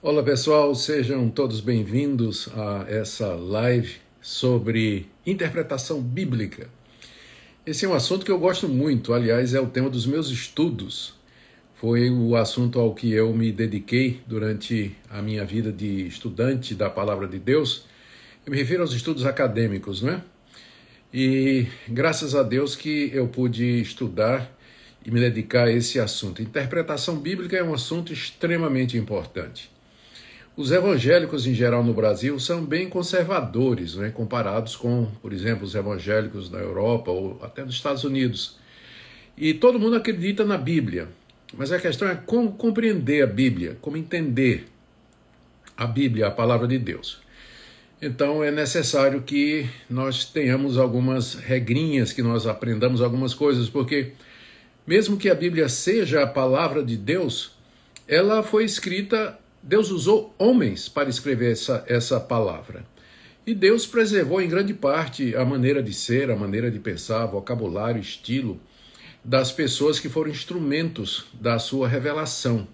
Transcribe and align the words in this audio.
Olá 0.00 0.22
pessoal, 0.22 0.76
sejam 0.76 1.28
todos 1.28 1.60
bem-vindos 1.60 2.48
a 2.54 2.86
essa 2.88 3.34
live 3.34 3.96
sobre 4.22 5.08
interpretação 5.26 6.00
bíblica. 6.00 6.70
Esse 7.66 7.84
é 7.84 7.88
um 7.88 7.94
assunto 7.94 8.24
que 8.24 8.30
eu 8.30 8.38
gosto 8.38 8.68
muito, 8.68 9.12
aliás, 9.12 9.54
é 9.54 9.60
o 9.60 9.66
tema 9.66 9.90
dos 9.90 10.06
meus 10.06 10.30
estudos. 10.30 11.14
Foi 11.74 12.08
o 12.10 12.36
assunto 12.36 12.78
ao 12.78 12.94
que 12.94 13.12
eu 13.12 13.32
me 13.32 13.50
dediquei 13.50 14.20
durante 14.24 14.94
a 15.10 15.20
minha 15.20 15.44
vida 15.44 15.72
de 15.72 16.06
estudante 16.06 16.76
da 16.76 16.88
Palavra 16.88 17.26
de 17.26 17.40
Deus. 17.40 17.84
Eu 18.46 18.52
me 18.52 18.56
refiro 18.56 18.82
aos 18.82 18.92
estudos 18.92 19.26
acadêmicos, 19.26 20.00
não 20.00 20.12
é? 20.12 20.22
E 21.12 21.66
graças 21.88 22.36
a 22.36 22.44
Deus 22.44 22.76
que 22.76 23.10
eu 23.12 23.26
pude 23.26 23.80
estudar 23.80 24.48
e 25.04 25.10
me 25.10 25.18
dedicar 25.18 25.66
a 25.66 25.72
esse 25.72 25.98
assunto. 25.98 26.40
Interpretação 26.40 27.18
bíblica 27.18 27.56
é 27.56 27.64
um 27.64 27.74
assunto 27.74 28.12
extremamente 28.12 28.96
importante. 28.96 29.76
Os 30.58 30.72
evangélicos 30.72 31.46
em 31.46 31.54
geral 31.54 31.84
no 31.84 31.94
Brasil 31.94 32.36
são 32.40 32.64
bem 32.64 32.88
conservadores, 32.88 33.94
né, 33.94 34.10
comparados 34.10 34.74
com, 34.74 35.06
por 35.22 35.32
exemplo, 35.32 35.64
os 35.64 35.72
evangélicos 35.72 36.48
da 36.48 36.58
Europa 36.58 37.12
ou 37.12 37.38
até 37.44 37.64
nos 37.64 37.76
Estados 37.76 38.02
Unidos. 38.02 38.56
E 39.36 39.54
todo 39.54 39.78
mundo 39.78 39.94
acredita 39.94 40.44
na 40.44 40.58
Bíblia, 40.58 41.10
mas 41.56 41.70
a 41.70 41.78
questão 41.78 42.08
é 42.08 42.16
como 42.16 42.54
compreender 42.54 43.22
a 43.22 43.26
Bíblia, 43.28 43.78
como 43.80 43.96
entender 43.96 44.66
a 45.76 45.86
Bíblia, 45.86 46.26
a 46.26 46.30
palavra 46.32 46.66
de 46.66 46.76
Deus. 46.76 47.20
Então 48.02 48.42
é 48.42 48.50
necessário 48.50 49.22
que 49.22 49.64
nós 49.88 50.24
tenhamos 50.24 50.76
algumas 50.76 51.34
regrinhas, 51.34 52.12
que 52.12 52.20
nós 52.20 52.48
aprendamos 52.48 53.00
algumas 53.00 53.32
coisas, 53.32 53.68
porque 53.70 54.10
mesmo 54.84 55.18
que 55.18 55.30
a 55.30 55.36
Bíblia 55.36 55.68
seja 55.68 56.24
a 56.24 56.26
palavra 56.26 56.82
de 56.82 56.96
Deus, 56.96 57.52
ela 58.08 58.42
foi 58.42 58.64
escrita 58.64 59.38
Deus 59.68 59.90
usou 59.90 60.34
homens 60.38 60.88
para 60.88 61.10
escrever 61.10 61.52
essa, 61.52 61.84
essa 61.86 62.18
palavra. 62.18 62.86
E 63.46 63.54
Deus 63.54 63.86
preservou 63.86 64.40
em 64.40 64.48
grande 64.48 64.72
parte 64.72 65.36
a 65.36 65.44
maneira 65.44 65.82
de 65.82 65.92
ser, 65.92 66.30
a 66.30 66.36
maneira 66.36 66.70
de 66.70 66.78
pensar, 66.78 67.26
vocabulário, 67.26 68.00
estilo 68.00 68.58
das 69.22 69.52
pessoas 69.52 70.00
que 70.00 70.08
foram 70.08 70.30
instrumentos 70.30 71.26
da 71.34 71.58
sua 71.58 71.86
revelação. 71.86 72.66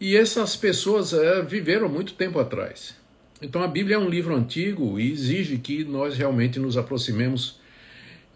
E 0.00 0.16
essas 0.16 0.56
pessoas 0.56 1.12
é, 1.12 1.42
viveram 1.42 1.86
muito 1.86 2.14
tempo 2.14 2.38
atrás. 2.38 2.96
Então 3.42 3.62
a 3.62 3.68
Bíblia 3.68 3.96
é 3.96 3.98
um 3.98 4.08
livro 4.08 4.34
antigo 4.34 4.98
e 4.98 5.12
exige 5.12 5.58
que 5.58 5.84
nós 5.84 6.16
realmente 6.16 6.58
nos 6.58 6.78
aproximemos, 6.78 7.60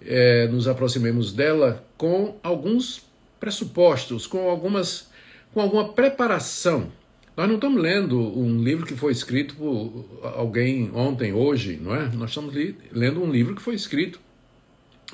é, 0.03 0.47
nos 0.48 0.69
aproximemos 0.69 1.33
dela 1.33 1.83
com 1.97 2.39
alguns 2.42 3.06
pressupostos, 3.41 4.27
com 4.27 4.50
algumas, 4.50 5.09
com 5.55 5.62
alguma 5.62 5.94
preparação 5.94 6.92
nós 7.41 7.49
não 7.49 7.55
estamos 7.55 7.81
lendo 7.81 8.21
um 8.39 8.63
livro 8.63 8.85
que 8.85 8.95
foi 8.95 9.13
escrito 9.13 9.55
por 9.55 10.21
alguém 10.37 10.91
ontem, 10.93 11.33
hoje, 11.33 11.81
não 11.81 11.97
é? 11.97 12.07
Nós 12.13 12.33
estamos 12.33 12.55
lendo 12.93 13.23
um 13.23 13.31
livro 13.31 13.55
que 13.55 13.63
foi 13.63 13.75
escrito 13.75 14.21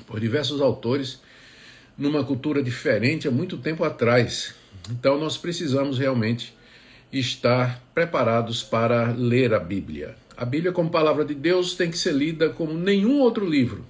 por 0.05 0.19
diversos 0.19 0.59
autores 0.59 1.21
numa 1.97 2.25
cultura 2.25 2.61
diferente 2.61 3.29
há 3.29 3.31
muito 3.31 3.55
tempo 3.55 3.85
atrás. 3.85 4.53
Então 4.91 5.17
nós 5.17 5.37
precisamos 5.37 5.97
realmente 5.97 6.53
estar 7.13 7.81
preparados 7.95 8.61
para 8.61 9.13
ler 9.13 9.53
a 9.53 9.59
Bíblia. 9.59 10.13
A 10.35 10.43
Bíblia, 10.43 10.73
como 10.73 10.89
palavra 10.89 11.23
de 11.23 11.33
Deus, 11.33 11.75
tem 11.75 11.89
que 11.89 11.97
ser 11.97 12.13
lida 12.13 12.49
como 12.49 12.73
nenhum 12.73 13.21
outro 13.21 13.49
livro. 13.49 13.85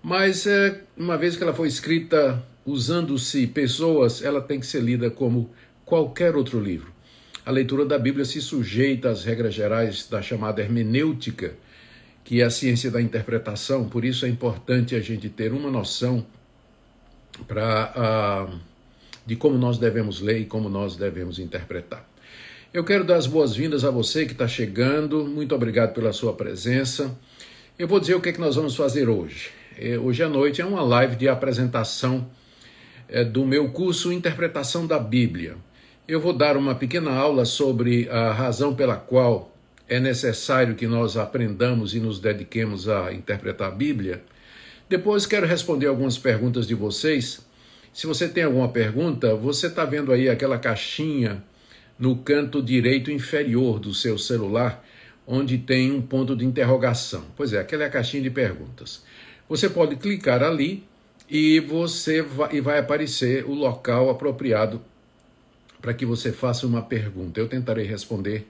Mas, 0.00 0.46
é, 0.46 0.82
uma 0.96 1.18
vez 1.18 1.34
que 1.34 1.42
ela 1.42 1.52
foi 1.52 1.66
escrita 1.66 2.40
usando-se 2.64 3.44
pessoas, 3.48 4.22
ela 4.22 4.40
tem 4.40 4.60
que 4.60 4.66
ser 4.66 4.84
lida 4.84 5.10
como 5.10 5.50
qualquer 5.84 6.36
outro 6.36 6.60
livro. 6.60 6.99
A 7.44 7.50
leitura 7.50 7.86
da 7.86 7.98
Bíblia 7.98 8.24
se 8.24 8.40
sujeita 8.40 9.08
às 9.08 9.24
regras 9.24 9.54
gerais 9.54 10.06
da 10.08 10.20
chamada 10.20 10.60
hermenêutica, 10.60 11.54
que 12.22 12.42
é 12.42 12.44
a 12.44 12.50
ciência 12.50 12.90
da 12.90 13.00
interpretação, 13.00 13.88
por 13.88 14.04
isso 14.04 14.26
é 14.26 14.28
importante 14.28 14.94
a 14.94 15.00
gente 15.00 15.28
ter 15.30 15.52
uma 15.52 15.70
noção 15.70 16.24
uh, 17.40 18.58
de 19.24 19.36
como 19.36 19.56
nós 19.56 19.78
devemos 19.78 20.20
ler 20.20 20.40
e 20.40 20.44
como 20.44 20.68
nós 20.68 20.96
devemos 20.96 21.38
interpretar. 21.38 22.06
Eu 22.72 22.84
quero 22.84 23.04
dar 23.04 23.16
as 23.16 23.26
boas-vindas 23.26 23.84
a 23.84 23.90
você 23.90 24.26
que 24.26 24.32
está 24.32 24.46
chegando, 24.46 25.24
muito 25.24 25.54
obrigado 25.54 25.94
pela 25.94 26.12
sua 26.12 26.34
presença. 26.34 27.18
Eu 27.78 27.88
vou 27.88 27.98
dizer 27.98 28.14
o 28.14 28.20
que, 28.20 28.28
é 28.28 28.32
que 28.32 28.40
nós 28.40 28.54
vamos 28.54 28.76
fazer 28.76 29.08
hoje. 29.08 29.50
É, 29.78 29.98
hoje 29.98 30.22
à 30.22 30.28
noite 30.28 30.60
é 30.60 30.64
uma 30.64 30.82
live 30.82 31.16
de 31.16 31.26
apresentação 31.26 32.30
é, 33.08 33.24
do 33.24 33.46
meu 33.46 33.70
curso 33.70 34.12
Interpretação 34.12 34.86
da 34.86 34.98
Bíblia 34.98 35.56
eu 36.10 36.18
vou 36.18 36.32
dar 36.32 36.56
uma 36.56 36.74
pequena 36.74 37.12
aula 37.12 37.44
sobre 37.44 38.08
a 38.08 38.32
razão 38.32 38.74
pela 38.74 38.96
qual 38.96 39.54
é 39.88 40.00
necessário 40.00 40.74
que 40.74 40.88
nós 40.88 41.16
aprendamos 41.16 41.94
e 41.94 42.00
nos 42.00 42.18
dediquemos 42.18 42.88
a 42.88 43.12
interpretar 43.12 43.68
a 43.68 43.70
Bíblia. 43.70 44.20
Depois 44.88 45.24
quero 45.24 45.46
responder 45.46 45.86
algumas 45.86 46.18
perguntas 46.18 46.66
de 46.66 46.74
vocês. 46.74 47.46
Se 47.92 48.08
você 48.08 48.28
tem 48.28 48.42
alguma 48.42 48.68
pergunta, 48.68 49.36
você 49.36 49.68
está 49.68 49.84
vendo 49.84 50.12
aí 50.12 50.28
aquela 50.28 50.58
caixinha 50.58 51.44
no 51.96 52.16
canto 52.16 52.60
direito 52.60 53.12
inferior 53.12 53.78
do 53.78 53.94
seu 53.94 54.18
celular, 54.18 54.84
onde 55.24 55.58
tem 55.58 55.92
um 55.92 56.02
ponto 56.02 56.34
de 56.34 56.44
interrogação. 56.44 57.22
Pois 57.36 57.52
é, 57.52 57.60
aquela 57.60 57.84
é 57.84 57.86
a 57.86 57.90
caixinha 57.90 58.24
de 58.24 58.30
perguntas. 58.30 59.04
Você 59.48 59.68
pode 59.68 59.94
clicar 59.94 60.42
ali 60.42 60.82
e 61.28 61.60
você 61.60 62.20
vai, 62.20 62.56
e 62.56 62.60
vai 62.60 62.80
aparecer 62.80 63.44
o 63.44 63.54
local 63.54 64.10
apropriado 64.10 64.82
para 65.80 65.94
que 65.94 66.04
você 66.04 66.32
faça 66.32 66.66
uma 66.66 66.82
pergunta. 66.82 67.40
Eu 67.40 67.48
tentarei 67.48 67.84
responder 67.84 68.46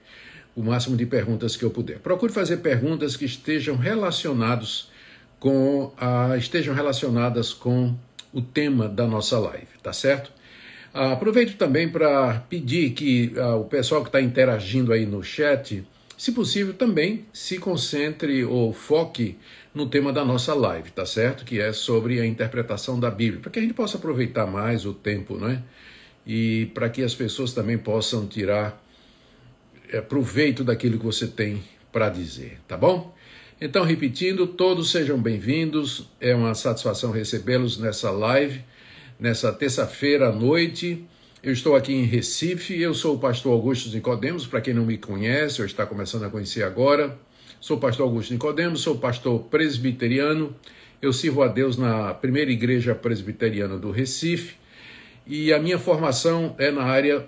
o 0.55 0.61
máximo 0.61 0.97
de 0.97 1.05
perguntas 1.05 1.55
que 1.55 1.63
eu 1.63 1.69
puder. 1.69 1.99
Procure 1.99 2.31
fazer 2.31 2.57
perguntas 2.57 3.15
que 3.15 3.25
estejam 3.25 3.75
relacionados 3.75 4.89
com 5.39 5.91
a, 5.97 6.35
estejam 6.37 6.75
relacionadas 6.75 7.53
com 7.53 7.95
o 8.33 8.41
tema 8.41 8.87
da 8.87 9.07
nossa 9.07 9.39
live, 9.39 9.67
tá 9.81 9.91
certo? 9.91 10.31
aproveito 10.93 11.55
também 11.55 11.87
para 11.89 12.43
pedir 12.49 12.91
que 12.91 13.33
o 13.57 13.63
pessoal 13.63 14.01
que 14.01 14.09
está 14.09 14.21
interagindo 14.21 14.91
aí 14.91 15.05
no 15.05 15.23
chat, 15.23 15.85
se 16.17 16.31
possível, 16.33 16.73
também 16.73 17.25
se 17.31 17.57
concentre 17.57 18.43
ou 18.43 18.73
foque 18.73 19.37
no 19.73 19.87
tema 19.87 20.11
da 20.11 20.25
nossa 20.25 20.53
live, 20.53 20.91
tá 20.91 21.05
certo? 21.05 21.45
Que 21.45 21.59
é 21.59 21.71
sobre 21.71 22.19
a 22.19 22.25
interpretação 22.25 22.99
da 22.99 23.09
Bíblia, 23.09 23.41
para 23.41 23.51
que 23.51 23.59
a 23.59 23.61
gente 23.61 23.73
possa 23.73 23.97
aproveitar 23.97 24.45
mais 24.45 24.85
o 24.85 24.93
tempo, 24.93 25.37
não 25.37 25.49
é? 25.49 25.63
E 26.25 26.67
para 26.73 26.89
que 26.89 27.03
as 27.03 27.15
pessoas 27.15 27.53
também 27.53 27.77
possam 27.77 28.27
tirar 28.27 28.81
é, 29.91 30.01
proveito 30.01 30.63
daquilo 30.63 30.97
que 30.97 31.05
você 31.05 31.27
tem 31.27 31.63
para 31.91 32.09
dizer, 32.09 32.59
tá 32.67 32.77
bom? 32.77 33.13
Então, 33.59 33.83
repetindo, 33.83 34.47
todos 34.47 34.89
sejam 34.89 35.19
bem-vindos, 35.19 36.09
é 36.19 36.33
uma 36.33 36.55
satisfação 36.55 37.11
recebê-los 37.11 37.77
nessa 37.77 38.09
live, 38.09 38.61
nessa 39.19 39.51
terça-feira 39.51 40.29
à 40.29 40.31
noite. 40.31 41.05
Eu 41.43 41.53
estou 41.53 41.75
aqui 41.75 41.93
em 41.93 42.05
Recife, 42.05 42.79
eu 42.79 42.93
sou 42.93 43.15
o 43.15 43.19
pastor 43.19 43.51
Augusto 43.51 43.89
Nicodemos, 43.89 44.47
para 44.47 44.61
quem 44.61 44.73
não 44.73 44.85
me 44.85 44.97
conhece 44.97 45.61
ou 45.61 45.65
está 45.65 45.85
começando 45.85 46.23
a 46.23 46.29
conhecer 46.29 46.63
agora. 46.63 47.17
Sou 47.59 47.77
o 47.77 47.79
pastor 47.79 48.07
Augusto 48.07 48.33
Nicodemos, 48.33 48.81
sou 48.81 48.97
pastor 48.97 49.43
presbiteriano, 49.43 50.55
eu 50.99 51.13
sirvo 51.13 51.43
a 51.43 51.47
Deus 51.47 51.77
na 51.77 52.13
primeira 52.13 52.51
igreja 52.51 52.95
presbiteriana 52.95 53.77
do 53.77 53.91
Recife 53.91 54.60
e 55.25 55.53
a 55.53 55.59
minha 55.59 55.79
formação 55.79 56.55
é 56.57 56.71
na 56.71 56.83
área 56.83 57.27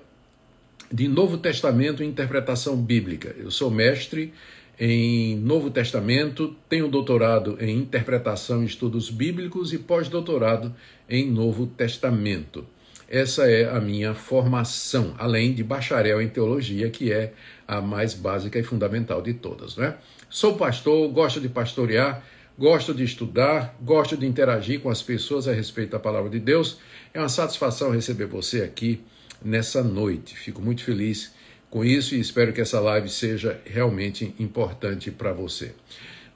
de 0.91 1.07
Novo 1.07 1.37
Testamento 1.37 2.03
e 2.03 2.05
interpretação 2.05 2.75
bíblica. 2.75 3.35
Eu 3.37 3.49
sou 3.49 3.71
mestre 3.71 4.33
em 4.79 5.35
Novo 5.37 5.69
Testamento, 5.69 6.55
tenho 6.67 6.87
doutorado 6.87 7.57
em 7.59 7.77
interpretação 7.77 8.63
e 8.63 8.65
estudos 8.65 9.09
bíblicos 9.09 9.73
e 9.73 9.77
pós-doutorado 9.77 10.73
em 11.09 11.29
Novo 11.29 11.67
Testamento. 11.67 12.65
Essa 13.07 13.47
é 13.47 13.69
a 13.69 13.79
minha 13.79 14.15
formação, 14.15 15.13
além 15.19 15.53
de 15.53 15.63
bacharel 15.63 16.21
em 16.21 16.27
teologia, 16.27 16.89
que 16.89 17.11
é 17.11 17.33
a 17.67 17.79
mais 17.79 18.13
básica 18.13 18.57
e 18.57 18.63
fundamental 18.63 19.21
de 19.21 19.33
todas, 19.33 19.77
né? 19.77 19.95
Sou 20.29 20.55
pastor, 20.55 21.07
gosto 21.09 21.39
de 21.39 21.47
pastorear, 21.47 22.23
gosto 22.57 22.93
de 22.93 23.03
estudar, 23.03 23.75
gosto 23.81 24.15
de 24.15 24.25
interagir 24.25 24.79
com 24.79 24.89
as 24.89 25.01
pessoas 25.01 25.47
a 25.47 25.53
respeito 25.53 25.91
da 25.91 25.99
palavra 25.99 26.29
de 26.29 26.39
Deus. 26.39 26.79
É 27.13 27.19
uma 27.19 27.29
satisfação 27.29 27.91
receber 27.91 28.25
você 28.25 28.61
aqui 28.61 29.01
nessa 29.43 29.83
noite. 29.83 30.35
Fico 30.35 30.61
muito 30.61 30.83
feliz 30.83 31.33
com 31.69 31.83
isso 31.83 32.15
e 32.15 32.19
espero 32.19 32.53
que 32.53 32.61
essa 32.61 32.79
live 32.79 33.09
seja 33.09 33.59
realmente 33.65 34.33
importante 34.39 35.09
para 35.09 35.33
você. 35.33 35.73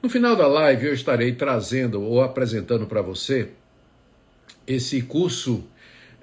No 0.02 0.08
final 0.08 0.36
da 0.36 0.46
live, 0.46 0.86
eu 0.86 0.94
estarei 0.94 1.32
trazendo 1.32 2.02
ou 2.02 2.20
apresentando 2.20 2.86
para 2.86 3.02
você 3.02 3.50
esse 4.66 5.00
curso 5.02 5.64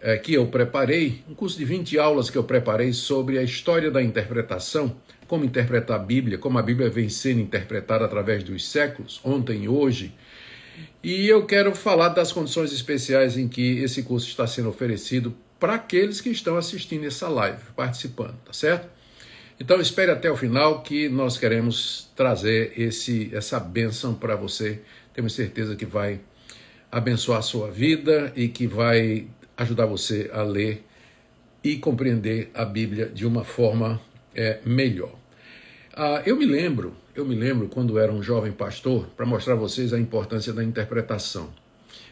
é, 0.02 0.18
que 0.18 0.34
eu 0.34 0.48
preparei, 0.48 1.24
um 1.28 1.34
curso 1.34 1.58
de 1.58 1.66
20 1.66 1.98
aulas 1.98 2.30
que 2.30 2.38
eu 2.38 2.44
preparei 2.44 2.94
sobre 2.94 3.38
a 3.38 3.44
história 3.44 3.90
da 3.90 4.04
interpretação 4.04 4.96
como 5.28 5.46
interpretar 5.46 6.00
a 6.00 6.04
Bíblia, 6.04 6.38
como 6.38 6.58
a 6.58 6.62
Bíblia 6.62 6.90
vem 6.90 7.10
sendo 7.10 7.42
interpretada 7.42 8.06
através 8.06 8.44
dos 8.44 8.68
séculos, 8.70 9.20
ontem 9.24 9.64
e 9.64 9.70
hoje. 9.70 10.14
E 11.04 11.28
eu 11.28 11.46
quero 11.46 11.74
falar 11.74 12.10
das 12.10 12.32
condições 12.32 12.72
especiais 12.72 13.38
em 13.38 13.48
que 13.48 13.80
esse 13.80 14.04
curso 14.04 14.28
está 14.28 14.46
sendo 14.46 14.70
oferecido 14.70 15.36
para 15.60 15.76
aqueles 15.76 16.20
que 16.20 16.30
estão 16.30 16.58
assistindo 16.58 17.06
essa 17.06 17.28
live, 17.30 17.62
participando, 17.76 18.36
tá 18.46 18.54
certo? 18.54 18.90
Então 19.60 19.80
espere 19.80 20.12
até 20.12 20.30
o 20.30 20.36
final 20.36 20.82
que 20.82 21.08
nós 21.08 21.38
queremos 21.38 22.10
trazer 22.16 22.74
esse, 22.78 23.34
essa 23.34 23.60
bênção 23.60 24.14
para 24.14 24.36
você. 24.36 24.82
Temos 25.14 25.34
certeza 25.34 25.76
que 25.76 25.86
vai 25.86 26.20
abençoar 26.92 27.40
a 27.40 27.42
sua 27.42 27.72
vida 27.72 28.34
e 28.36 28.50
que 28.50 28.68
vai 28.68 29.28
ajudar 29.56 29.86
você 29.86 30.30
a 30.34 30.44
ler 30.44 30.84
e 31.64 31.78
compreender 31.78 32.52
a 32.54 32.66
Bíblia 32.66 33.08
de 33.08 33.26
uma 33.26 33.44
forma 33.44 34.00
é, 34.36 34.60
melhor. 34.66 35.14
Ah, 35.96 36.22
eu 36.26 36.36
me 36.36 36.46
lembro, 36.46 36.94
eu 37.16 37.26
me 37.26 37.36
lembro 37.36 37.70
quando 37.70 37.98
era 37.98 38.12
um 38.12 38.22
jovem 38.22 38.52
pastor, 38.52 39.08
para 39.16 39.26
mostrar 39.26 39.54
a 39.54 39.58
vocês 39.58 39.94
a 39.94 40.00
importância 40.00 40.52
da 40.52 40.64
interpretação. 40.64 41.50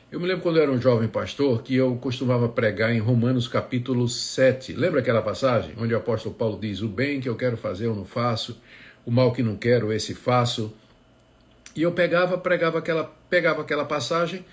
Eu 0.09 0.19
me 0.19 0.27
lembro 0.27 0.43
quando 0.43 0.57
eu 0.57 0.63
era 0.63 0.71
um 0.71 0.79
jovem 0.79 1.07
pastor 1.09 1.63
que 1.63 1.75
eu 1.75 1.95
costumava 1.95 2.47
pregar 2.47 2.93
em 2.93 2.99
Romanos 2.99 3.47
capítulo 3.47 4.07
7. 4.07 4.73
Lembra 4.73 4.99
aquela 4.99 5.21
passagem 5.21 5.73
onde 5.77 5.93
o 5.93 5.97
apóstolo 5.97 6.35
Paulo 6.35 6.59
diz: 6.61 6.81
O 6.81 6.87
bem 6.87 7.19
que 7.19 7.27
eu 7.27 7.35
quero 7.35 7.57
fazer 7.57 7.87
eu 7.87 7.95
não 7.95 8.05
faço, 8.05 8.61
o 9.05 9.09
mal 9.11 9.33
que 9.33 9.41
não 9.41 9.55
quero 9.55 9.91
esse 9.91 10.13
faço. 10.13 10.71
E 11.75 11.81
eu 11.81 11.91
pegava, 11.91 12.37
pregava 12.37 12.77
aquela, 12.77 13.05
pegava 13.27 13.63
aquela 13.63 13.85
passagem 13.85 14.45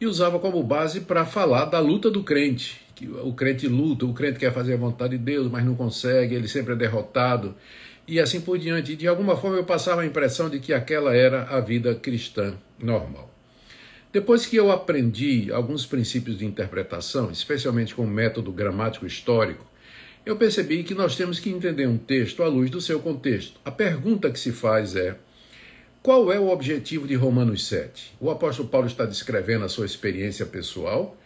e 0.00 0.06
usava 0.06 0.38
como 0.38 0.62
base 0.62 1.00
para 1.00 1.24
falar 1.24 1.66
da 1.66 1.80
luta 1.80 2.10
do 2.10 2.22
crente. 2.22 2.80
Que 2.94 3.08
o 3.08 3.32
crente 3.32 3.66
luta, 3.66 4.06
o 4.06 4.14
crente 4.14 4.38
quer 4.38 4.52
fazer 4.52 4.74
a 4.74 4.78
vontade 4.78 5.16
de 5.16 5.24
Deus, 5.24 5.50
mas 5.50 5.64
não 5.64 5.74
consegue, 5.74 6.34
ele 6.34 6.48
sempre 6.48 6.74
é 6.74 6.76
derrotado. 6.76 7.54
E 8.06 8.20
assim 8.20 8.40
por 8.40 8.58
diante. 8.58 8.94
De 8.94 9.08
alguma 9.08 9.36
forma 9.36 9.56
eu 9.56 9.64
passava 9.64 10.02
a 10.02 10.06
impressão 10.06 10.48
de 10.50 10.60
que 10.60 10.72
aquela 10.72 11.14
era 11.14 11.44
a 11.44 11.60
vida 11.60 11.94
cristã 11.94 12.54
normal. 12.78 13.34
Depois 14.12 14.46
que 14.46 14.54
eu 14.54 14.70
aprendi 14.70 15.50
alguns 15.52 15.84
princípios 15.84 16.38
de 16.38 16.46
interpretação, 16.46 17.32
especialmente 17.32 17.94
com 17.94 18.02
o 18.02 18.06
método 18.06 18.52
gramático 18.52 19.04
histórico, 19.04 19.66
eu 20.24 20.36
percebi 20.36 20.84
que 20.84 20.94
nós 20.94 21.16
temos 21.16 21.40
que 21.40 21.50
entender 21.50 21.86
um 21.86 21.98
texto 21.98 22.42
à 22.42 22.46
luz 22.46 22.70
do 22.70 22.80
seu 22.80 23.00
contexto. 23.00 23.60
A 23.64 23.70
pergunta 23.70 24.30
que 24.30 24.38
se 24.38 24.52
faz 24.52 24.94
é: 24.94 25.18
qual 26.04 26.30
é 26.30 26.38
o 26.38 26.50
objetivo 26.50 27.08
de 27.08 27.14
Romanos 27.14 27.66
7? 27.66 28.16
O 28.20 28.30
apóstolo 28.30 28.68
Paulo 28.68 28.86
está 28.86 29.06
descrevendo 29.06 29.64
a 29.64 29.70
sua 29.70 29.86
experiência 29.86 30.44
pessoal 30.44 31.16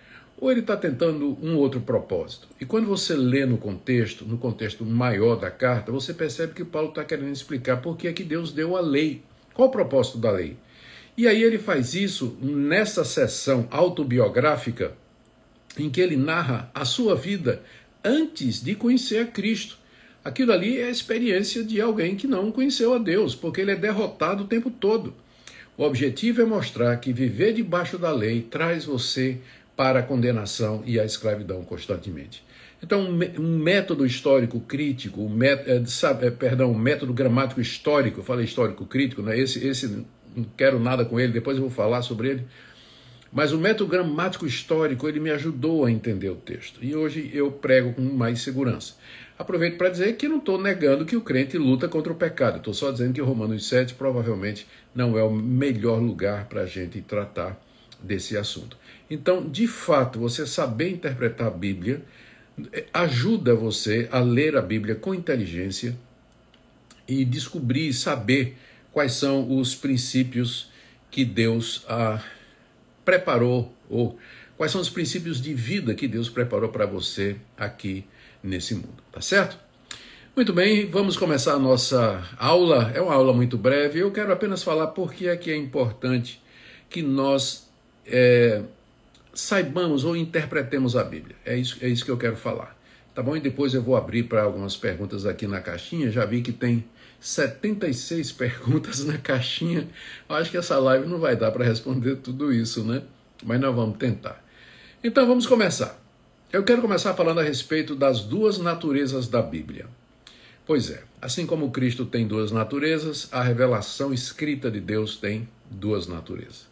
ou 0.41 0.53
ele 0.53 0.61
está 0.61 0.77
tentando 0.77 1.37
um 1.43 1.57
outro 1.57 1.81
propósito? 1.81 2.47
E 2.61 2.65
quando 2.65 2.87
você 2.87 3.17
lê 3.17 3.45
no 3.45 3.59
contexto, 3.59 4.25
no 4.25 4.39
contexto 4.39 4.85
maior 4.85 5.35
da 5.35 5.51
carta, 5.51 5.91
você 5.91 6.15
percebe 6.15 6.55
que 6.55 6.65
Paulo 6.65 6.91
está 6.91 7.05
querendo 7.05 7.33
explicar 7.33 7.83
por 7.83 7.97
que 7.97 8.07
é 8.07 8.13
que 8.13 8.23
Deus 8.23 8.53
deu 8.53 8.77
a 8.77 8.81
lei. 8.81 9.21
Qual 9.53 9.67
o 9.67 9.73
propósito 9.73 10.17
da 10.17 10.31
lei? 10.31 10.57
E 11.17 11.27
aí 11.27 11.43
ele 11.43 11.59
faz 11.59 11.95
isso 11.95 12.39
nessa 12.41 13.05
sessão 13.05 13.67
autobiográfica 13.73 14.93
em 15.77 15.91
que 15.91 16.01
ele 16.01 16.17
narra 16.17 16.71
a 16.73 16.85
sua 16.85 17.17
vida 17.17 17.65
antes 18.05 18.63
de 18.63 18.77
conhecer 18.77 19.19
a 19.19 19.27
Cristo. 19.27 19.77
Aquilo 20.29 20.53
ali 20.53 20.79
é 20.79 20.85
a 20.85 20.91
experiência 20.91 21.65
de 21.65 21.81
alguém 21.81 22.15
que 22.15 22.27
não 22.27 22.53
conheceu 22.53 22.93
a 22.93 22.99
Deus, 22.99 23.35
porque 23.35 23.63
ele 23.63 23.71
é 23.71 23.77
derrotado 23.77 24.45
o 24.45 24.47
tempo 24.47 24.71
todo. 24.71 25.15
O 25.75 25.83
objetivo 25.83 26.43
é 26.43 26.45
mostrar 26.45 26.95
que 26.99 27.15
viver 27.15 27.55
debaixo 27.55 27.97
da 27.97 28.13
lei 28.13 28.43
traz 28.43 28.85
você 28.85 29.39
para 29.75 30.01
a 30.01 30.03
condenação 30.03 30.83
e 30.85 31.01
a 31.01 31.05
escravidão 31.07 31.65
constantemente. 31.65 32.45
Então, 32.83 33.09
um 33.39 33.59
método 33.59 34.05
histórico 34.05 34.61
crítico, 34.61 35.23
um 35.23 35.31
método, 35.31 35.71
é, 36.21 36.31
perdão, 36.31 36.73
um 36.73 36.79
método 36.79 37.15
gramático 37.15 37.63
histórico, 37.63 38.21
eu 38.21 38.25
falei 38.25 38.45
histórico 38.45 38.85
crítico, 38.85 39.23
né? 39.23 39.39
esse, 39.39 39.67
esse 39.67 40.05
não 40.37 40.45
quero 40.59 40.79
nada 40.79 41.07
com 41.07 41.19
ele, 41.19 41.33
depois 41.33 41.57
eu 41.57 41.63
vou 41.63 41.71
falar 41.71 42.03
sobre 42.03 42.29
ele. 42.29 42.45
Mas 43.33 43.53
o 43.53 43.59
método 43.59 43.91
gramático 43.91 44.47
histórico, 44.47 45.09
ele 45.09 45.21
me 45.21 45.31
ajudou 45.31 45.87
a 45.87 45.91
entender 45.91 46.29
o 46.29 46.37
texto. 46.37 46.85
E 46.85 46.95
hoje 46.95 47.31
eu 47.33 47.51
prego 47.51 47.95
com 47.95 48.03
mais 48.03 48.41
segurança. 48.41 48.95
Aproveito 49.39 49.79
para 49.79 49.89
dizer 49.89 50.17
que 50.17 50.27
não 50.27 50.39
estou 50.39 50.61
negando 50.61 51.07
que 51.07 51.17
o 51.17 51.21
crente 51.21 51.57
luta 51.57 51.87
contra 51.87 52.13
o 52.13 52.17
pecado. 52.17 52.59
Estou 52.59 52.75
só 52.75 52.91
dizendo 52.91 53.13
que 53.15 53.21
Romanos 53.21 53.69
7 53.69 53.95
provavelmente 53.95 54.67
não 54.93 55.17
é 55.17 55.23
o 55.23 55.31
melhor 55.31 56.01
lugar 56.01 56.47
para 56.47 56.63
a 56.63 56.67
gente 56.67 57.01
tratar 57.01 57.57
desse 58.03 58.37
assunto. 58.37 58.77
Então, 59.09 59.49
de 59.49 59.69
fato, 59.69 60.19
você 60.19 60.45
saber 60.45 60.91
interpretar 60.91 61.47
a 61.47 61.51
Bíblia 61.51 62.03
eh, 62.73 62.87
ajuda 62.93 63.55
você 63.55 64.09
a 64.11 64.19
ler 64.19 64.57
a 64.57 64.63
Bíblia 64.63 64.97
com 64.97 65.15
inteligência 65.15 65.97
e 67.07 67.25
descobrir, 67.25 67.93
saber 67.93 68.57
quais 68.93 69.13
são 69.13 69.57
os 69.57 69.75
princípios 69.75 70.71
que 71.11 71.25
Deus 71.25 71.85
ah, 71.89 72.23
preparou, 73.05 73.73
ou 73.89 74.19
quais 74.57 74.73
são 74.73 74.81
os 74.81 74.91
princípios 74.91 75.41
de 75.41 75.55
vida 75.55 75.95
que 75.95 76.09
Deus 76.09 76.29
preparou 76.29 76.69
para 76.69 76.85
você 76.85 77.37
aqui 77.57 78.05
nesse 78.43 78.75
mundo, 78.75 79.03
tá 79.19 79.23
certo? 79.23 79.59
Muito 80.37 80.53
bem, 80.53 80.89
vamos 80.89 81.17
começar 81.17 81.55
a 81.55 81.59
nossa 81.59 82.23
aula. 82.39 82.93
É 82.95 83.01
uma 83.01 83.13
aula 83.13 83.33
muito 83.33 83.59
breve. 83.59 83.99
Eu 83.99 84.13
quero 84.13 84.33
apenas 84.33 84.63
falar 84.63 84.87
por 84.89 85.13
que 85.13 85.27
é 85.27 85.37
que 85.37 85.51
é 85.51 85.57
importante 85.57 86.41
que 86.89 87.03
nós 87.03 87.69
é, 88.07 88.63
saibamos 89.35 90.05
ou 90.05 90.17
interpretemos 90.17 90.95
a 90.95 91.03
Bíblia. 91.03 91.35
É 91.45 91.57
isso, 91.57 91.79
é 91.81 91.89
isso 91.89 92.05
que 92.05 92.13
eu 92.13 92.17
quero 92.17 92.37
falar. 92.37 92.79
Tá 93.13 93.21
bom? 93.21 93.37
E 93.37 93.41
depois 93.41 93.75
eu 93.75 93.83
vou 93.83 93.97
abrir 93.97 94.23
para 94.23 94.43
algumas 94.43 94.77
perguntas 94.77 95.27
aqui 95.27 95.49
na 95.49 95.61
caixinha. 95.61 96.13
Já 96.13 96.25
vi 96.25 96.41
que 96.41 96.53
tem 96.53 96.85
76 97.19 98.31
perguntas 98.31 99.05
na 99.05 99.19
caixinha. 99.19 99.89
Eu 100.29 100.37
acho 100.37 100.49
que 100.49 100.57
essa 100.57 100.79
live 100.79 101.09
não 101.09 101.19
vai 101.19 101.35
dar 101.35 101.51
para 101.51 101.65
responder 101.65 102.15
tudo 102.19 102.53
isso, 102.53 102.85
né? 102.85 103.03
Mas 103.43 103.61
nós 103.61 103.75
vamos 103.75 103.99
tentar. 103.99 104.41
Então 105.03 105.27
vamos 105.27 105.45
começar. 105.45 106.08
Eu 106.51 106.65
quero 106.65 106.81
começar 106.81 107.13
falando 107.13 107.41
a 107.41 107.43
respeito 107.43 107.95
das 107.95 108.21
duas 108.21 108.57
naturezas 108.57 109.29
da 109.29 109.43
Bíblia. 109.43 109.87
Pois 110.67 110.91
é, 110.91 111.03
assim 111.21 111.45
como 111.45 111.71
Cristo 111.71 112.07
tem 112.07 112.27
duas 112.27 112.51
naturezas, 112.51 113.29
a 113.31 113.43
revelação 113.43 114.15
escrita 114.15 114.71
de 114.71 114.81
Deus 114.81 115.19
tem 115.19 115.47
duas 115.71 116.07
naturezas. 116.07 116.67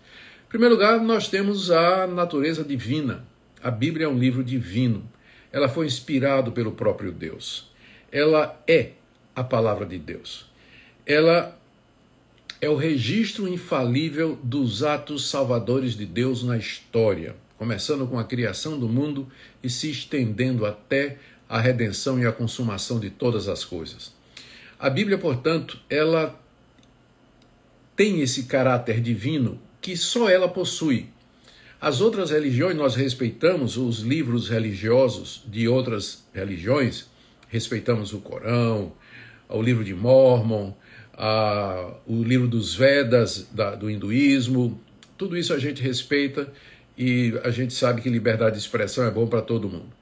Em 0.46 0.48
primeiro 0.48 0.76
lugar, 0.76 0.98
nós 0.98 1.28
temos 1.28 1.70
a 1.70 2.06
natureza 2.06 2.64
divina. 2.64 3.22
A 3.62 3.70
Bíblia 3.70 4.06
é 4.06 4.08
um 4.08 4.18
livro 4.18 4.42
divino. 4.42 5.06
Ela 5.52 5.68
foi 5.68 5.84
inspirada 5.84 6.50
pelo 6.50 6.72
próprio 6.72 7.12
Deus. 7.12 7.70
Ela 8.10 8.58
é 8.66 8.92
a 9.34 9.44
palavra 9.44 9.84
de 9.84 9.98
Deus. 9.98 10.46
Ela 11.04 11.54
é 12.62 12.70
o 12.70 12.76
registro 12.76 13.46
infalível 13.46 14.38
dos 14.42 14.82
atos 14.82 15.28
salvadores 15.28 15.94
de 15.94 16.06
Deus 16.06 16.42
na 16.42 16.56
história, 16.56 17.36
começando 17.58 18.06
com 18.06 18.18
a 18.18 18.24
criação 18.24 18.78
do 18.78 18.88
mundo 18.88 19.28
e 19.62 19.70
se 19.70 19.90
estendendo 19.90 20.66
até 20.66 21.18
a 21.48 21.60
redenção 21.60 22.18
e 22.18 22.26
a 22.26 22.32
consumação 22.32 23.00
de 23.00 23.10
todas 23.10 23.48
as 23.48 23.64
coisas. 23.64 24.14
A 24.78 24.90
Bíblia, 24.90 25.16
portanto, 25.16 25.78
ela 25.88 26.38
tem 27.94 28.20
esse 28.20 28.44
caráter 28.44 29.00
divino 29.00 29.58
que 29.80 29.96
só 29.96 30.28
ela 30.28 30.48
possui. 30.48 31.08
As 31.80 32.00
outras 32.00 32.30
religiões, 32.30 32.76
nós 32.76 32.94
respeitamos 32.94 33.76
os 33.76 34.00
livros 34.00 34.48
religiosos 34.48 35.42
de 35.46 35.68
outras 35.68 36.26
religiões, 36.34 37.06
respeitamos 37.48 38.12
o 38.12 38.18
Corão, 38.18 38.92
o 39.48 39.62
livro 39.62 39.84
de 39.84 39.94
Mormon, 39.94 40.74
a, 41.14 41.94
o 42.06 42.22
livro 42.22 42.48
dos 42.48 42.74
Vedas 42.74 43.48
da, 43.52 43.74
do 43.74 43.88
hinduísmo, 43.88 44.80
tudo 45.16 45.36
isso 45.36 45.54
a 45.54 45.58
gente 45.58 45.82
respeita 45.82 46.52
e 46.96 47.38
a 47.44 47.50
gente 47.50 47.74
sabe 47.74 48.00
que 48.00 48.08
liberdade 48.08 48.56
de 48.56 48.62
expressão 48.62 49.04
é 49.04 49.10
bom 49.10 49.26
para 49.26 49.42
todo 49.42 49.68
mundo. 49.68 49.92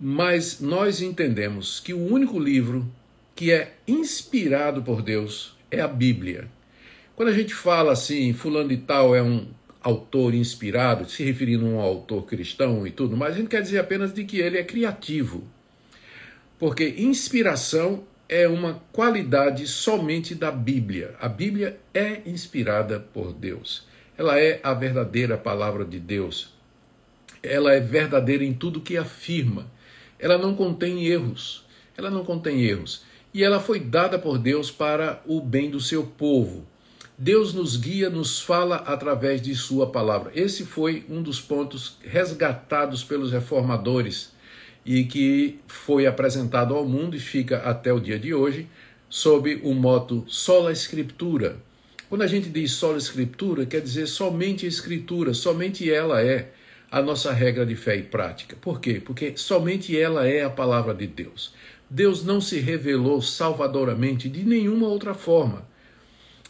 Mas 0.00 0.60
nós 0.60 1.00
entendemos 1.02 1.78
que 1.78 1.92
o 1.92 2.04
único 2.04 2.38
livro 2.38 2.90
que 3.34 3.52
é 3.52 3.74
inspirado 3.86 4.82
por 4.82 5.02
Deus 5.02 5.56
é 5.70 5.80
a 5.80 5.88
Bíblia. 5.88 6.48
Quando 7.14 7.28
a 7.28 7.32
gente 7.32 7.54
fala 7.54 7.92
assim, 7.92 8.32
fulano 8.32 8.70
de 8.70 8.78
tal 8.78 9.14
é 9.14 9.22
um 9.22 9.46
autor 9.80 10.34
inspirado, 10.34 11.08
se 11.08 11.22
referindo 11.22 11.66
a 11.66 11.68
um 11.68 11.80
autor 11.80 12.24
cristão 12.24 12.86
e 12.86 12.90
tudo 12.90 13.16
mas 13.16 13.34
a 13.34 13.38
gente 13.38 13.48
quer 13.48 13.62
dizer 13.62 13.78
apenas 13.78 14.12
de 14.12 14.24
que 14.24 14.38
ele 14.38 14.58
é 14.58 14.64
criativo. 14.64 15.44
Porque 16.58 16.94
inspiração 16.98 18.04
é 18.28 18.48
uma 18.48 18.82
qualidade 18.92 19.66
somente 19.66 20.34
da 20.34 20.50
Bíblia. 20.50 21.14
A 21.20 21.28
Bíblia 21.28 21.78
é 21.92 22.22
inspirada 22.24 22.98
por 22.98 23.32
Deus. 23.32 23.86
Ela 24.16 24.38
é 24.38 24.60
a 24.62 24.74
verdadeira 24.74 25.38
palavra 25.38 25.84
de 25.84 25.98
Deus. 25.98 26.52
Ela 27.42 27.72
é 27.72 27.80
verdadeira 27.80 28.44
em 28.44 28.52
tudo 28.52 28.80
que 28.80 28.96
afirma. 28.96 29.66
Ela 30.18 30.38
não 30.38 30.54
contém 30.54 31.06
erros. 31.06 31.64
Ela 31.96 32.10
não 32.10 32.24
contém 32.24 32.62
erros. 32.62 33.04
E 33.34 33.42
ela 33.42 33.58
foi 33.58 33.80
dada 33.80 34.18
por 34.18 34.38
Deus 34.38 34.70
para 34.70 35.22
o 35.26 35.40
bem 35.40 35.70
do 35.70 35.80
seu 35.80 36.04
povo. 36.04 36.66
Deus 37.16 37.54
nos 37.54 37.76
guia, 37.76 38.10
nos 38.10 38.40
fala 38.40 38.76
através 38.76 39.40
de 39.40 39.54
Sua 39.54 39.86
palavra. 39.86 40.32
Esse 40.34 40.64
foi 40.64 41.04
um 41.08 41.22
dos 41.22 41.40
pontos 41.40 41.96
resgatados 42.02 43.04
pelos 43.04 43.32
reformadores 43.32 44.32
e 44.84 45.04
que 45.04 45.60
foi 45.66 46.06
apresentado 46.06 46.74
ao 46.74 46.84
mundo 46.84 47.16
e 47.16 47.20
fica 47.20 47.58
até 47.58 47.92
o 47.92 48.00
dia 48.00 48.18
de 48.18 48.34
hoje 48.34 48.68
sob 49.08 49.60
o 49.62 49.74
moto 49.74 50.24
sola 50.26 50.72
escritura. 50.72 51.56
Quando 52.12 52.24
a 52.24 52.26
gente 52.26 52.50
diz 52.50 52.72
sola 52.72 52.98
escritura, 52.98 53.64
quer 53.64 53.80
dizer 53.80 54.06
somente 54.06 54.66
a 54.66 54.68
escritura, 54.68 55.32
somente 55.32 55.90
ela 55.90 56.22
é 56.22 56.52
a 56.90 57.00
nossa 57.00 57.32
regra 57.32 57.64
de 57.64 57.74
fé 57.74 57.96
e 57.96 58.02
prática. 58.02 58.54
Por 58.60 58.82
quê? 58.82 59.00
Porque 59.02 59.34
somente 59.34 59.98
ela 59.98 60.28
é 60.28 60.44
a 60.44 60.50
palavra 60.50 60.92
de 60.92 61.06
Deus. 61.06 61.54
Deus 61.88 62.22
não 62.22 62.38
se 62.38 62.60
revelou 62.60 63.22
salvadoramente 63.22 64.28
de 64.28 64.44
nenhuma 64.44 64.88
outra 64.88 65.14
forma. 65.14 65.66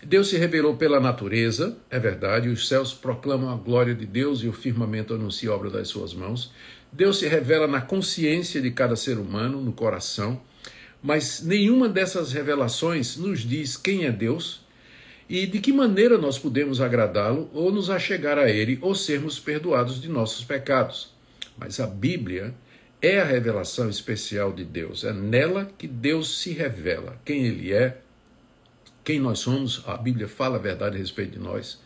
Deus 0.03 0.31
se 0.31 0.37
revelou 0.37 0.75
pela 0.75 0.99
natureza, 0.99 1.79
é 1.89 2.01
verdade, 2.01 2.49
os 2.49 2.67
céus 2.67 2.93
proclamam 2.93 3.49
a 3.49 3.55
glória 3.55 3.95
de 3.95 4.05
Deus 4.05 4.43
e 4.43 4.49
o 4.49 4.53
firmamento 4.53 5.15
anuncia 5.15 5.49
a 5.49 5.55
obra 5.55 5.71
das 5.71 5.87
suas 5.87 6.13
mãos. 6.13 6.51
Deus 6.91 7.21
se 7.21 7.29
revela 7.29 7.69
na 7.69 7.81
consciência 7.81 8.61
de 8.61 8.73
cada 8.73 8.97
ser 8.97 9.17
humano, 9.17 9.61
no 9.61 9.73
coração, 9.73 10.43
mas 11.01 11.41
nenhuma 11.41 11.89
dessas 11.89 12.33
revelações 12.33 13.17
nos 13.17 13.43
diz 13.43 13.77
quem 13.77 14.07
é 14.07 14.11
Deus 14.11 14.62
e 15.29 15.47
de 15.47 15.61
que 15.61 15.73
maneira 15.73 16.19
nós 16.19 16.39
podemos 16.39 16.81
agradá-lo 16.81 17.51
ou 17.53 17.73
nos 17.73 17.91
achegar 17.91 18.39
a 18.39 18.51
Ele 18.51 18.79
ou 18.81 18.95
sermos 18.95 19.39
perdoados 19.39 20.01
de 20.01 20.09
nossos 20.09 20.45
pecados. 20.45 21.13
Mas 21.57 21.81
a 21.81 21.87
Bíblia 21.87 22.55
é 23.01 23.21
a 23.21 23.25
revelação 23.25 23.89
especial 23.89 24.53
de 24.53 24.65
Deus, 24.65 25.05
é 25.05 25.13
nela 25.13 25.71
que 25.77 25.89
Deus 25.89 26.39
se 26.41 26.53
revela, 26.53 27.21
quem 27.25 27.45
Ele 27.47 27.73
é, 27.73 27.99
quem 29.05 29.19
nós 29.19 29.41
somos, 29.41 29.83
a 29.87 29.97
Bíblia 29.97 30.29
fala 30.29 30.57
a 30.57 30.61
verdade 30.61 30.97
a 30.97 30.99
respeito 30.99 31.33
de 31.33 31.41
nós, 31.41 31.81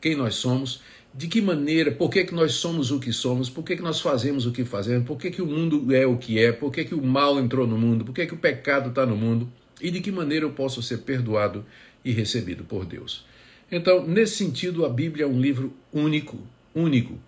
quem 0.00 0.16
nós 0.16 0.34
somos, 0.34 0.82
de 1.14 1.28
que 1.28 1.40
maneira, 1.40 1.92
por 1.92 2.10
que, 2.10 2.24
que 2.24 2.34
nós 2.34 2.52
somos 2.52 2.90
o 2.90 2.98
que 2.98 3.12
somos, 3.12 3.48
por 3.48 3.64
que, 3.64 3.76
que 3.76 3.82
nós 3.82 4.00
fazemos 4.00 4.44
o 4.44 4.52
que 4.52 4.64
fazemos, 4.64 5.06
por 5.06 5.16
que, 5.16 5.30
que 5.30 5.40
o 5.40 5.46
mundo 5.46 5.94
é 5.94 6.04
o 6.04 6.18
que 6.18 6.38
é, 6.38 6.52
por 6.52 6.70
que, 6.70 6.84
que 6.84 6.94
o 6.94 7.02
mal 7.02 7.38
entrou 7.38 7.66
no 7.66 7.78
mundo, 7.78 8.04
por 8.04 8.12
que, 8.12 8.26
que 8.26 8.34
o 8.34 8.38
pecado 8.38 8.90
está 8.90 9.06
no 9.06 9.16
mundo 9.16 9.50
e 9.80 9.90
de 9.90 10.00
que 10.00 10.10
maneira 10.10 10.44
eu 10.44 10.50
posso 10.50 10.82
ser 10.82 10.98
perdoado 10.98 11.64
e 12.06 12.12
recebido 12.12 12.62
por 12.62 12.86
Deus. 12.86 13.26
Então, 13.70 14.06
nesse 14.06 14.36
sentido, 14.36 14.86
a 14.86 14.88
Bíblia 14.88 15.24
é 15.24 15.28
um 15.28 15.40
livro 15.40 15.74
único, 15.92 16.38
único. 16.72 17.18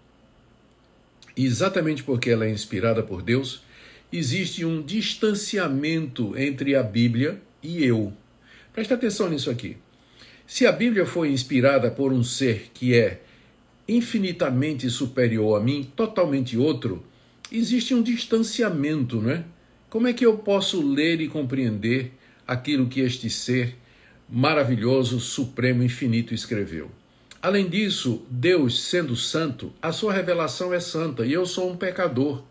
E 1.37 1.45
exatamente 1.45 2.05
porque 2.05 2.31
ela 2.31 2.47
é 2.47 2.51
inspirada 2.51 3.03
por 3.03 3.21
Deus, 3.21 3.61
existe 4.13 4.65
um 4.65 4.81
distanciamento 4.81 6.39
entre 6.39 6.77
a 6.77 6.83
Bíblia 6.83 7.43
e 7.61 7.85
eu. 7.85 8.13
Preste 8.73 8.95
atenção 8.95 9.29
nisso 9.29 9.51
aqui. 9.51 9.77
Se 10.47 10.65
a 10.65 10.71
Bíblia 10.71 11.05
foi 11.05 11.33
inspirada 11.33 11.91
por 11.91 12.13
um 12.13 12.23
ser 12.23 12.71
que 12.73 12.95
é 12.95 13.21
infinitamente 13.89 14.89
superior 14.89 15.61
a 15.61 15.65
mim, 15.65 15.91
totalmente 15.97 16.57
outro, 16.57 17.05
existe 17.51 17.95
um 17.95 18.03
distanciamento, 18.03 19.21
não 19.21 19.31
é? 19.33 19.45
Como 19.91 20.07
é 20.07 20.13
que 20.13 20.25
eu 20.25 20.39
posso 20.39 20.81
ler 20.87 21.21
e 21.21 21.27
compreender 21.27 22.13
aquilo 22.47 22.87
que 22.87 23.01
este 23.01 23.29
ser 23.29 23.75
maravilhoso, 24.29 25.19
supremo, 25.21 25.83
infinito 25.83 26.35
escreveu? 26.35 26.91
Além 27.41 27.69
disso, 27.69 28.27
Deus, 28.29 28.83
sendo 28.85 29.15
santo, 29.15 29.73
a 29.81 29.93
sua 29.93 30.13
revelação 30.13 30.75
é 30.75 30.81
santa 30.81 31.25
e 31.25 31.33
eu 31.33 31.47
sou 31.47 31.71
um 31.71 31.77
pecador. 31.77 32.43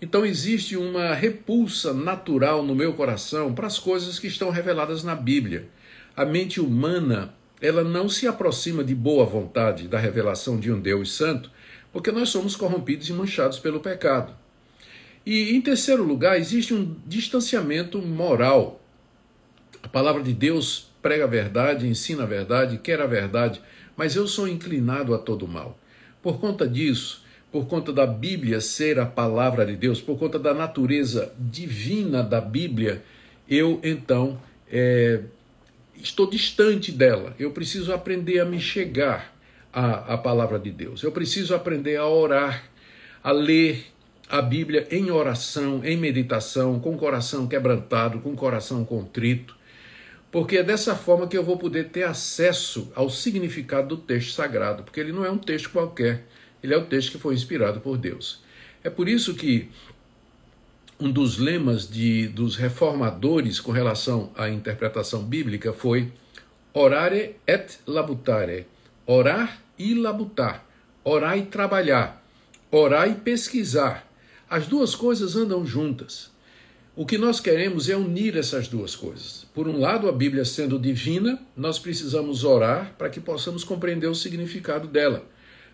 Então 0.00 0.24
existe 0.24 0.76
uma 0.76 1.12
repulsa 1.12 1.92
natural 1.92 2.62
no 2.62 2.74
meu 2.74 2.94
coração 2.94 3.52
para 3.52 3.66
as 3.66 3.78
coisas 3.78 4.18
que 4.18 4.28
estão 4.28 4.50
reveladas 4.50 5.02
na 5.02 5.14
Bíblia. 5.14 5.68
A 6.16 6.24
mente 6.24 6.60
humana, 6.60 7.34
ela 7.60 7.82
não 7.82 8.08
se 8.08 8.26
aproxima 8.26 8.84
de 8.84 8.94
boa 8.94 9.24
vontade 9.24 9.88
da 9.88 9.98
revelação 9.98 10.58
de 10.58 10.70
um 10.70 10.80
Deus 10.80 11.12
santo, 11.12 11.50
porque 11.92 12.12
nós 12.12 12.28
somos 12.28 12.56
corrompidos 12.56 13.08
e 13.08 13.12
manchados 13.12 13.58
pelo 13.58 13.80
pecado. 13.80 14.34
E 15.26 15.54
em 15.54 15.60
terceiro 15.60 16.04
lugar, 16.04 16.38
existe 16.38 16.72
um 16.74 16.96
distanciamento 17.06 18.00
moral. 18.00 18.80
A 19.82 19.88
palavra 19.88 20.22
de 20.22 20.32
Deus 20.32 20.91
prega 21.02 21.24
a 21.24 21.26
verdade, 21.26 21.86
ensina 21.86 22.22
a 22.22 22.26
verdade, 22.26 22.78
quer 22.78 23.00
a 23.00 23.06
verdade, 23.06 23.60
mas 23.96 24.16
eu 24.16 24.26
sou 24.26 24.48
inclinado 24.48 25.14
a 25.14 25.18
todo 25.18 25.46
mal. 25.46 25.78
Por 26.22 26.38
conta 26.38 26.66
disso, 26.66 27.22
por 27.50 27.66
conta 27.66 27.92
da 27.92 28.06
Bíblia 28.06 28.60
ser 28.60 28.98
a 28.98 29.04
palavra 29.04 29.66
de 29.66 29.76
Deus, 29.76 30.00
por 30.00 30.18
conta 30.18 30.38
da 30.38 30.54
natureza 30.54 31.34
divina 31.38 32.22
da 32.22 32.40
Bíblia, 32.40 33.02
eu 33.48 33.78
então 33.82 34.40
é, 34.70 35.20
estou 35.96 36.28
distante 36.30 36.90
dela. 36.90 37.34
Eu 37.38 37.50
preciso 37.50 37.92
aprender 37.92 38.38
a 38.40 38.44
me 38.44 38.60
chegar 38.60 39.36
à, 39.72 40.14
à 40.14 40.18
palavra 40.18 40.58
de 40.58 40.70
Deus. 40.70 41.02
Eu 41.02 41.12
preciso 41.12 41.54
aprender 41.54 41.96
a 41.96 42.06
orar, 42.06 42.64
a 43.22 43.32
ler 43.32 43.86
a 44.30 44.40
Bíblia 44.40 44.86
em 44.90 45.10
oração, 45.10 45.84
em 45.84 45.96
meditação, 45.96 46.80
com 46.80 46.96
coração 46.96 47.46
quebrantado, 47.46 48.20
com 48.20 48.34
coração 48.34 48.82
contrito. 48.82 49.54
Porque 50.32 50.56
é 50.56 50.62
dessa 50.64 50.96
forma 50.96 51.28
que 51.28 51.38
eu 51.38 51.44
vou 51.44 51.56
poder 51.56 51.90
ter 51.90 52.02
acesso 52.02 52.90
ao 52.94 53.08
significado 53.08 53.94
do 53.94 53.96
texto 53.98 54.32
sagrado, 54.32 54.82
porque 54.82 54.98
ele 54.98 55.12
não 55.12 55.24
é 55.24 55.30
um 55.30 55.38
texto 55.38 55.70
qualquer 55.70 56.24
ele 56.62 56.72
é 56.72 56.76
o 56.76 56.86
texto 56.86 57.12
que 57.12 57.18
foi 57.18 57.34
inspirado 57.34 57.80
por 57.80 57.98
Deus. 57.98 58.40
É 58.84 58.88
por 58.88 59.08
isso 59.08 59.34
que 59.34 59.68
um 60.98 61.10
dos 61.10 61.38
lemas 61.38 61.88
de, 61.88 62.28
dos 62.28 62.54
reformadores 62.54 63.58
com 63.58 63.72
relação 63.72 64.30
à 64.36 64.48
interpretação 64.48 65.24
bíblica 65.24 65.72
foi 65.72 66.12
orare 66.72 67.36
et 67.46 67.78
labutare, 67.86 68.66
orar 69.04 69.60
e 69.76 69.94
labutar, 69.94 70.64
orar 71.02 71.36
e 71.36 71.46
trabalhar, 71.46 72.24
orar 72.70 73.10
e 73.10 73.14
pesquisar. 73.14 74.06
As 74.48 74.66
duas 74.66 74.94
coisas 74.94 75.34
andam 75.34 75.66
juntas. 75.66 76.30
O 76.94 77.06
que 77.06 77.16
nós 77.16 77.40
queremos 77.40 77.88
é 77.88 77.96
unir 77.96 78.36
essas 78.36 78.68
duas 78.68 78.94
coisas. 78.94 79.46
Por 79.54 79.66
um 79.66 79.80
lado, 79.80 80.10
a 80.10 80.12
Bíblia 80.12 80.44
sendo 80.44 80.78
divina, 80.78 81.40
nós 81.56 81.78
precisamos 81.78 82.44
orar 82.44 82.94
para 82.98 83.08
que 83.08 83.18
possamos 83.18 83.64
compreender 83.64 84.08
o 84.08 84.14
significado 84.14 84.86
dela. 84.86 85.24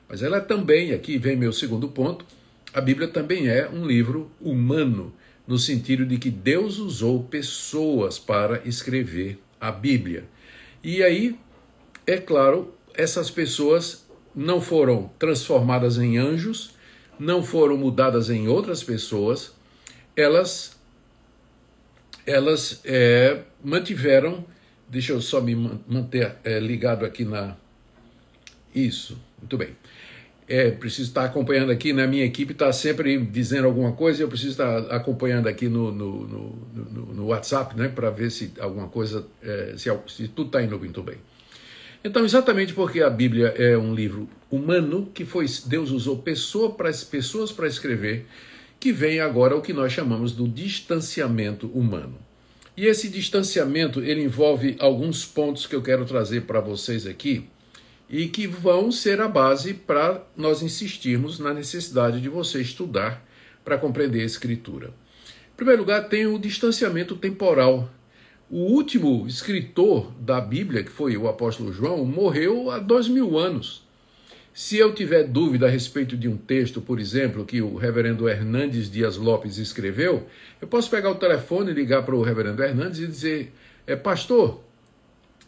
Mas 0.08 0.22
ela 0.22 0.36
é 0.36 0.40
também, 0.40 0.92
aqui 0.92 1.18
vem 1.18 1.34
meu 1.34 1.52
segundo 1.52 1.88
ponto, 1.88 2.24
a 2.72 2.80
Bíblia 2.80 3.08
também 3.08 3.48
é 3.48 3.68
um 3.68 3.84
livro 3.84 4.30
humano, 4.40 5.12
no 5.44 5.58
sentido 5.58 6.06
de 6.06 6.18
que 6.18 6.30
Deus 6.30 6.78
usou 6.78 7.24
pessoas 7.24 8.16
para 8.16 8.62
escrever 8.64 9.40
a 9.60 9.72
Bíblia. 9.72 10.22
E 10.84 11.02
aí, 11.02 11.36
é 12.06 12.18
claro, 12.18 12.72
essas 12.94 13.28
pessoas 13.28 14.06
não 14.32 14.60
foram 14.60 15.10
transformadas 15.18 15.98
em 15.98 16.16
anjos, 16.16 16.76
não 17.18 17.42
foram 17.42 17.76
mudadas 17.76 18.30
em 18.30 18.46
outras 18.46 18.84
pessoas, 18.84 19.52
elas 20.14 20.77
elas 22.28 22.80
é, 22.84 23.42
mantiveram, 23.62 24.44
deixa 24.88 25.12
eu 25.12 25.20
só 25.20 25.40
me 25.40 25.54
manter 25.54 26.36
é, 26.44 26.58
ligado 26.60 27.04
aqui 27.04 27.24
na 27.24 27.56
isso, 28.74 29.18
muito 29.40 29.56
bem 29.56 29.74
é, 30.48 30.70
preciso 30.70 31.08
estar 31.08 31.24
acompanhando 31.24 31.70
aqui, 31.70 31.92
né? 31.92 32.06
Minha 32.06 32.24
equipe 32.24 32.52
está 32.52 32.72
sempre 32.72 33.18
dizendo 33.18 33.66
alguma 33.66 33.92
coisa 33.92 34.22
eu 34.22 34.28
preciso 34.28 34.52
estar 34.52 34.78
acompanhando 34.90 35.46
aqui 35.46 35.68
no, 35.68 35.92
no, 35.92 36.26
no, 36.26 37.14
no 37.14 37.26
WhatsApp, 37.26 37.76
né? 37.76 37.88
Para 37.88 38.08
ver 38.08 38.30
se 38.30 38.52
alguma 38.58 38.88
coisa, 38.88 39.26
é, 39.42 39.74
se, 39.76 39.90
se, 40.06 40.28
tudo 40.28 40.46
está 40.46 40.62
indo 40.62 40.78
muito 40.78 41.02
bem. 41.02 41.16
Então, 42.02 42.24
exatamente 42.24 42.72
porque 42.72 43.02
a 43.02 43.10
Bíblia 43.10 43.48
é 43.58 43.76
um 43.76 43.94
livro 43.94 44.28
humano 44.50 45.10
que 45.12 45.24
foi 45.24 45.44
Deus 45.66 45.90
usou 45.90 46.16
pessoa 46.18 46.70
para 46.72 46.90
pessoas 47.10 47.52
para 47.52 47.66
escrever, 47.66 48.24
que 48.80 48.92
vem 48.92 49.20
agora 49.20 49.56
o 49.56 49.62
que 49.62 49.72
nós 49.72 49.92
chamamos 49.92 50.32
do 50.32 50.46
distanciamento 50.46 51.66
humano. 51.68 52.18
E 52.76 52.86
esse 52.86 53.08
distanciamento 53.08 54.00
ele 54.00 54.22
envolve 54.22 54.76
alguns 54.78 55.24
pontos 55.24 55.66
que 55.66 55.74
eu 55.74 55.82
quero 55.82 56.04
trazer 56.04 56.42
para 56.42 56.60
vocês 56.60 57.06
aqui 57.06 57.48
e 58.08 58.28
que 58.28 58.46
vão 58.46 58.92
ser 58.92 59.20
a 59.20 59.28
base 59.28 59.74
para 59.74 60.24
nós 60.36 60.62
insistirmos 60.62 61.38
na 61.40 61.52
necessidade 61.52 62.20
de 62.20 62.28
você 62.28 62.60
estudar 62.60 63.26
para 63.64 63.76
compreender 63.76 64.22
a 64.22 64.26
Escritura. 64.26 64.88
Em 65.52 65.56
primeiro 65.56 65.82
lugar, 65.82 66.08
tem 66.08 66.26
o 66.26 66.38
distanciamento 66.38 67.16
temporal. 67.16 67.90
O 68.48 68.58
último 68.58 69.26
escritor 69.26 70.12
da 70.20 70.40
Bíblia, 70.40 70.84
que 70.84 70.90
foi 70.90 71.16
o 71.16 71.28
apóstolo 71.28 71.72
João, 71.72 72.04
morreu 72.04 72.70
há 72.70 72.78
dois 72.78 73.08
mil 73.08 73.36
anos. 73.36 73.87
Se 74.60 74.76
eu 74.76 74.92
tiver 74.92 75.22
dúvida 75.22 75.66
a 75.66 75.70
respeito 75.70 76.16
de 76.16 76.26
um 76.26 76.36
texto, 76.36 76.80
por 76.80 76.98
exemplo, 76.98 77.44
que 77.44 77.62
o 77.62 77.76
reverendo 77.76 78.28
Hernandes 78.28 78.90
Dias 78.90 79.16
Lopes 79.16 79.56
escreveu, 79.56 80.26
eu 80.60 80.66
posso 80.66 80.90
pegar 80.90 81.12
o 81.12 81.14
telefone 81.14 81.70
e 81.70 81.74
ligar 81.74 82.02
para 82.02 82.16
o 82.16 82.22
reverendo 82.22 82.60
Hernandes 82.60 82.98
e 82.98 83.06
dizer: 83.06 83.52
é, 83.86 83.94
Pastor, 83.94 84.60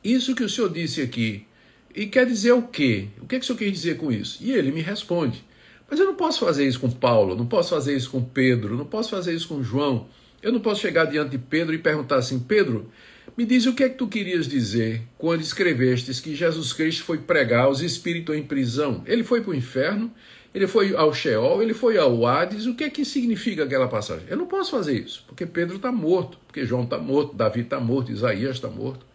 isso 0.04 0.32
que 0.32 0.44
o 0.44 0.48
senhor 0.48 0.72
disse 0.72 1.02
aqui 1.02 1.44
e 1.92 2.06
quer 2.06 2.24
dizer 2.24 2.52
o 2.52 2.62
quê? 2.62 3.08
O 3.20 3.26
que, 3.26 3.34
é 3.34 3.38
que 3.40 3.42
o 3.42 3.46
senhor 3.48 3.58
quer 3.58 3.70
dizer 3.72 3.96
com 3.96 4.12
isso? 4.12 4.38
E 4.40 4.52
ele 4.52 4.70
me 4.70 4.80
responde: 4.80 5.44
Mas 5.90 5.98
eu 5.98 6.06
não 6.06 6.14
posso 6.14 6.38
fazer 6.38 6.64
isso 6.64 6.78
com 6.78 6.88
Paulo, 6.88 7.34
não 7.34 7.46
posso 7.46 7.70
fazer 7.70 7.96
isso 7.96 8.12
com 8.12 8.22
Pedro, 8.22 8.76
não 8.76 8.86
posso 8.86 9.10
fazer 9.10 9.34
isso 9.34 9.48
com 9.48 9.60
João. 9.60 10.06
Eu 10.40 10.52
não 10.52 10.60
posso 10.60 10.82
chegar 10.82 11.06
diante 11.06 11.30
de 11.30 11.38
Pedro 11.38 11.74
e 11.74 11.78
perguntar 11.78 12.18
assim: 12.18 12.38
Pedro, 12.38 12.88
me 13.36 13.44
diz 13.44 13.66
o 13.66 13.74
que 13.74 13.84
é 13.84 13.88
que 13.88 13.96
tu 13.96 14.08
querias 14.08 14.46
dizer 14.46 15.02
quando 15.18 15.40
escrevestes 15.40 16.20
que 16.20 16.34
Jesus 16.34 16.72
Cristo 16.72 17.04
foi 17.04 17.18
pregar 17.18 17.64
aos 17.64 17.80
espíritos 17.80 18.36
em 18.36 18.42
prisão? 18.42 19.02
Ele 19.06 19.24
foi 19.24 19.40
para 19.40 19.50
o 19.50 19.54
inferno, 19.54 20.12
ele 20.54 20.66
foi 20.66 20.94
ao 20.94 21.14
Sheol, 21.14 21.62
ele 21.62 21.74
foi 21.74 21.96
ao 21.96 22.26
Hades. 22.26 22.66
O 22.66 22.74
que 22.74 22.84
é 22.84 22.90
que 22.90 23.04
significa 23.04 23.64
aquela 23.64 23.88
passagem? 23.88 24.26
Eu 24.28 24.36
não 24.36 24.46
posso 24.46 24.70
fazer 24.70 24.98
isso, 24.98 25.24
porque 25.26 25.46
Pedro 25.46 25.76
está 25.76 25.92
morto, 25.92 26.38
porque 26.46 26.66
João 26.66 26.84
está 26.84 26.98
morto, 26.98 27.34
Davi 27.34 27.60
está 27.60 27.80
morto, 27.80 28.12
Isaías 28.12 28.56
está 28.56 28.68
morto. 28.68 29.06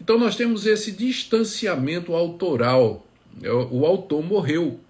Então 0.00 0.18
nós 0.18 0.36
temos 0.36 0.66
esse 0.66 0.92
distanciamento 0.92 2.14
autoral. 2.14 3.06
O 3.70 3.84
autor 3.84 4.22
morreu 4.22 4.80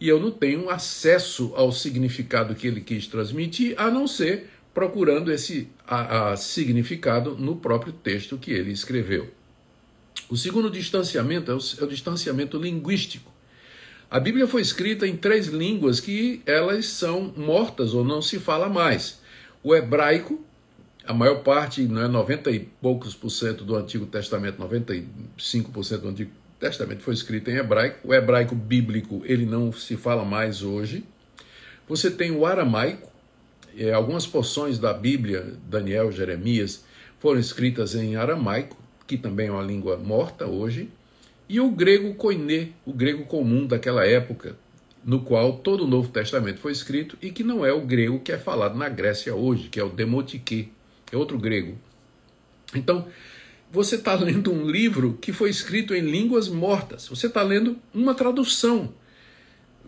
e 0.00 0.08
eu 0.08 0.20
não 0.20 0.30
tenho 0.30 0.68
acesso 0.68 1.52
ao 1.54 1.70
significado 1.70 2.54
que 2.54 2.66
ele 2.66 2.80
quis 2.80 3.06
transmitir, 3.06 3.74
a 3.76 3.90
não 3.90 4.08
ser 4.08 4.50
procurando 4.74 5.30
esse 5.30 5.68
a, 5.86 6.32
a 6.32 6.36
significado 6.36 7.36
no 7.36 7.56
próprio 7.56 7.92
texto 7.92 8.38
que 8.38 8.50
ele 8.50 8.72
escreveu. 8.72 9.30
O 10.28 10.36
segundo 10.36 10.70
distanciamento 10.70 11.50
é 11.50 11.54
o, 11.54 11.58
é 11.58 11.84
o 11.84 11.88
distanciamento 11.88 12.56
linguístico. 12.56 13.30
A 14.10 14.20
Bíblia 14.20 14.46
foi 14.46 14.60
escrita 14.60 15.06
em 15.06 15.16
três 15.16 15.46
línguas 15.46 16.00
que 16.00 16.42
elas 16.44 16.86
são 16.86 17.32
mortas 17.36 17.94
ou 17.94 18.04
não 18.04 18.20
se 18.20 18.38
fala 18.38 18.68
mais. 18.68 19.20
O 19.62 19.74
hebraico, 19.74 20.44
a 21.06 21.14
maior 21.14 21.42
parte, 21.42 21.82
né, 21.82 22.06
90 22.08 22.50
e 22.50 22.60
poucos 22.60 23.14
por 23.14 23.30
cento 23.30 23.64
do 23.64 23.76
Antigo 23.76 24.06
Testamento, 24.06 24.62
95% 24.62 25.98
do 25.98 26.08
Antigo 26.08 26.30
Testamento 26.58 27.02
foi 27.02 27.14
escrito 27.14 27.50
em 27.50 27.56
hebraico. 27.56 28.06
O 28.06 28.14
hebraico 28.14 28.54
bíblico, 28.54 29.22
ele 29.24 29.44
não 29.46 29.72
se 29.72 29.96
fala 29.96 30.24
mais 30.24 30.62
hoje. 30.62 31.04
Você 31.88 32.10
tem 32.10 32.30
o 32.30 32.46
aramaico, 32.46 33.11
é, 33.76 33.92
algumas 33.92 34.26
porções 34.26 34.78
da 34.78 34.92
Bíblia, 34.92 35.54
Daniel, 35.68 36.10
Jeremias, 36.12 36.84
foram 37.18 37.40
escritas 37.40 37.94
em 37.94 38.16
aramaico, 38.16 38.76
que 39.06 39.16
também 39.16 39.48
é 39.48 39.52
uma 39.52 39.62
língua 39.62 39.96
morta 39.96 40.46
hoje 40.46 40.88
e 41.52 41.60
o 41.60 41.70
grego 41.70 42.14
koiné, 42.14 42.68
o 42.86 42.94
grego 42.94 43.26
comum 43.26 43.66
daquela 43.66 44.06
época, 44.06 44.56
no 45.04 45.20
qual 45.20 45.58
todo 45.58 45.84
o 45.84 45.86
Novo 45.86 46.08
Testamento 46.08 46.60
foi 46.60 46.72
escrito 46.72 47.18
e 47.20 47.30
que 47.30 47.44
não 47.44 47.66
é 47.66 47.70
o 47.70 47.82
grego 47.82 48.20
que 48.20 48.32
é 48.32 48.38
falado 48.38 48.74
na 48.74 48.88
Grécia 48.88 49.34
hoje, 49.34 49.68
que 49.68 49.78
é 49.78 49.84
o 49.84 49.90
demotike, 49.90 50.72
é 51.12 51.16
outro 51.16 51.36
grego. 51.36 51.76
Então, 52.74 53.06
você 53.70 53.96
está 53.96 54.14
lendo 54.14 54.50
um 54.50 54.66
livro 54.66 55.18
que 55.20 55.30
foi 55.30 55.50
escrito 55.50 55.94
em 55.94 56.00
línguas 56.00 56.48
mortas, 56.48 57.08
você 57.08 57.26
está 57.26 57.42
lendo 57.42 57.76
uma 57.92 58.14
tradução. 58.14 58.94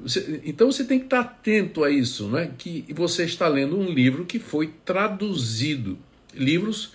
Você, 0.00 0.40
então 0.44 0.70
você 0.70 0.84
tem 0.84 0.98
que 0.98 1.06
estar 1.06 1.20
atento 1.20 1.84
a 1.84 1.90
isso, 1.90 2.28
né? 2.28 2.50
que 2.58 2.84
você 2.94 3.24
está 3.24 3.48
lendo 3.48 3.78
um 3.78 3.88
livro 3.88 4.24
que 4.24 4.38
foi 4.38 4.72
traduzido. 4.84 5.98
Livros 6.34 6.92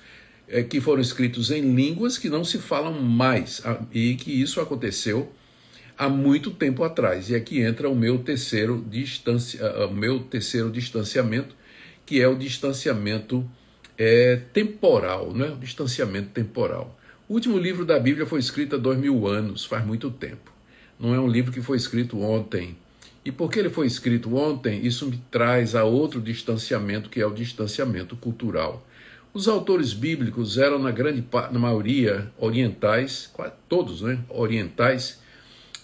é, 0.47 0.63
que 0.63 0.81
foram 0.81 1.01
escritos 1.01 1.51
em 1.51 1.73
línguas 1.73 2.17
que 2.17 2.29
não 2.29 2.43
se 2.43 2.57
falam 2.57 3.01
mais, 3.01 3.61
e 3.93 4.15
que 4.15 4.31
isso 4.31 4.59
aconteceu 4.59 5.31
há 5.97 6.09
muito 6.09 6.51
tempo 6.51 6.83
atrás. 6.83 7.29
E 7.29 7.35
aqui 7.35 7.61
entra 7.61 7.89
o 7.89 7.95
meu 7.95 8.19
terceiro, 8.19 8.83
distancia, 8.89 9.61
o 9.85 9.93
meu 9.93 10.19
terceiro 10.19 10.71
distanciamento, 10.71 11.55
que 12.05 12.21
é 12.21 12.27
o 12.27 12.35
distanciamento 12.35 13.49
é, 13.97 14.37
temporal, 14.53 15.33
né? 15.33 15.49
o 15.49 15.57
distanciamento 15.57 16.29
temporal. 16.29 16.97
O 17.27 17.33
último 17.33 17.57
livro 17.57 17.85
da 17.85 17.99
Bíblia 17.99 18.25
foi 18.25 18.39
escrito 18.39 18.75
há 18.75 18.79
dois 18.79 18.97
mil 18.97 19.27
anos, 19.27 19.65
faz 19.65 19.85
muito 19.85 20.09
tempo. 20.09 20.51
Não 20.99 21.13
é 21.13 21.19
um 21.19 21.27
livro 21.27 21.51
que 21.51 21.61
foi 21.61 21.77
escrito 21.77 22.19
ontem. 22.19 22.75
E 23.23 23.31
porque 23.31 23.59
ele 23.59 23.69
foi 23.69 23.85
escrito 23.85 24.35
ontem, 24.35 24.85
isso 24.85 25.05
me 25.05 25.21
traz 25.29 25.75
a 25.75 25.83
outro 25.83 26.21
distanciamento, 26.21 27.09
que 27.09 27.19
é 27.19 27.25
o 27.25 27.33
distanciamento 27.33 28.15
cultural. 28.15 28.85
Os 29.33 29.47
autores 29.47 29.93
bíblicos 29.93 30.57
eram, 30.57 30.79
na 30.79 30.91
grande 30.91 31.23
na 31.51 31.59
maioria, 31.59 32.31
orientais, 32.37 33.29
quase 33.31 33.53
todos, 33.67 34.01
né? 34.01 34.19
Orientais, 34.29 35.19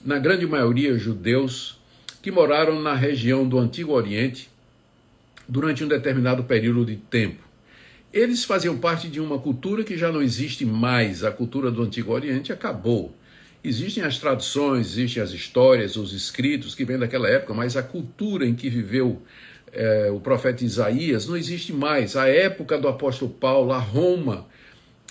na 0.04 0.18
grande 0.18 0.48
maioria 0.48 0.98
judeus, 0.98 1.80
que 2.22 2.32
moraram 2.32 2.82
na 2.82 2.96
região 2.96 3.48
do 3.48 3.60
Antigo 3.60 3.92
Oriente 3.92 4.50
durante 5.48 5.84
um 5.84 5.88
determinado 5.88 6.44
período 6.44 6.86
de 6.86 6.96
tempo. 6.96 7.44
Eles 8.12 8.44
faziam 8.44 8.78
parte 8.78 9.08
de 9.10 9.20
uma 9.20 9.38
cultura 9.38 9.84
que 9.84 9.98
já 9.98 10.12
não 10.12 10.22
existe 10.22 10.66
mais. 10.66 11.24
A 11.24 11.32
cultura 11.32 11.70
do 11.70 11.84
Antigo 11.84 12.14
Oriente 12.14 12.52
acabou. 12.52 13.14
Existem 13.68 14.04
as 14.04 14.20
tradições, 14.20 14.92
existem 14.92 15.24
as 15.24 15.32
histórias, 15.32 15.96
os 15.96 16.14
escritos 16.14 16.76
que 16.76 16.86
vêm 16.86 17.00
daquela 17.00 17.28
época, 17.28 17.52
mas 17.54 17.76
a 17.76 17.82
cultura 17.82 18.46
em 18.46 18.54
que 18.54 18.70
viveu 18.70 19.24
é, 19.74 20.12
o 20.12 20.20
profeta 20.20 20.64
Isaías 20.64 21.28
não 21.28 21.36
existe 21.36 21.74
mais. 21.74 22.16
A 22.16 22.28
época 22.28 22.78
do 22.78 22.88
apóstolo 22.88 23.32
Paulo, 23.32 23.72
a 23.72 23.80
Roma, 23.80 24.46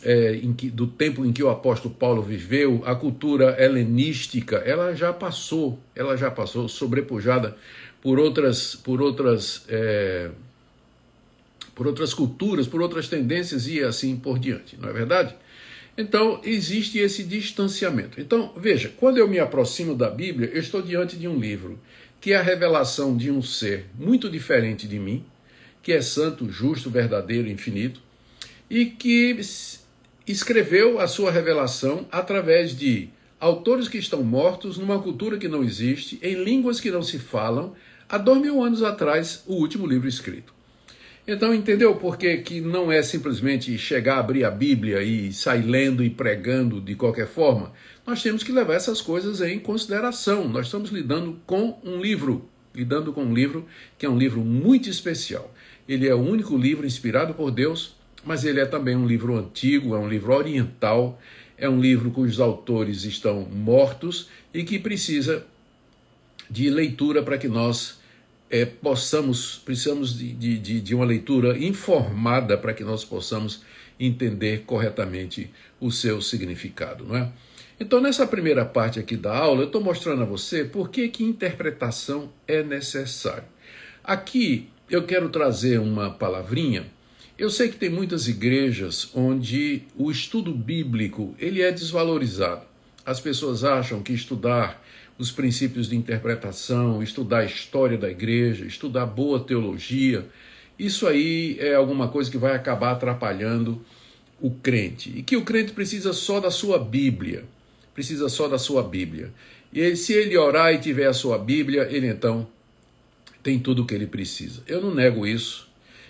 é, 0.04 0.40
que, 0.56 0.70
do 0.70 0.86
tempo 0.86 1.26
em 1.26 1.32
que 1.32 1.42
o 1.42 1.50
apóstolo 1.50 1.92
Paulo 1.94 2.22
viveu, 2.22 2.80
a 2.86 2.94
cultura 2.94 3.56
helenística, 3.58 4.58
ela 4.58 4.94
já 4.94 5.12
passou, 5.12 5.78
ela 5.94 6.16
já 6.16 6.30
passou, 6.30 6.68
sobrepujada 6.68 7.56
por 8.00 8.20
outras, 8.20 8.76
por 8.76 9.02
outras, 9.02 9.64
é, 9.68 10.30
por 11.74 11.88
outras 11.88 12.14
culturas, 12.14 12.68
por 12.68 12.80
outras 12.80 13.08
tendências 13.08 13.66
e 13.66 13.82
assim 13.82 14.14
por 14.14 14.38
diante, 14.38 14.76
não 14.80 14.88
é 14.88 14.92
verdade? 14.92 15.34
Então, 15.96 16.40
existe 16.42 16.98
esse 16.98 17.22
distanciamento. 17.22 18.20
Então, 18.20 18.52
veja, 18.56 18.92
quando 18.96 19.18
eu 19.18 19.28
me 19.28 19.38
aproximo 19.38 19.94
da 19.94 20.10
Bíblia, 20.10 20.50
eu 20.52 20.60
estou 20.60 20.82
diante 20.82 21.16
de 21.16 21.28
um 21.28 21.38
livro 21.38 21.78
que 22.20 22.32
é 22.32 22.36
a 22.36 22.42
revelação 22.42 23.16
de 23.16 23.30
um 23.30 23.42
ser 23.42 23.86
muito 23.98 24.30
diferente 24.30 24.88
de 24.88 24.98
mim, 24.98 25.24
que 25.82 25.92
é 25.92 26.00
santo, 26.00 26.50
justo, 26.50 26.88
verdadeiro, 26.88 27.48
infinito, 27.48 28.00
e 28.68 28.86
que 28.86 29.38
escreveu 30.26 30.98
a 30.98 31.06
sua 31.06 31.30
revelação 31.30 32.08
através 32.10 32.74
de 32.74 33.10
autores 33.38 33.88
que 33.88 33.98
estão 33.98 34.22
mortos 34.22 34.78
numa 34.78 34.98
cultura 35.02 35.36
que 35.36 35.48
não 35.48 35.62
existe, 35.62 36.18
em 36.22 36.42
línguas 36.42 36.80
que 36.80 36.90
não 36.90 37.02
se 37.02 37.18
falam, 37.18 37.74
há 38.08 38.16
dois 38.16 38.40
mil 38.40 38.64
anos 38.64 38.82
atrás, 38.82 39.44
o 39.46 39.56
último 39.56 39.86
livro 39.86 40.08
escrito. 40.08 40.53
Então, 41.26 41.54
entendeu 41.54 41.96
por 41.96 42.18
que, 42.18 42.36
que 42.38 42.60
não 42.60 42.92
é 42.92 43.02
simplesmente 43.02 43.78
chegar, 43.78 44.18
abrir 44.18 44.44
a 44.44 44.50
Bíblia 44.50 45.02
e 45.02 45.32
sair 45.32 45.62
lendo 45.62 46.04
e 46.04 46.10
pregando 46.10 46.82
de 46.82 46.94
qualquer 46.94 47.26
forma? 47.26 47.72
Nós 48.06 48.22
temos 48.22 48.42
que 48.42 48.52
levar 48.52 48.74
essas 48.74 49.00
coisas 49.00 49.40
em 49.40 49.58
consideração. 49.58 50.46
Nós 50.46 50.66
estamos 50.66 50.90
lidando 50.90 51.40
com 51.46 51.78
um 51.82 51.98
livro, 51.98 52.46
lidando 52.74 53.10
com 53.10 53.24
um 53.24 53.32
livro 53.32 53.66
que 53.96 54.04
é 54.04 54.08
um 54.08 54.18
livro 54.18 54.42
muito 54.42 54.90
especial. 54.90 55.50
Ele 55.88 56.06
é 56.06 56.14
o 56.14 56.20
único 56.20 56.58
livro 56.58 56.86
inspirado 56.86 57.32
por 57.32 57.50
Deus, 57.50 57.96
mas 58.22 58.44
ele 58.44 58.60
é 58.60 58.66
também 58.66 58.94
um 58.94 59.06
livro 59.06 59.34
antigo, 59.34 59.94
é 59.94 59.98
um 59.98 60.08
livro 60.08 60.34
oriental, 60.34 61.18
é 61.56 61.66
um 61.70 61.80
livro 61.80 62.10
cujos 62.10 62.38
autores 62.38 63.04
estão 63.04 63.48
mortos 63.50 64.28
e 64.52 64.62
que 64.62 64.78
precisa 64.78 65.46
de 66.50 66.68
leitura 66.68 67.22
para 67.22 67.38
que 67.38 67.48
nós 67.48 68.03
é, 68.50 68.64
possamos, 68.64 69.60
precisamos 69.64 70.16
de, 70.18 70.32
de, 70.32 70.80
de 70.80 70.94
uma 70.94 71.04
leitura 71.04 71.58
informada 71.58 72.56
para 72.56 72.74
que 72.74 72.84
nós 72.84 73.04
possamos 73.04 73.62
entender 73.98 74.64
corretamente 74.66 75.50
o 75.80 75.90
seu 75.90 76.20
significado, 76.20 77.04
não 77.04 77.16
é? 77.16 77.32
Então, 77.78 78.00
nessa 78.00 78.26
primeira 78.26 78.64
parte 78.64 79.00
aqui 79.00 79.16
da 79.16 79.36
aula, 79.36 79.62
eu 79.62 79.66
estou 79.66 79.82
mostrando 79.82 80.22
a 80.22 80.26
você 80.26 80.64
por 80.64 80.90
que, 80.90 81.08
que 81.08 81.24
interpretação 81.24 82.32
é 82.46 82.62
necessário. 82.62 83.44
Aqui 84.02 84.68
eu 84.88 85.04
quero 85.04 85.28
trazer 85.28 85.80
uma 85.80 86.10
palavrinha. 86.10 86.86
Eu 87.36 87.50
sei 87.50 87.68
que 87.68 87.76
tem 87.76 87.90
muitas 87.90 88.28
igrejas 88.28 89.10
onde 89.12 89.82
o 89.96 90.08
estudo 90.10 90.52
bíblico 90.52 91.34
ele 91.38 91.62
é 91.62 91.72
desvalorizado. 91.72 92.64
As 93.04 93.18
pessoas 93.18 93.64
acham 93.64 94.02
que 94.02 94.12
estudar 94.12 94.83
os 95.18 95.30
princípios 95.30 95.88
de 95.88 95.96
interpretação, 95.96 97.02
estudar 97.02 97.38
a 97.38 97.44
história 97.44 97.96
da 97.96 98.10
igreja, 98.10 98.64
estudar 98.64 99.06
boa 99.06 99.38
teologia, 99.40 100.26
isso 100.78 101.06
aí 101.06 101.56
é 101.60 101.74
alguma 101.74 102.08
coisa 102.08 102.30
que 102.30 102.38
vai 102.38 102.54
acabar 102.54 102.92
atrapalhando 102.92 103.80
o 104.40 104.50
crente. 104.50 105.12
E 105.16 105.22
que 105.22 105.36
o 105.36 105.44
crente 105.44 105.72
precisa 105.72 106.12
só 106.12 106.40
da 106.40 106.50
sua 106.50 106.78
Bíblia, 106.78 107.44
precisa 107.94 108.28
só 108.28 108.48
da 108.48 108.58
sua 108.58 108.82
Bíblia. 108.82 109.32
E 109.72 109.94
se 109.94 110.12
ele 110.12 110.36
orar 110.36 110.74
e 110.74 110.78
tiver 110.78 111.06
a 111.06 111.12
sua 111.12 111.38
Bíblia, 111.38 111.88
ele 111.90 112.08
então 112.08 112.46
tem 113.42 113.58
tudo 113.58 113.82
o 113.82 113.86
que 113.86 113.94
ele 113.94 114.06
precisa. 114.06 114.62
Eu 114.66 114.80
não 114.80 114.92
nego 114.92 115.26
isso. 115.26 115.68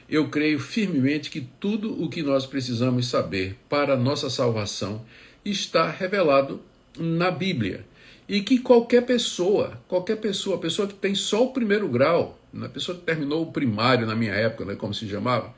Eu 0.08 0.28
creio 0.28 0.58
firmemente 0.58 1.30
que 1.30 1.40
tudo 1.40 2.02
o 2.02 2.08
que 2.08 2.22
nós 2.22 2.46
precisamos 2.46 3.06
saber 3.06 3.56
para 3.68 3.94
a 3.94 3.96
nossa 3.96 4.30
salvação 4.30 5.04
está 5.44 5.90
revelado 5.90 6.60
na 6.98 7.30
Bíblia 7.30 7.84
e 8.28 8.40
que 8.40 8.58
qualquer 8.58 9.02
pessoa, 9.02 9.80
qualquer 9.86 10.16
pessoa, 10.16 10.58
pessoa 10.58 10.88
que 10.88 10.94
tem 10.94 11.14
só 11.14 11.44
o 11.44 11.52
primeiro 11.52 11.88
grau, 11.88 12.38
né, 12.52 12.68
pessoa 12.68 12.96
que 12.96 13.04
terminou 13.04 13.42
o 13.42 13.52
primário 13.52 14.06
na 14.06 14.14
minha 14.14 14.32
época, 14.32 14.64
né, 14.64 14.74
como 14.74 14.94
se 14.94 15.08
chamava, 15.08 15.54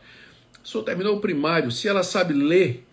pessoa 0.63 0.85
terminou 0.85 1.17
o 1.17 1.21
primário, 1.21 1.71
se 1.71 1.87
ela 1.87 2.03
sabe 2.03 2.35
ler 2.35 2.85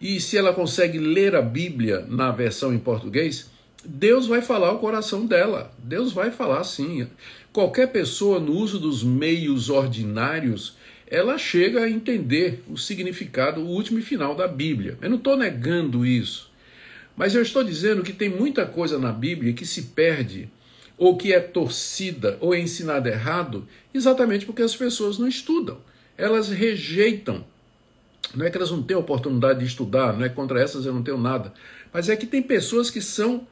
e 0.00 0.20
se 0.20 0.36
ela 0.38 0.52
consegue 0.52 0.98
ler 0.98 1.34
a 1.34 1.42
Bíblia 1.42 2.06
na 2.08 2.30
versão 2.30 2.72
em 2.72 2.78
português, 2.78 3.50
Deus 3.84 4.26
vai 4.26 4.42
falar 4.42 4.72
o 4.72 4.78
coração 4.78 5.26
dela. 5.26 5.72
Deus 5.78 6.12
vai 6.12 6.30
falar 6.30 6.64
sim. 6.64 7.06
Qualquer 7.52 7.88
pessoa 7.88 8.38
no 8.38 8.52
uso 8.52 8.78
dos 8.78 9.02
meios 9.02 9.70
ordinários, 9.70 10.76
ela 11.06 11.38
chega 11.38 11.84
a 11.84 11.90
entender 11.90 12.62
o 12.68 12.76
significado, 12.76 13.60
o 13.60 13.66
último 13.66 13.98
e 13.98 14.02
final 14.02 14.34
da 14.34 14.46
Bíblia. 14.46 14.98
Eu 15.00 15.10
não 15.10 15.16
estou 15.16 15.36
negando 15.36 16.04
isso. 16.04 16.47
Mas 17.18 17.34
eu 17.34 17.42
estou 17.42 17.64
dizendo 17.64 18.04
que 18.04 18.12
tem 18.12 18.28
muita 18.28 18.64
coisa 18.64 18.96
na 18.96 19.10
Bíblia 19.10 19.52
que 19.52 19.66
se 19.66 19.82
perde, 19.82 20.48
ou 20.96 21.16
que 21.16 21.32
é 21.32 21.40
torcida, 21.40 22.38
ou 22.40 22.54
é 22.54 22.60
ensinada 22.60 23.08
errado, 23.08 23.66
exatamente 23.92 24.46
porque 24.46 24.62
as 24.62 24.76
pessoas 24.76 25.18
não 25.18 25.26
estudam. 25.26 25.78
Elas 26.16 26.48
rejeitam. 26.48 27.44
Não 28.36 28.46
é 28.46 28.50
que 28.50 28.56
elas 28.56 28.70
não 28.70 28.84
têm 28.84 28.96
oportunidade 28.96 29.58
de 29.58 29.66
estudar, 29.66 30.16
não 30.16 30.24
é 30.24 30.28
contra 30.28 30.62
essas 30.62 30.86
eu 30.86 30.94
não 30.94 31.02
tenho 31.02 31.18
nada. 31.18 31.52
Mas 31.92 32.08
é 32.08 32.14
que 32.14 32.26
tem 32.26 32.40
pessoas 32.40 32.88
que 32.88 33.00
são 33.00 33.44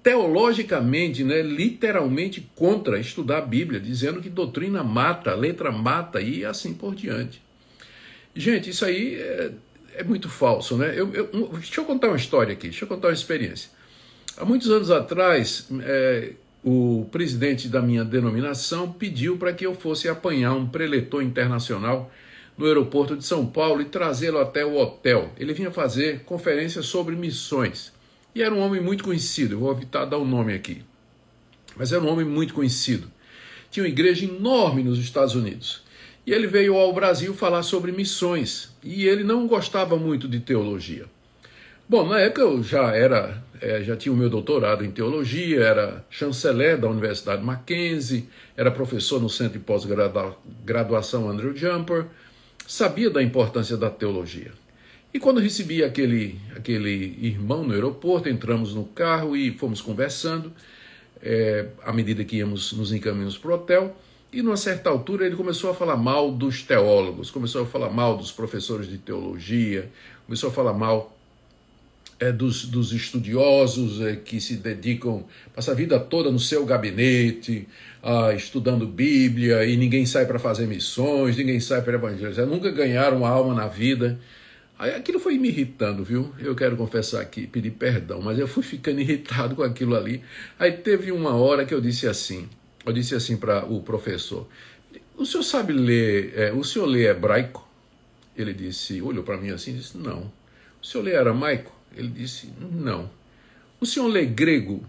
teologicamente, 0.00 1.24
né, 1.24 1.42
literalmente 1.42 2.48
contra 2.54 3.00
estudar 3.00 3.38
a 3.38 3.42
Bíblia, 3.42 3.80
dizendo 3.80 4.20
que 4.20 4.30
doutrina 4.30 4.84
mata, 4.84 5.34
letra 5.34 5.72
mata 5.72 6.20
e 6.20 6.44
assim 6.44 6.72
por 6.72 6.94
diante. 6.94 7.42
Gente, 8.34 8.70
isso 8.70 8.84
aí 8.84 9.16
é, 9.16 9.50
é 10.00 10.04
muito 10.04 10.28
falso, 10.28 10.76
né? 10.76 10.94
Eu, 10.96 11.12
eu, 11.12 11.50
deixa 11.52 11.80
eu 11.80 11.84
contar 11.84 12.08
uma 12.08 12.16
história 12.16 12.54
aqui, 12.54 12.68
deixa 12.68 12.84
eu 12.84 12.88
contar 12.88 13.08
uma 13.08 13.14
experiência. 13.14 13.70
Há 14.36 14.44
muitos 14.46 14.70
anos 14.70 14.90
atrás, 14.90 15.68
é, 15.82 16.32
o 16.64 17.06
presidente 17.12 17.68
da 17.68 17.82
minha 17.82 18.02
denominação 18.02 18.90
pediu 18.90 19.36
para 19.36 19.52
que 19.52 19.66
eu 19.66 19.74
fosse 19.74 20.08
apanhar 20.08 20.54
um 20.54 20.66
preletor 20.66 21.22
internacional 21.22 22.10
no 22.56 22.64
aeroporto 22.64 23.14
de 23.14 23.24
São 23.24 23.46
Paulo 23.46 23.82
e 23.82 23.86
trazê-lo 23.86 24.38
até 24.38 24.64
o 24.64 24.76
hotel. 24.76 25.32
Ele 25.38 25.52
vinha 25.52 25.70
fazer 25.70 26.20
conferência 26.20 26.82
sobre 26.82 27.14
missões. 27.14 27.92
E 28.34 28.42
era 28.42 28.54
um 28.54 28.60
homem 28.60 28.80
muito 28.80 29.04
conhecido, 29.04 29.54
eu 29.54 29.60
vou 29.60 29.72
evitar 29.72 30.06
dar 30.06 30.16
o 30.16 30.22
um 30.22 30.28
nome 30.28 30.54
aqui. 30.54 30.82
Mas 31.76 31.92
era 31.92 32.02
um 32.02 32.08
homem 32.08 32.24
muito 32.24 32.54
conhecido. 32.54 33.10
Tinha 33.70 33.84
uma 33.84 33.90
igreja 33.90 34.24
enorme 34.24 34.82
nos 34.82 34.98
Estados 34.98 35.34
Unidos. 35.34 35.82
E 36.30 36.32
ele 36.32 36.46
veio 36.46 36.76
ao 36.76 36.92
Brasil 36.92 37.34
falar 37.34 37.64
sobre 37.64 37.90
missões. 37.90 38.72
E 38.84 39.04
ele 39.04 39.24
não 39.24 39.48
gostava 39.48 39.96
muito 39.96 40.28
de 40.28 40.38
teologia. 40.38 41.06
Bom, 41.88 42.06
na 42.06 42.20
época 42.20 42.42
eu 42.42 42.62
já 42.62 42.94
era, 42.94 43.42
é, 43.60 43.82
já 43.82 43.96
tinha 43.96 44.12
o 44.12 44.16
meu 44.16 44.30
doutorado 44.30 44.84
em 44.84 44.92
teologia, 44.92 45.58
era 45.58 46.06
chanceler 46.08 46.78
da 46.78 46.88
Universidade 46.88 47.42
Mackenzie, 47.42 48.28
era 48.56 48.70
professor 48.70 49.20
no 49.20 49.28
Centro 49.28 49.58
de 49.58 49.64
Pós-Graduação 49.64 51.28
Andrew 51.28 51.52
Jumper, 51.56 52.04
sabia 52.64 53.10
da 53.10 53.20
importância 53.20 53.76
da 53.76 53.90
teologia. 53.90 54.52
E 55.12 55.18
quando 55.18 55.40
recebi 55.40 55.82
aquele, 55.82 56.38
aquele 56.54 57.18
irmão 57.20 57.64
no 57.64 57.74
aeroporto, 57.74 58.28
entramos 58.28 58.72
no 58.72 58.84
carro 58.84 59.36
e 59.36 59.50
fomos 59.58 59.82
conversando, 59.82 60.52
é, 61.20 61.66
à 61.82 61.92
medida 61.92 62.22
que 62.22 62.36
íamos 62.36 62.72
nos 62.72 62.92
encaminhamos 62.92 63.36
para 63.36 63.50
o 63.50 63.54
hotel, 63.54 63.96
e 64.32 64.42
numa 64.42 64.56
certa 64.56 64.88
altura 64.90 65.26
ele 65.26 65.36
começou 65.36 65.70
a 65.70 65.74
falar 65.74 65.96
mal 65.96 66.30
dos 66.30 66.62
teólogos, 66.62 67.30
começou 67.30 67.62
a 67.62 67.66
falar 67.66 67.90
mal 67.90 68.16
dos 68.16 68.30
professores 68.30 68.88
de 68.88 68.98
teologia, 68.98 69.90
começou 70.26 70.50
a 70.50 70.52
falar 70.52 70.72
mal 70.72 71.16
é, 72.20 72.30
dos, 72.30 72.66
dos, 72.66 72.92
estudiosos 72.92 74.00
é, 74.00 74.14
que 74.14 74.40
se 74.40 74.56
dedicam, 74.56 75.24
passam 75.54 75.74
a 75.74 75.76
vida 75.76 75.98
toda 75.98 76.30
no 76.30 76.38
seu 76.38 76.64
gabinete, 76.64 77.66
ah, 78.02 78.32
estudando 78.34 78.86
Bíblia, 78.86 79.64
e 79.64 79.76
ninguém 79.76 80.06
sai 80.06 80.26
para 80.26 80.38
fazer 80.38 80.66
missões, 80.66 81.36
ninguém 81.36 81.58
sai 81.58 81.82
para 81.82 81.94
evangelizar, 81.94 82.46
nunca 82.46 82.70
ganharam 82.70 83.24
alma 83.26 83.54
na 83.54 83.66
vida. 83.66 84.18
Aí 84.78 84.94
aquilo 84.94 85.18
foi 85.18 85.38
me 85.38 85.48
irritando, 85.48 86.04
viu? 86.04 86.32
Eu 86.38 86.54
quero 86.54 86.76
confessar 86.76 87.20
aqui, 87.20 87.46
pedir 87.46 87.72
perdão, 87.72 88.22
mas 88.22 88.38
eu 88.38 88.46
fui 88.46 88.62
ficando 88.62 89.00
irritado 89.02 89.56
com 89.56 89.62
aquilo 89.62 89.96
ali. 89.96 90.22
Aí 90.58 90.72
teve 90.72 91.10
uma 91.10 91.34
hora 91.34 91.64
que 91.64 91.74
eu 91.74 91.80
disse 91.80 92.06
assim, 92.06 92.48
eu 92.84 92.92
disse 92.92 93.14
assim 93.14 93.36
para 93.36 93.64
o 93.66 93.82
professor, 93.82 94.46
o 95.16 95.24
senhor 95.26 95.42
sabe 95.42 95.72
ler, 95.72 96.32
é, 96.36 96.52
o 96.52 96.64
senhor 96.64 96.86
lê 96.86 97.06
hebraico? 97.06 97.68
Ele 98.36 98.54
disse, 98.54 99.02
olhou 99.02 99.22
para 99.22 99.36
mim 99.36 99.50
assim 99.50 99.72
e 99.72 99.74
disse, 99.74 99.98
não. 99.98 100.32
O 100.82 100.86
senhor 100.86 101.04
lê 101.04 101.16
aramaico? 101.16 101.72
Ele 101.94 102.08
disse, 102.08 102.50
não. 102.72 103.10
O 103.80 103.84
senhor 103.84 104.06
lê 104.06 104.24
grego? 104.24 104.84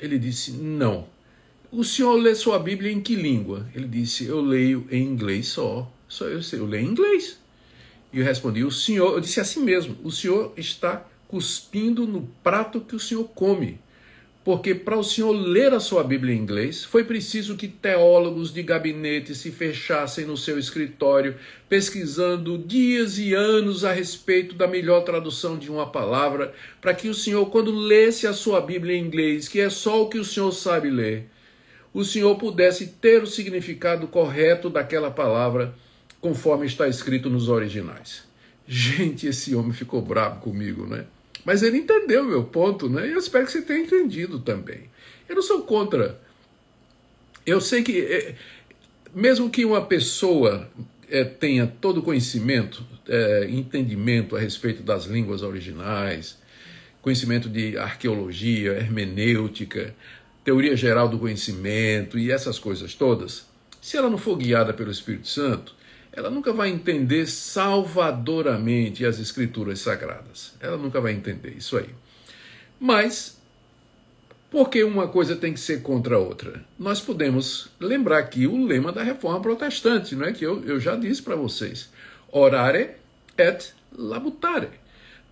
Ele 0.00 0.18
disse, 0.18 0.52
não. 0.52 1.06
O 1.70 1.84
senhor 1.84 2.14
lê 2.14 2.34
sua 2.34 2.58
Bíblia 2.58 2.90
em 2.90 3.00
que 3.00 3.14
língua? 3.14 3.68
Ele 3.74 3.86
disse, 3.86 4.24
eu 4.24 4.40
leio 4.40 4.86
em 4.90 5.02
inglês 5.02 5.48
só. 5.48 5.90
Só 6.08 6.26
eu 6.26 6.42
sei, 6.42 6.60
eu 6.60 6.66
leio 6.66 6.86
em 6.86 6.90
inglês. 6.90 7.38
E 8.14 8.20
eu 8.20 8.24
respondi: 8.24 8.62
O 8.62 8.70
senhor, 8.70 9.14
eu 9.14 9.20
disse 9.20 9.40
assim 9.40 9.60
mesmo: 9.64 9.96
o 10.04 10.12
senhor 10.12 10.52
está 10.56 11.04
cuspindo 11.26 12.06
no 12.06 12.22
prato 12.44 12.80
que 12.80 12.94
o 12.94 13.00
senhor 13.00 13.24
come. 13.24 13.80
Porque 14.44 14.74
para 14.74 14.98
o 14.98 15.02
senhor 15.02 15.32
ler 15.32 15.72
a 15.72 15.80
sua 15.80 16.04
Bíblia 16.04 16.34
em 16.34 16.38
inglês, 16.38 16.84
foi 16.84 17.02
preciso 17.02 17.56
que 17.56 17.66
teólogos 17.66 18.52
de 18.52 18.62
gabinete 18.62 19.34
se 19.34 19.50
fechassem 19.50 20.26
no 20.26 20.36
seu 20.36 20.58
escritório, 20.58 21.36
pesquisando 21.66 22.58
dias 22.58 23.18
e 23.18 23.32
anos 23.32 23.86
a 23.86 23.92
respeito 23.92 24.54
da 24.54 24.68
melhor 24.68 25.02
tradução 25.02 25.56
de 25.56 25.70
uma 25.70 25.86
palavra, 25.86 26.52
para 26.78 26.92
que 26.92 27.08
o 27.08 27.14
senhor, 27.14 27.46
quando 27.46 27.74
lesse 27.74 28.26
a 28.26 28.34
sua 28.34 28.60
Bíblia 28.60 28.94
em 28.94 29.06
inglês, 29.06 29.48
que 29.48 29.60
é 29.60 29.70
só 29.70 30.02
o 30.02 30.10
que 30.10 30.18
o 30.18 30.24
senhor 30.24 30.52
sabe 30.52 30.90
ler, 30.90 31.26
o 31.94 32.04
senhor 32.04 32.36
pudesse 32.36 32.88
ter 32.88 33.22
o 33.22 33.26
significado 33.26 34.06
correto 34.08 34.68
daquela 34.68 35.10
palavra 35.10 35.74
conforme 36.20 36.66
está 36.66 36.86
escrito 36.86 37.30
nos 37.30 37.48
originais. 37.48 38.24
Gente, 38.66 39.26
esse 39.26 39.54
homem 39.54 39.72
ficou 39.72 40.02
bravo 40.02 40.40
comigo, 40.40 40.86
né? 40.86 41.06
Mas 41.44 41.62
ele 41.62 41.78
entendeu 41.78 42.22
o 42.22 42.28
meu 42.28 42.44
ponto, 42.44 42.88
né? 42.88 43.06
E 43.06 43.12
eu 43.12 43.18
espero 43.18 43.44
que 43.44 43.52
você 43.52 43.62
tenha 43.62 43.80
entendido 43.80 44.38
também. 44.38 44.90
Eu 45.28 45.34
não 45.34 45.42
sou 45.42 45.62
contra. 45.62 46.20
Eu 47.44 47.60
sei 47.60 47.82
que, 47.82 48.00
é, 48.00 48.34
mesmo 49.14 49.50
que 49.50 49.64
uma 49.64 49.84
pessoa 49.84 50.70
é, 51.08 51.24
tenha 51.24 51.66
todo 51.66 52.02
conhecimento, 52.02 52.84
é, 53.06 53.46
entendimento 53.50 54.36
a 54.36 54.40
respeito 54.40 54.82
das 54.82 55.04
línguas 55.04 55.42
originais, 55.42 56.38
conhecimento 57.02 57.48
de 57.50 57.76
arqueologia, 57.76 58.72
hermenêutica, 58.72 59.94
teoria 60.42 60.74
geral 60.74 61.08
do 61.08 61.18
conhecimento 61.18 62.18
e 62.18 62.30
essas 62.30 62.58
coisas 62.58 62.94
todas, 62.94 63.46
se 63.80 63.98
ela 63.98 64.08
não 64.08 64.16
for 64.16 64.36
guiada 64.36 64.72
pelo 64.72 64.90
Espírito 64.90 65.28
Santo, 65.28 65.74
ela 66.16 66.30
nunca 66.30 66.52
vai 66.52 66.70
entender 66.70 67.26
salvadoramente 67.26 69.04
as 69.04 69.18
escrituras 69.18 69.80
sagradas. 69.80 70.54
Ela 70.60 70.76
nunca 70.76 71.00
vai 71.00 71.12
entender 71.12 71.54
isso 71.56 71.76
aí. 71.76 71.90
Mas, 72.78 73.36
por 74.48 74.68
que 74.68 74.84
uma 74.84 75.08
coisa 75.08 75.34
tem 75.34 75.52
que 75.52 75.58
ser 75.58 75.82
contra 75.82 76.14
a 76.14 76.18
outra? 76.20 76.64
Nós 76.78 77.00
podemos 77.00 77.68
lembrar 77.80 78.18
aqui 78.18 78.46
o 78.46 78.64
lema 78.64 78.92
da 78.92 79.02
reforma 79.02 79.40
protestante, 79.40 80.14
não 80.14 80.26
é? 80.26 80.32
Que 80.32 80.46
eu, 80.46 80.64
eu 80.64 80.78
já 80.78 80.94
disse 80.94 81.20
para 81.20 81.34
vocês: 81.34 81.90
orare 82.30 82.90
et 83.36 83.74
labutare. 83.92 84.68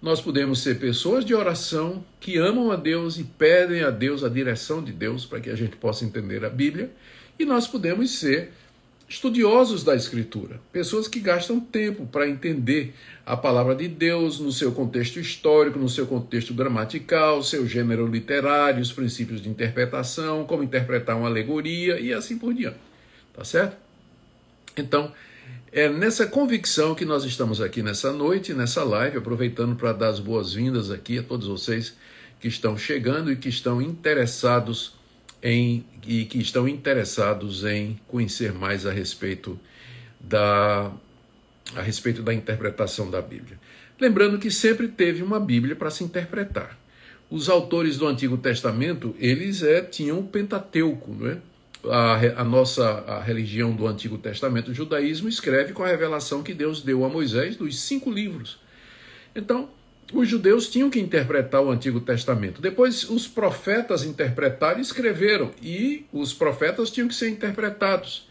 Nós 0.00 0.20
podemos 0.20 0.60
ser 0.60 0.80
pessoas 0.80 1.24
de 1.24 1.32
oração 1.32 2.04
que 2.18 2.36
amam 2.36 2.72
a 2.72 2.76
Deus 2.76 3.18
e 3.18 3.22
pedem 3.22 3.84
a 3.84 3.90
Deus 3.90 4.24
a 4.24 4.28
direção 4.28 4.82
de 4.82 4.90
Deus 4.90 5.24
para 5.24 5.38
que 5.38 5.48
a 5.48 5.54
gente 5.54 5.76
possa 5.76 6.04
entender 6.04 6.44
a 6.44 6.50
Bíblia, 6.50 6.90
e 7.38 7.44
nós 7.44 7.68
podemos 7.68 8.18
ser 8.18 8.52
estudiosos 9.08 9.84
da 9.84 9.94
Escritura, 9.94 10.60
pessoas 10.72 11.06
que 11.06 11.20
gastam 11.20 11.60
tempo 11.60 12.06
para 12.06 12.28
entender 12.28 12.94
a 13.26 13.36
palavra 13.36 13.74
de 13.74 13.86
Deus 13.86 14.40
no 14.40 14.50
seu 14.50 14.72
contexto 14.72 15.20
histórico, 15.20 15.78
no 15.78 15.88
seu 15.88 16.06
contexto 16.06 16.54
gramatical, 16.54 17.42
seu 17.42 17.66
gênero 17.66 18.06
literário, 18.06 18.80
os 18.80 18.92
princípios 18.92 19.42
de 19.42 19.48
interpretação, 19.48 20.44
como 20.44 20.62
interpretar 20.62 21.16
uma 21.16 21.28
alegoria 21.28 22.00
e 22.00 22.12
assim 22.12 22.38
por 22.38 22.54
diante. 22.54 22.78
Tá 23.34 23.44
certo? 23.44 23.76
Então, 24.76 25.12
é 25.70 25.88
nessa 25.88 26.26
convicção 26.26 26.94
que 26.94 27.04
nós 27.04 27.24
estamos 27.24 27.60
aqui 27.60 27.82
nessa 27.82 28.12
noite, 28.12 28.54
nessa 28.54 28.84
live, 28.84 29.18
aproveitando 29.18 29.76
para 29.76 29.92
dar 29.92 30.08
as 30.08 30.20
boas-vindas 30.20 30.90
aqui 30.90 31.18
a 31.18 31.22
todos 31.22 31.46
vocês 31.46 31.96
que 32.40 32.48
estão 32.48 32.76
chegando 32.76 33.30
e 33.30 33.36
que 33.36 33.48
estão 33.48 33.80
interessados 33.80 34.94
em, 35.42 35.84
e 36.06 36.24
que 36.24 36.38
estão 36.38 36.68
interessados 36.68 37.64
em 37.64 37.98
conhecer 38.06 38.52
mais 38.52 38.86
a 38.86 38.92
respeito 38.92 39.58
da, 40.20 40.92
a 41.74 41.82
respeito 41.82 42.22
da 42.22 42.32
interpretação 42.32 43.10
da 43.10 43.20
Bíblia. 43.20 43.58
Lembrando 44.00 44.38
que 44.38 44.50
sempre 44.50 44.88
teve 44.88 45.22
uma 45.22 45.40
Bíblia 45.40 45.74
para 45.74 45.90
se 45.90 46.04
interpretar. 46.04 46.78
Os 47.30 47.48
autores 47.48 47.96
do 47.96 48.06
Antigo 48.06 48.36
Testamento, 48.36 49.16
eles 49.18 49.62
é, 49.62 49.80
tinham 49.80 50.20
o 50.20 50.24
Pentateuco, 50.24 51.12
não 51.12 51.30
é? 51.30 51.38
A, 51.84 52.42
a, 52.42 52.44
nossa 52.44 52.84
a 53.08 53.20
religião 53.20 53.72
do 53.72 53.88
Antigo 53.88 54.16
Testamento, 54.16 54.70
o 54.70 54.74
judaísmo, 54.74 55.28
escreve 55.28 55.72
com 55.72 55.82
a 55.82 55.88
revelação 55.88 56.42
que 56.42 56.54
Deus 56.54 56.80
deu 56.80 57.04
a 57.04 57.08
Moisés 57.08 57.56
dos 57.56 57.80
cinco 57.80 58.08
livros. 58.08 58.60
Então, 59.34 59.68
os 60.12 60.28
judeus 60.28 60.68
tinham 60.68 60.90
que 60.90 61.00
interpretar 61.00 61.62
o 61.62 61.70
Antigo 61.70 62.00
Testamento. 62.00 62.60
Depois, 62.60 63.08
os 63.08 63.26
profetas 63.26 64.04
interpretaram 64.04 64.78
e 64.78 64.82
escreveram, 64.82 65.50
e 65.62 66.04
os 66.12 66.32
profetas 66.32 66.90
tinham 66.90 67.08
que 67.08 67.14
ser 67.14 67.30
interpretados. 67.30 68.28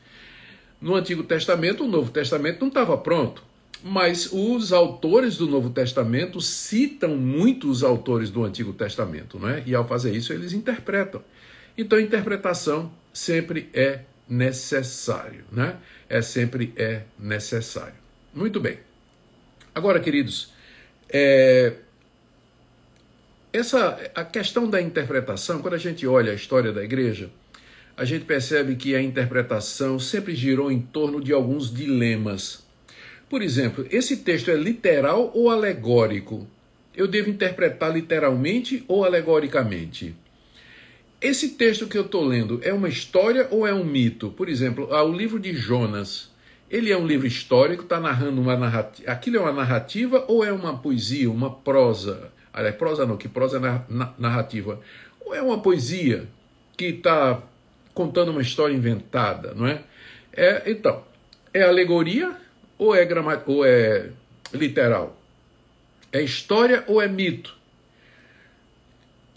No 0.80 0.96
Antigo 0.96 1.24
Testamento, 1.24 1.84
o 1.84 1.88
Novo 1.88 2.12
Testamento 2.12 2.62
não 2.62 2.68
estava 2.68 2.98
pronto, 2.98 3.44
mas 3.84 4.30
os 4.32 4.72
autores 4.72 5.38
do 5.38 5.48
Novo 5.48 5.70
Testamento 5.70 6.40
citam 6.42 7.16
muito 7.18 7.70
os 7.70 7.84
autores 7.84 8.30
do 8.30 8.44
Antigo 8.44 8.74
Testamento, 8.74 9.40
né? 9.40 9.64
e 9.66 9.76
ao 9.76 9.88
fazer 9.88 10.16
isso, 10.16 10.34
eles 10.34 10.54
interpretam. 10.54 11.24
Então, 11.78 11.98
a 11.98 12.02
interpretação 12.02 12.92
sempre 13.14 13.70
é 13.74 14.02
necessário, 14.28 15.44
né? 15.52 15.78
É 16.08 16.22
sempre 16.22 16.74
é 16.76 17.04
necessário. 17.20 17.96
Muito 18.34 18.60
bem. 18.60 18.80
Agora, 19.74 20.00
queridos, 20.00 20.52
é, 21.12 21.74
essa 23.54 24.00
a 24.16 24.24
questão 24.24 24.70
da 24.70 24.82
interpretação, 24.82 25.62
quando 25.62 25.74
a 25.74 25.80
gente 25.80 26.08
olha 26.08 26.32
a 26.32 26.36
história 26.36 26.72
da 26.72 26.84
igreja, 26.84 27.30
a 27.96 28.06
gente 28.06 28.26
percebe 28.26 28.76
que 28.76 28.96
a 28.96 29.02
interpretação 29.02 30.00
sempre 30.00 30.36
girou 30.36 30.72
em 30.72 30.82
torno 30.82 31.22
de 31.22 31.34
alguns 31.34 31.74
dilemas. 31.74 32.66
Por 33.30 33.42
exemplo, 33.42 33.86
esse 33.92 34.18
texto 34.18 34.50
é 34.50 34.56
literal 34.56 35.32
ou 35.34 35.50
alegórico? 35.50 36.48
Eu 36.96 37.08
devo 37.08 37.30
interpretar 37.30 37.94
literalmente 37.94 38.84
ou 38.88 39.06
alegoricamente? 39.06 40.16
esse 41.22 41.50
texto 41.50 41.88
que 41.88 41.98
eu 41.98 42.02
estou 42.02 42.26
lendo 42.26 42.60
é 42.64 42.74
uma 42.74 42.90
história 42.90 43.48
ou 43.52 43.68
é 43.68 43.74
um 43.74 43.86
mito? 43.86 44.32
Por 44.32 44.50
exemplo, 44.50 44.92
ah, 44.92 45.04
o 45.04 45.14
livro 45.14 45.40
de 45.40 45.54
Jonas. 45.54 46.31
Ele 46.72 46.90
é 46.90 46.98
um 46.98 47.06
livro 47.06 47.28
histórico, 47.28 47.84
está 47.84 48.00
narrando 48.00 48.40
uma 48.40 48.56
narrativa. 48.56 49.12
Aquilo 49.12 49.36
é 49.36 49.40
uma 49.42 49.52
narrativa 49.52 50.24
ou 50.30 50.46
é 50.46 50.54
uma 50.54 50.78
poesia, 50.78 51.30
uma 51.30 51.54
prosa? 51.54 52.32
Aliás, 52.54 52.78
prosa 52.78 53.06
não, 53.06 53.18
que 53.18 53.28
prosa 53.28 53.58
é 53.58 53.94
narrativa. 54.18 54.80
Ou 55.20 55.36
é 55.36 55.42
uma 55.42 55.62
poesia 55.62 56.30
que 56.78 56.86
está 56.86 57.44
contando 57.94 58.32
uma 58.32 58.42
história 58.42 58.74
inventada, 58.74 59.54
não 59.54 59.68
é? 59.68 59.82
é 60.32 60.72
então, 60.72 61.04
é 61.54 61.62
alegoria 61.62 62.38
ou 62.78 62.96
é, 62.96 63.06
ou 63.46 63.66
é 63.66 64.10
literal? 64.54 65.18
É 66.10 66.22
história 66.22 66.86
ou 66.88 67.02
é 67.02 67.08
mito? 67.08 67.58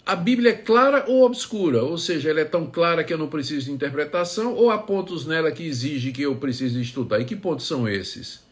A 0.05 0.15
Bíblia 0.15 0.51
é 0.51 0.53
clara 0.53 1.05
ou 1.07 1.23
obscura, 1.23 1.81
ou 1.83 1.97
seja, 1.97 2.29
ela 2.29 2.41
é 2.41 2.45
tão 2.45 2.67
clara 2.67 3.03
que 3.03 3.11
eu 3.11 3.17
não 3.17 3.27
preciso 3.27 3.65
de 3.65 3.71
interpretação, 3.71 4.53
ou 4.53 4.69
há 4.69 4.77
pontos 4.77 5.25
nela 5.25 5.51
que 5.51 5.65
exige 5.65 6.11
que 6.11 6.21
eu 6.21 6.35
precise 6.35 6.79
estudar. 6.79 7.19
E 7.19 7.25
que 7.25 7.35
pontos 7.35 7.67
são 7.67 7.89
esses? 7.89 8.43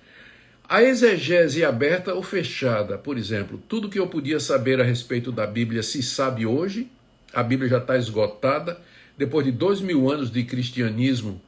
A 0.68 0.82
exegese 0.82 1.64
aberta 1.64 2.16
ou 2.16 2.24
fechada, 2.24 2.98
por 2.98 3.18
exemplo, 3.20 3.62
tudo 3.68 3.90
que 3.90 4.00
eu 4.00 4.08
podia 4.08 4.40
saber 4.40 4.82
a 4.82 4.84
respeito 4.84 5.32
da 5.32 5.46
Bíblia 5.46 5.84
se 5.84 6.02
sabe 6.02 6.46
hoje, 6.46 6.90
a 7.32 7.44
Bíblia 7.44 7.70
já 7.70 7.78
está 7.78 7.98
esgotada, 7.98 8.82
depois 9.16 9.46
de 9.46 9.52
dois 9.52 9.80
mil 9.80 10.12
anos 10.12 10.32
de 10.32 10.44
cristianismo, 10.44 11.40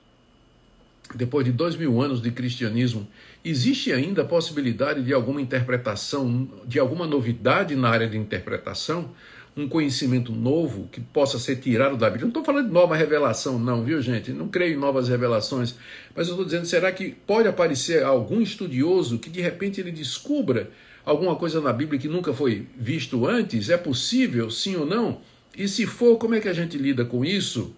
depois 1.15 1.46
de 1.46 1.52
dois 1.52 1.76
mil 1.76 2.00
anos 2.00 2.22
de 2.22 2.30
cristianismo, 2.30 3.08
existe 3.44 3.91
ainda 3.91 4.22
a 4.22 4.26
possibilidade 4.26 5.02
de 5.02 5.13
alguma 5.13 5.41
interpretação, 5.41 6.48
de 6.65 6.78
alguma 6.78 7.08
novidade 7.08 7.76
na 7.76 7.89
área 7.89 8.08
de 8.08 8.18
interpretação? 8.18 9.10
Um 9.58 9.70
conhecimento 9.70 10.34
novo 10.34 10.89
que 10.91 11.00
possa 11.00 11.39
ser 11.39 11.56
tirado 11.58 11.96
da 11.96 12.08
Bíblia. 12.10 12.26
Não 12.26 12.30
estou 12.30 12.44
falando 12.44 12.68
de 12.68 12.74
nova 12.74 12.96
revelação, 12.96 13.58
não, 13.58 13.84
viu, 13.84 14.02
gente? 14.02 14.32
Não 14.32 14.50
creio 14.50 14.74
em 14.74 14.80
novas 14.80 15.08
revelações. 15.08 15.76
Mas 16.13 16.28
eu 16.28 16.34
estou 16.34 16.46
dizendo, 16.46 16.65
será 16.65 16.91
que 16.91 17.15
pode 17.26 17.48
aparecer 17.48 18.04
algum 18.04 18.41
estudioso 18.41 19.18
que 19.18 19.30
de 19.30 19.39
repente 19.39 19.80
ele 19.80 19.91
descubra 19.91 20.70
alguma 21.06 21.38
coisa 21.38 21.62
na 21.62 21.72
Bíblia 21.72 22.00
que 22.00 22.10
nunca 22.10 22.34
foi 22.34 22.68
visto 22.76 23.26
antes? 23.26 23.70
É 23.70 23.78
possível, 23.78 24.52
sim 24.52 24.76
ou 24.76 24.86
não? 24.86 25.22
E 25.58 25.70
se 25.70 25.86
for, 25.86 26.18
como 26.18 26.36
é 26.36 26.41
que 26.41 26.50
a 26.50 26.54
gente 26.54 26.78
lida 26.78 27.06
com 27.06 27.24
isso? 27.24 27.74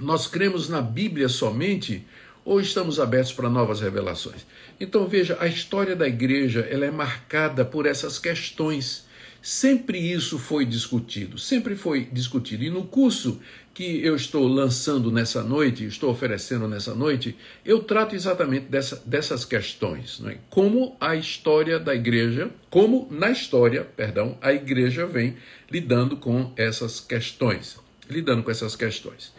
Nós 0.00 0.26
cremos 0.26 0.68
na 0.68 0.82
Bíblia 0.82 1.28
somente 1.28 2.04
ou 2.44 2.60
estamos 2.60 2.98
abertos 2.98 3.32
para 3.32 3.48
novas 3.48 3.80
revelações? 3.80 4.44
Então 4.80 5.06
veja, 5.06 5.36
a 5.38 5.46
história 5.46 5.94
da 5.94 6.08
igreja 6.08 6.66
ela 6.68 6.84
é 6.84 6.90
marcada 6.90 7.64
por 7.64 7.86
essas 7.86 8.18
questões 8.18 9.05
Sempre 9.46 10.00
isso 10.00 10.40
foi 10.40 10.66
discutido, 10.66 11.38
sempre 11.38 11.76
foi 11.76 12.08
discutido. 12.10 12.64
E 12.64 12.68
no 12.68 12.82
curso 12.82 13.40
que 13.72 14.04
eu 14.04 14.16
estou 14.16 14.48
lançando 14.48 15.08
nessa 15.08 15.40
noite, 15.40 15.84
estou 15.84 16.10
oferecendo 16.10 16.66
nessa 16.66 16.96
noite, 16.96 17.36
eu 17.64 17.78
trato 17.84 18.16
exatamente 18.16 18.66
dessa, 18.66 19.00
dessas 19.06 19.44
questões. 19.44 20.18
Né? 20.18 20.38
Como 20.50 20.96
a 21.00 21.14
história 21.14 21.78
da 21.78 21.94
igreja, 21.94 22.50
como 22.68 23.06
na 23.08 23.30
história, 23.30 23.84
perdão, 23.84 24.36
a 24.42 24.52
igreja 24.52 25.06
vem 25.06 25.36
lidando 25.70 26.16
com 26.16 26.52
essas 26.56 26.98
questões. 26.98 27.78
Lidando 28.10 28.42
com 28.42 28.50
essas 28.50 28.74
questões. 28.74 29.32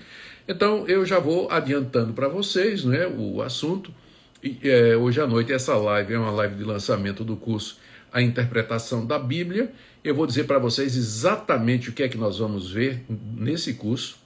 Então 0.47 0.87
eu 0.87 1.05
já 1.05 1.19
vou 1.19 1.51
adiantando 1.51 2.13
para 2.13 2.29
vocês 2.29 2.85
né, 2.85 3.05
o 3.07 3.41
assunto. 3.41 3.93
E, 4.41 4.57
é, 4.63 4.95
hoje 4.95 5.19
à 5.19 5.27
noite 5.27 5.51
essa 5.51 5.75
live 5.75 6.13
é 6.13 6.17
uma 6.17 6.31
live 6.31 6.55
de 6.55 6.63
lançamento 6.63 7.25
do 7.25 7.35
curso 7.35 7.77
A 8.09 8.21
Interpretação 8.21 9.05
da 9.05 9.19
Bíblia 9.19 9.69
eu 10.03 10.15
vou 10.15 10.25
dizer 10.25 10.45
para 10.45 10.59
vocês 10.59 10.95
exatamente 10.95 11.89
o 11.89 11.93
que 11.93 12.03
é 12.03 12.09
que 12.09 12.17
nós 12.17 12.39
vamos 12.39 12.71
ver 12.71 13.03
nesse 13.09 13.73
curso. 13.73 14.17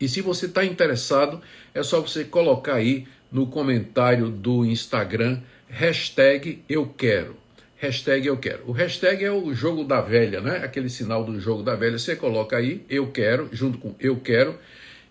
E 0.00 0.08
se 0.08 0.20
você 0.20 0.46
está 0.46 0.64
interessado, 0.64 1.40
é 1.74 1.82
só 1.82 2.00
você 2.00 2.24
colocar 2.24 2.74
aí 2.74 3.06
no 3.30 3.46
comentário 3.46 4.28
do 4.28 4.64
Instagram 4.64 5.40
hashtag 5.68 6.62
eu 6.68 6.86
quero. 6.86 7.36
Hashtag 7.76 8.26
eu 8.26 8.36
quero. 8.36 8.64
O 8.66 8.72
hashtag 8.72 9.24
é 9.24 9.32
o 9.32 9.54
jogo 9.54 9.84
da 9.84 10.00
velha, 10.00 10.40
né? 10.40 10.58
Aquele 10.58 10.90
sinal 10.90 11.24
do 11.24 11.40
jogo 11.40 11.62
da 11.62 11.74
velha. 11.74 11.98
Você 11.98 12.16
coloca 12.16 12.56
aí 12.56 12.84
eu 12.90 13.06
quero, 13.10 13.48
junto 13.52 13.78
com 13.78 13.94
eu 13.98 14.16
quero, 14.16 14.58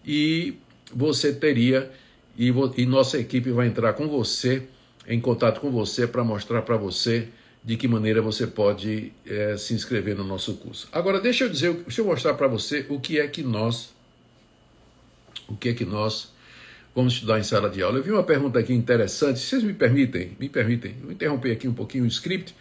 e 0.05 0.55
você 0.93 1.33
teria, 1.33 1.89
e, 2.37 2.53
e 2.77 2.85
nossa 2.85 3.17
equipe 3.17 3.51
vai 3.51 3.67
entrar 3.67 3.93
com 3.93 4.07
você, 4.07 4.63
em 5.07 5.19
contato 5.19 5.59
com 5.61 5.71
você, 5.71 6.05
para 6.05 6.23
mostrar 6.23 6.61
para 6.61 6.77
você 6.77 7.27
de 7.69 7.77
que 7.77 7.87
maneira 7.87 8.19
você 8.19 8.47
pode 8.47 9.13
é, 9.27 9.55
se 9.55 9.75
inscrever 9.75 10.15
no 10.15 10.23
nosso 10.23 10.55
curso. 10.55 10.89
Agora, 10.91 11.21
deixa 11.21 11.43
eu 11.43 11.49
dizer, 11.49 11.71
deixa 11.71 12.01
eu 12.01 12.05
mostrar 12.05 12.33
para 12.33 12.47
você 12.47 12.83
o 12.89 12.99
que 12.99 13.19
é 13.19 13.27
que 13.27 13.43
nós, 13.43 13.93
o 15.47 15.55
que 15.55 15.69
é 15.69 15.73
que 15.75 15.85
nós 15.85 16.33
vamos 16.95 17.13
estudar 17.13 17.37
em 17.37 17.43
sala 17.43 17.69
de 17.69 17.83
aula. 17.83 17.99
Eu 17.99 18.03
vi 18.03 18.11
uma 18.11 18.23
pergunta 18.23 18.57
aqui 18.57 18.73
interessante, 18.73 19.39
vocês 19.39 19.61
me 19.61 19.71
permitem, 19.71 20.35
me 20.39 20.49
permitem, 20.49 20.95
eu 21.03 21.11
interromper 21.11 21.51
aqui 21.51 21.67
um 21.67 21.73
pouquinho 21.75 22.05
o 22.05 22.07
script, 22.07 22.55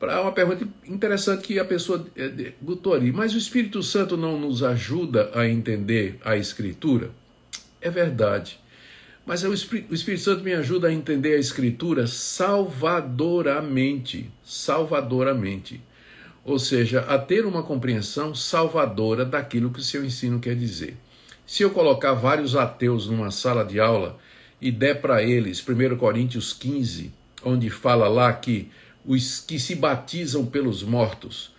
para 0.00 0.22
uma 0.22 0.32
pergunta 0.32 0.66
interessante 0.86 1.46
que 1.46 1.58
a 1.58 1.64
pessoa 1.66 2.06
é, 2.16 2.54
botou 2.58 2.94
ali, 2.94 3.12
mas 3.12 3.34
o 3.34 3.38
Espírito 3.38 3.82
Santo 3.82 4.16
não 4.16 4.40
nos 4.40 4.62
ajuda 4.62 5.32
a 5.34 5.46
entender 5.46 6.18
a 6.24 6.34
Escritura? 6.34 7.10
É 7.78 7.90
verdade. 7.90 8.58
Mas 9.26 9.42
o 9.42 9.52
Espírito 9.52 10.18
Santo 10.18 10.44
me 10.44 10.54
ajuda 10.54 10.86
a 10.86 10.92
entender 10.92 11.34
a 11.34 11.40
Escritura 11.40 12.06
salvadoramente. 12.06 14.30
Salvadoramente. 14.44 15.82
Ou 16.44 16.60
seja, 16.60 17.00
a 17.00 17.18
ter 17.18 17.44
uma 17.44 17.64
compreensão 17.64 18.32
salvadora 18.36 19.24
daquilo 19.24 19.72
que 19.72 19.80
o 19.80 19.82
seu 19.82 20.04
ensino 20.04 20.38
quer 20.38 20.54
dizer. 20.54 20.96
Se 21.44 21.64
eu 21.64 21.70
colocar 21.70 22.12
vários 22.12 22.54
ateus 22.54 23.08
numa 23.08 23.32
sala 23.32 23.64
de 23.64 23.80
aula 23.80 24.16
e 24.60 24.70
der 24.70 25.00
para 25.00 25.24
eles 25.24 25.60
1 25.60 25.96
Coríntios 25.96 26.52
15, 26.52 27.12
onde 27.44 27.68
fala 27.68 28.06
lá 28.06 28.32
que 28.32 28.70
os 29.04 29.40
que 29.40 29.58
se 29.58 29.74
batizam 29.74 30.46
pelos 30.46 30.84
mortos 30.84 31.50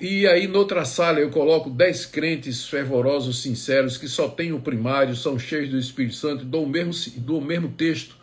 e 0.00 0.26
aí, 0.28 0.46
noutra 0.46 0.84
sala, 0.84 1.18
eu 1.18 1.30
coloco 1.30 1.68
dez 1.68 2.06
crentes 2.06 2.66
fervorosos, 2.66 3.42
sinceros, 3.42 3.96
que 3.96 4.06
só 4.06 4.28
têm 4.28 4.52
o 4.52 4.60
primário, 4.60 5.16
são 5.16 5.36
cheios 5.36 5.70
do 5.70 5.78
Espírito 5.78 6.14
Santo, 6.14 6.44
dou 6.44 6.64
o 6.64 6.68
mesmo, 6.68 6.92
dou 7.18 7.40
o 7.40 7.44
mesmo 7.44 7.68
texto 7.68 8.16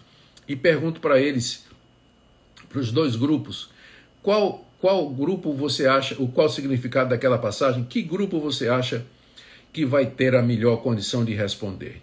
e 0.47 0.55
pergunto 0.55 1.01
para 1.01 1.19
eles, 1.19 1.65
para 2.69 2.79
os 2.79 2.91
dois 2.93 3.17
grupos, 3.17 3.69
qual, 4.23 4.65
qual 4.79 5.09
grupo 5.09 5.53
você 5.53 5.85
acha, 5.85 6.15
o 6.17 6.29
qual 6.29 6.47
significado 6.47 7.09
daquela 7.09 7.37
passagem, 7.37 7.83
que 7.83 8.01
grupo 8.01 8.39
você 8.39 8.69
acha 8.69 9.05
que 9.73 9.85
vai 9.85 10.05
ter 10.05 10.35
a 10.35 10.41
melhor 10.41 10.77
condição 10.77 11.25
de 11.25 11.33
responder? 11.33 12.01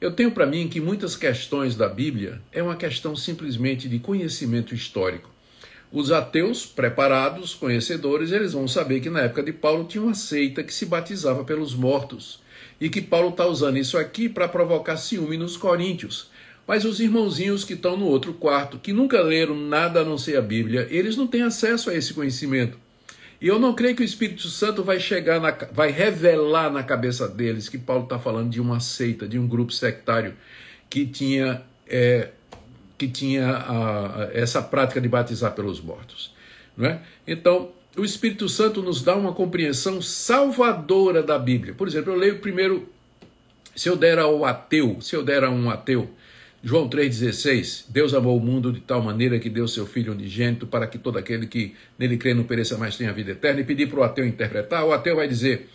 Eu 0.00 0.12
tenho 0.12 0.32
para 0.32 0.46
mim 0.46 0.68
que 0.68 0.80
muitas 0.80 1.16
questões 1.16 1.76
da 1.76 1.88
Bíblia 1.88 2.42
é 2.52 2.62
uma 2.62 2.76
questão 2.76 3.14
simplesmente 3.14 3.88
de 3.88 3.98
conhecimento 3.98 4.74
histórico. 4.74 5.35
Os 5.92 6.10
ateus, 6.10 6.66
preparados, 6.66 7.54
conhecedores, 7.54 8.32
eles 8.32 8.52
vão 8.52 8.66
saber 8.66 9.00
que 9.00 9.08
na 9.08 9.20
época 9.20 9.42
de 9.42 9.52
Paulo 9.52 9.84
tinha 9.84 10.02
uma 10.02 10.14
seita 10.14 10.62
que 10.62 10.74
se 10.74 10.86
batizava 10.86 11.44
pelos 11.44 11.74
mortos. 11.74 12.40
E 12.80 12.90
que 12.90 13.00
Paulo 13.00 13.30
está 13.30 13.46
usando 13.46 13.78
isso 13.78 13.96
aqui 13.96 14.28
para 14.28 14.48
provocar 14.48 14.96
ciúme 14.96 15.36
nos 15.36 15.56
coríntios. 15.56 16.30
Mas 16.66 16.84
os 16.84 16.98
irmãozinhos 16.98 17.64
que 17.64 17.74
estão 17.74 17.96
no 17.96 18.06
outro 18.06 18.34
quarto, 18.34 18.78
que 18.78 18.92
nunca 18.92 19.22
leram 19.22 19.56
nada 19.56 20.00
a 20.00 20.04
não 20.04 20.18
ser 20.18 20.36
a 20.36 20.42
Bíblia, 20.42 20.86
eles 20.90 21.16
não 21.16 21.26
têm 21.26 21.42
acesso 21.42 21.88
a 21.88 21.94
esse 21.94 22.12
conhecimento. 22.12 22.76
E 23.40 23.46
eu 23.46 23.58
não 23.58 23.74
creio 23.74 23.94
que 23.94 24.02
o 24.02 24.04
Espírito 24.04 24.48
Santo 24.48 24.82
vai 24.82 24.98
chegar, 24.98 25.40
na, 25.40 25.56
vai 25.72 25.90
revelar 25.90 26.70
na 26.70 26.82
cabeça 26.82 27.28
deles 27.28 27.68
que 27.68 27.78
Paulo 27.78 28.04
está 28.04 28.18
falando 28.18 28.50
de 28.50 28.60
uma 28.60 28.80
seita, 28.80 29.28
de 29.28 29.38
um 29.38 29.46
grupo 29.46 29.72
sectário 29.72 30.34
que 30.88 31.06
tinha 31.06 31.62
é, 31.86 32.30
que 32.96 33.08
tinha 33.08 33.56
a, 33.56 34.30
essa 34.32 34.62
prática 34.62 35.00
de 35.00 35.08
batizar 35.08 35.52
pelos 35.52 35.80
mortos. 35.80 36.34
É? 36.78 36.98
Então, 37.26 37.70
o 37.96 38.04
Espírito 38.04 38.48
Santo 38.48 38.82
nos 38.82 39.02
dá 39.02 39.16
uma 39.16 39.32
compreensão 39.32 40.02
salvadora 40.02 41.22
da 41.22 41.38
Bíblia. 41.38 41.74
Por 41.74 41.88
exemplo, 41.88 42.12
eu 42.12 42.16
leio 42.16 42.38
primeiro, 42.38 42.88
se 43.74 43.88
eu 43.88 43.96
der 43.96 44.18
ao 44.18 44.44
ateu, 44.44 45.00
se 45.00 45.16
eu 45.16 45.22
der 45.22 45.44
a 45.44 45.50
um 45.50 45.70
ateu, 45.70 46.10
João 46.62 46.88
3,16, 46.88 47.84
Deus 47.88 48.12
amou 48.12 48.36
o 48.36 48.40
mundo 48.40 48.72
de 48.72 48.80
tal 48.80 49.00
maneira 49.00 49.38
que 49.38 49.48
deu 49.48 49.68
seu 49.68 49.86
Filho 49.86 50.12
unigênito 50.12 50.66
para 50.66 50.86
que 50.86 50.98
todo 50.98 51.16
aquele 51.16 51.46
que 51.46 51.74
nele 51.98 52.16
crê 52.16 52.34
não 52.34 52.44
pereça 52.44 52.76
mais 52.76 52.96
tenha 52.96 53.12
vida 53.12 53.30
eterna. 53.30 53.60
E 53.60 53.64
pedir 53.64 53.88
para 53.88 54.00
o 54.00 54.02
ateu 54.02 54.26
interpretar, 54.26 54.84
o 54.84 54.92
ateu 54.92 55.16
vai 55.16 55.28
dizer, 55.28 55.68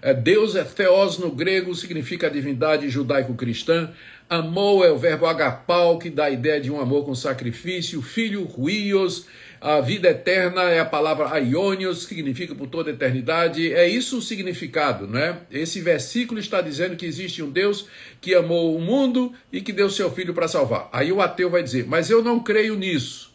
é, 0.00 0.14
Deus 0.14 0.54
é 0.54 0.62
theos 0.62 1.18
no 1.18 1.30
grego, 1.30 1.74
significa 1.74 2.30
divindade 2.30 2.88
judaico-cristã. 2.88 3.90
Amor 4.28 4.84
é 4.84 4.90
o 4.90 4.98
verbo 4.98 5.24
agapau, 5.24 6.00
que 6.00 6.10
dá 6.10 6.24
a 6.24 6.30
ideia 6.30 6.60
de 6.60 6.68
um 6.68 6.80
amor 6.80 7.04
com 7.04 7.14
sacrifício. 7.14 8.02
Filho, 8.02 8.42
ruios. 8.42 9.26
A 9.60 9.80
vida 9.80 10.08
eterna 10.08 10.62
é 10.62 10.80
a 10.80 10.84
palavra 10.84 11.32
aionios, 11.32 12.04
que 12.04 12.16
significa 12.16 12.52
por 12.52 12.66
toda 12.66 12.90
a 12.90 12.92
eternidade. 12.92 13.72
É 13.72 13.88
isso 13.88 14.18
o 14.18 14.22
significado, 14.22 15.06
não 15.06 15.20
é? 15.20 15.38
Esse 15.48 15.80
versículo 15.80 16.40
está 16.40 16.60
dizendo 16.60 16.96
que 16.96 17.06
existe 17.06 17.40
um 17.40 17.50
Deus 17.50 17.86
que 18.20 18.34
amou 18.34 18.76
o 18.76 18.80
mundo 18.80 19.32
e 19.52 19.60
que 19.60 19.72
deu 19.72 19.88
seu 19.88 20.10
filho 20.10 20.34
para 20.34 20.48
salvar. 20.48 20.88
Aí 20.92 21.12
o 21.12 21.22
ateu 21.22 21.48
vai 21.48 21.62
dizer, 21.62 21.86
mas 21.86 22.10
eu 22.10 22.20
não 22.20 22.40
creio 22.40 22.74
nisso. 22.74 23.32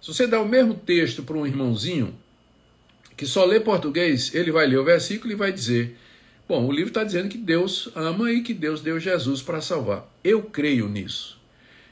Se 0.00 0.12
você 0.12 0.26
dá 0.26 0.40
o 0.40 0.48
mesmo 0.48 0.74
texto 0.74 1.22
para 1.22 1.36
um 1.36 1.46
irmãozinho, 1.46 2.12
que 3.16 3.24
só 3.24 3.44
lê 3.44 3.60
português, 3.60 4.34
ele 4.34 4.50
vai 4.50 4.66
ler 4.66 4.78
o 4.78 4.84
versículo 4.84 5.32
e 5.32 5.36
vai 5.36 5.52
dizer: 5.52 5.96
Bom, 6.48 6.66
o 6.66 6.72
livro 6.72 6.88
está 6.88 7.04
dizendo 7.04 7.28
que 7.28 7.36
Deus 7.36 7.90
ama 7.94 8.32
e 8.32 8.40
que 8.40 8.54
Deus 8.54 8.80
deu 8.80 8.98
Jesus 8.98 9.42
para 9.42 9.60
salvar. 9.60 10.10
Eu 10.24 10.44
creio 10.44 10.88
nisso. 10.88 11.38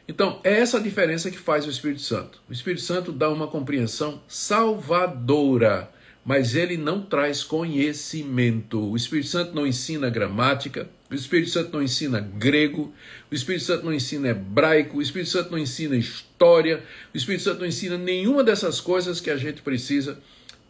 Então, 0.09 0.40
é 0.42 0.61
essa 0.61 0.79
a 0.79 0.81
diferença 0.81 1.31
que 1.31 1.37
faz 1.37 1.66
o 1.66 1.71
Espírito 1.71 2.01
Santo. 2.01 2.40
O 2.49 2.53
Espírito 2.55 2.81
Santo 2.81 3.12
dá 3.12 3.29
uma 3.29 3.49
compreensão 3.49 4.23
salvadora, 4.27 5.90
mas 6.25 6.55
ele 6.55 6.79
não 6.79 7.03
traz 7.03 7.45
conhecimento. 7.45 8.92
O 8.92 8.97
Espírito 8.97 9.29
Santo 9.29 9.55
não 9.55 9.66
ensina 9.66 10.09
gramática, 10.09 10.88
o 11.11 11.14
Espírito 11.14 11.51
Santo 11.51 11.73
não 11.75 11.83
ensina 11.83 12.19
grego, 12.19 12.95
o 13.31 13.35
Espírito 13.35 13.64
Santo 13.64 13.85
não 13.85 13.92
ensina 13.92 14.29
hebraico, 14.29 14.97
o 14.97 15.03
Espírito 15.03 15.33
Santo 15.33 15.51
não 15.51 15.59
ensina 15.59 15.99
história, 15.99 16.83
o 17.12 17.16
Espírito 17.16 17.45
Santo 17.45 17.61
não 17.61 17.66
ensina 17.66 17.99
nenhuma 17.99 18.42
dessas 18.42 18.81
coisas 18.81 19.21
que 19.21 19.29
a 19.29 19.37
gente 19.37 19.61
precisa 19.61 20.19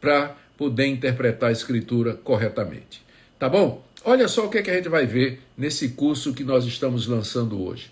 para 0.01 0.37
poder 0.57 0.87
interpretar 0.87 1.51
a 1.51 1.53
Escritura 1.53 2.14
corretamente. 2.14 3.05
Tá 3.38 3.51
bom? 3.51 3.85
Olha 4.03 4.29
só 4.29 4.46
o 4.46 4.49
que, 4.49 4.59
é 4.59 4.62
que 4.62 4.70
a 4.70 4.75
gente 4.75 4.88
vai 4.88 5.05
ver 5.05 5.42
nesse 5.59 5.90
curso 5.90 6.33
que 6.33 6.42
nós 6.42 6.64
estamos 6.64 7.07
lançando 7.07 7.62
hoje. 7.62 7.90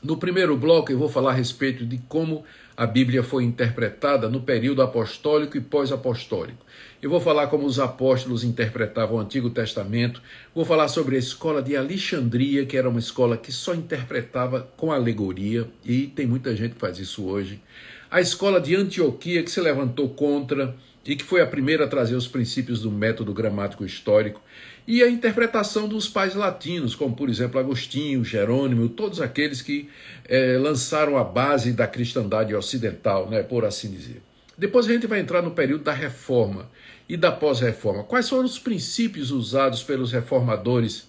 No 0.00 0.16
primeiro 0.16 0.56
bloco, 0.56 0.92
eu 0.92 0.98
vou 0.98 1.08
falar 1.08 1.30
a 1.30 1.34
respeito 1.34 1.84
de 1.84 1.98
como 2.08 2.44
a 2.76 2.86
Bíblia 2.86 3.22
foi 3.22 3.42
interpretada 3.42 4.28
no 4.28 4.40
período 4.40 4.82
apostólico 4.82 5.56
e 5.56 5.60
pós-apostólico. 5.60 6.64
Eu 7.02 7.10
vou 7.10 7.20
falar 7.20 7.48
como 7.48 7.66
os 7.66 7.80
apóstolos 7.80 8.44
interpretavam 8.44 9.16
o 9.16 9.20
Antigo 9.20 9.50
Testamento. 9.50 10.22
Vou 10.54 10.64
falar 10.64 10.86
sobre 10.86 11.16
a 11.16 11.18
escola 11.18 11.60
de 11.60 11.76
Alexandria, 11.76 12.64
que 12.64 12.76
era 12.76 12.88
uma 12.88 12.98
escola 13.00 13.36
que 13.36 13.50
só 13.50 13.74
interpretava 13.74 14.68
com 14.76 14.92
alegoria, 14.92 15.68
e 15.84 16.06
tem 16.06 16.26
muita 16.26 16.54
gente 16.54 16.74
que 16.74 16.80
faz 16.80 16.98
isso 16.98 17.24
hoje. 17.24 17.60
A 18.08 18.20
escola 18.20 18.60
de 18.60 18.76
Antioquia, 18.76 19.42
que 19.42 19.50
se 19.50 19.60
levantou 19.60 20.10
contra 20.10 20.76
e 21.06 21.16
que 21.16 21.24
foi 21.24 21.40
a 21.40 21.46
primeira 21.46 21.84
a 21.84 21.88
trazer 21.88 22.14
os 22.14 22.26
princípios 22.26 22.80
do 22.80 22.90
método 22.90 23.32
gramático 23.32 23.84
histórico 23.84 24.40
e 24.86 25.02
a 25.02 25.08
interpretação 25.08 25.88
dos 25.88 26.08
pais 26.08 26.34
latinos, 26.34 26.94
como 26.94 27.14
por 27.14 27.28
exemplo 27.28 27.58
Agostinho, 27.58 28.24
Jerônimo, 28.24 28.88
todos 28.88 29.20
aqueles 29.20 29.62
que 29.62 29.88
eh, 30.26 30.58
lançaram 30.58 31.16
a 31.16 31.24
base 31.24 31.72
da 31.72 31.86
cristandade 31.86 32.54
ocidental, 32.54 33.28
né, 33.28 33.42
por 33.42 33.64
assim 33.64 33.90
dizer. 33.90 34.22
Depois 34.56 34.86
a 34.86 34.92
gente 34.92 35.06
vai 35.06 35.20
entrar 35.20 35.42
no 35.42 35.50
período 35.50 35.84
da 35.84 35.92
reforma 35.92 36.70
e 37.08 37.16
da 37.16 37.32
pós-reforma. 37.32 38.04
Quais 38.04 38.28
foram 38.28 38.44
os 38.44 38.58
princípios 38.58 39.30
usados 39.30 39.82
pelos 39.82 40.12
reformadores 40.12 41.08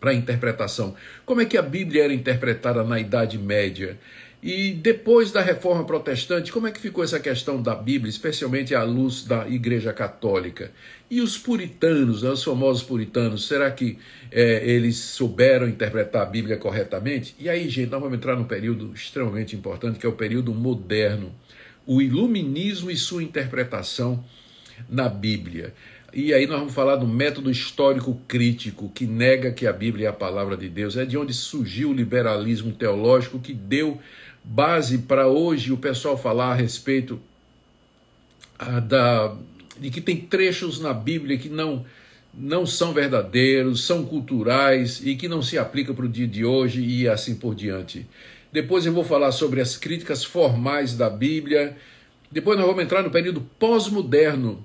para 0.00 0.10
a 0.10 0.14
interpretação? 0.14 0.94
Como 1.24 1.40
é 1.40 1.44
que 1.44 1.56
a 1.56 1.62
Bíblia 1.62 2.04
era 2.04 2.12
interpretada 2.12 2.84
na 2.84 3.00
Idade 3.00 3.38
Média? 3.38 3.98
E 4.46 4.72
depois 4.72 5.32
da 5.32 5.40
reforma 5.40 5.84
protestante, 5.84 6.52
como 6.52 6.66
é 6.66 6.70
que 6.70 6.78
ficou 6.78 7.02
essa 7.02 7.18
questão 7.18 7.62
da 7.62 7.74
Bíblia, 7.74 8.10
especialmente 8.10 8.74
à 8.74 8.82
luz 8.82 9.24
da 9.24 9.48
Igreja 9.48 9.90
Católica? 9.90 10.70
E 11.10 11.22
os 11.22 11.38
puritanos, 11.38 12.22
né, 12.22 12.28
os 12.28 12.44
famosos 12.44 12.82
puritanos, 12.82 13.48
será 13.48 13.70
que 13.70 13.98
é, 14.30 14.70
eles 14.70 14.98
souberam 14.98 15.66
interpretar 15.66 16.20
a 16.20 16.26
Bíblia 16.26 16.58
corretamente? 16.58 17.34
E 17.40 17.48
aí, 17.48 17.70
gente, 17.70 17.88
nós 17.88 18.02
vamos 18.02 18.18
entrar 18.18 18.36
num 18.36 18.44
período 18.44 18.92
extremamente 18.92 19.56
importante, 19.56 19.98
que 19.98 20.04
é 20.04 20.08
o 20.10 20.12
período 20.12 20.52
moderno, 20.52 21.34
o 21.86 22.02
iluminismo 22.02 22.90
e 22.90 22.96
sua 22.98 23.22
interpretação 23.22 24.22
na 24.90 25.08
Bíblia. 25.08 25.72
E 26.12 26.34
aí 26.34 26.46
nós 26.46 26.58
vamos 26.58 26.74
falar 26.74 26.96
do 26.96 27.08
método 27.08 27.50
histórico 27.50 28.20
crítico, 28.28 28.90
que 28.94 29.06
nega 29.06 29.50
que 29.50 29.66
a 29.66 29.72
Bíblia 29.72 30.06
é 30.06 30.10
a 30.10 30.12
palavra 30.12 30.54
de 30.54 30.68
Deus. 30.68 30.98
É 30.98 31.06
de 31.06 31.16
onde 31.16 31.32
surgiu 31.32 31.90
o 31.90 31.94
liberalismo 31.94 32.72
teológico 32.72 33.40
que 33.40 33.54
deu 33.54 33.98
base 34.44 34.98
para 34.98 35.26
hoje 35.26 35.72
o 35.72 35.76
pessoal 35.78 36.18
falar 36.18 36.52
a 36.52 36.54
respeito 36.54 37.18
ah, 38.58 38.78
da, 38.78 39.34
de 39.78 39.90
que 39.90 40.00
tem 40.00 40.18
trechos 40.18 40.78
na 40.78 40.92
Bíblia 40.92 41.38
que 41.38 41.48
não, 41.48 41.84
não 42.32 42.66
são 42.66 42.92
verdadeiros, 42.92 43.86
são 43.86 44.04
culturais 44.04 45.00
e 45.02 45.16
que 45.16 45.26
não 45.26 45.40
se 45.40 45.56
aplicam 45.56 45.94
para 45.94 46.04
o 46.04 46.08
dia 46.08 46.28
de 46.28 46.44
hoje 46.44 46.82
e 46.82 47.08
assim 47.08 47.34
por 47.34 47.54
diante. 47.54 48.06
Depois 48.52 48.84
eu 48.84 48.92
vou 48.92 49.02
falar 49.02 49.32
sobre 49.32 49.60
as 49.60 49.76
críticas 49.76 50.22
formais 50.22 50.96
da 50.96 51.08
Bíblia. 51.08 51.76
Depois 52.30 52.56
nós 52.56 52.66
vamos 52.66 52.84
entrar 52.84 53.02
no 53.02 53.10
período 53.10 53.40
pós-moderno, 53.58 54.64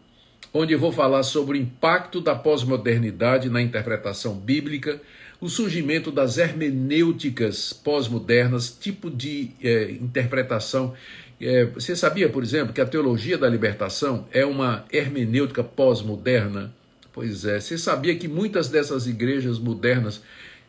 onde 0.53 0.73
eu 0.73 0.79
vou 0.79 0.91
falar 0.91 1.23
sobre 1.23 1.57
o 1.57 1.61
impacto 1.61 2.21
da 2.21 2.35
pós-modernidade 2.35 3.49
na 3.49 3.61
interpretação 3.61 4.35
bíblica 4.35 5.01
o 5.41 5.47
surgimento 5.47 6.11
das 6.11 6.37
hermenêuticas 6.37 7.71
pós-modernas, 7.71 8.69
tipo 8.69 9.09
de 9.09 9.51
é, 9.63 9.91
interpretação. 9.91 10.93
É, 11.39 11.65
você 11.65 11.95
sabia, 11.95 12.27
por 12.27 12.43
exemplo, 12.43 12.73
que 12.73 12.81
a 12.81 12.85
teologia 12.85 13.37
da 13.37 13.47
libertação 13.47 14.27
é 14.31 14.45
uma 14.45 14.85
hermenêutica 14.91 15.63
pós-moderna? 15.63 16.73
Pois 17.13 17.45
é, 17.45 17.59
você 17.59 17.77
sabia 17.77 18.15
que 18.15 18.27
muitas 18.27 18.67
dessas 18.67 19.07
igrejas 19.07 19.57
modernas, 19.57 20.21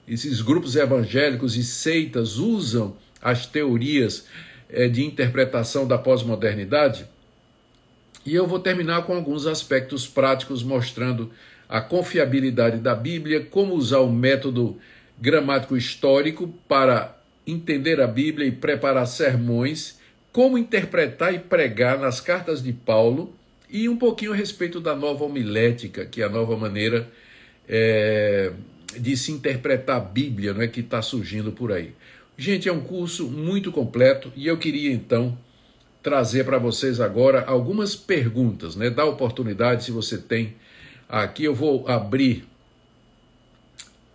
esses 0.06 0.40
grupos 0.40 0.76
evangélicos 0.76 1.56
e 1.56 1.64
seitas 1.64 2.36
usam 2.36 2.96
as 3.20 3.46
teorias 3.46 4.26
é, 4.68 4.86
de 4.88 5.04
interpretação 5.04 5.86
da 5.86 5.98
pós-modernidade? 5.98 7.06
E 8.24 8.34
eu 8.34 8.46
vou 8.46 8.60
terminar 8.60 9.02
com 9.02 9.14
alguns 9.14 9.46
aspectos 9.46 10.06
práticos 10.06 10.62
mostrando 10.62 11.30
a 11.70 11.80
confiabilidade 11.80 12.78
da 12.78 12.96
Bíblia, 12.96 13.46
como 13.48 13.74
usar 13.74 14.00
o 14.00 14.10
método 14.10 14.76
gramático 15.20 15.76
histórico 15.76 16.52
para 16.66 17.16
entender 17.46 18.00
a 18.00 18.08
Bíblia 18.08 18.48
e 18.48 18.50
preparar 18.50 19.06
sermões, 19.06 20.00
como 20.32 20.58
interpretar 20.58 21.32
e 21.32 21.38
pregar 21.38 21.96
nas 21.96 22.20
cartas 22.20 22.60
de 22.60 22.72
Paulo 22.72 23.32
e 23.68 23.88
um 23.88 23.96
pouquinho 23.96 24.32
a 24.32 24.36
respeito 24.36 24.80
da 24.80 24.96
nova 24.96 25.24
homilética, 25.24 26.04
que 26.04 26.22
é 26.22 26.24
a 26.24 26.28
nova 26.28 26.56
maneira 26.56 27.08
é, 27.68 28.50
de 28.98 29.16
se 29.16 29.30
interpretar 29.30 29.96
a 29.96 30.00
Bíblia, 30.00 30.52
não 30.52 30.62
é 30.62 30.66
que 30.66 30.80
está 30.80 31.00
surgindo 31.00 31.52
por 31.52 31.70
aí. 31.70 31.92
Gente, 32.36 32.68
é 32.68 32.72
um 32.72 32.80
curso 32.80 33.28
muito 33.28 33.70
completo 33.70 34.32
e 34.34 34.48
eu 34.48 34.58
queria 34.58 34.92
então 34.92 35.38
trazer 36.02 36.44
para 36.44 36.58
vocês 36.58 37.00
agora 37.00 37.44
algumas 37.46 37.94
perguntas, 37.94 38.74
né? 38.74 38.90
Dá 38.90 39.04
oportunidade 39.04 39.84
se 39.84 39.92
você 39.92 40.18
tem 40.18 40.56
Aqui 41.10 41.42
eu 41.42 41.54
vou 41.54 41.88
abrir. 41.88 42.46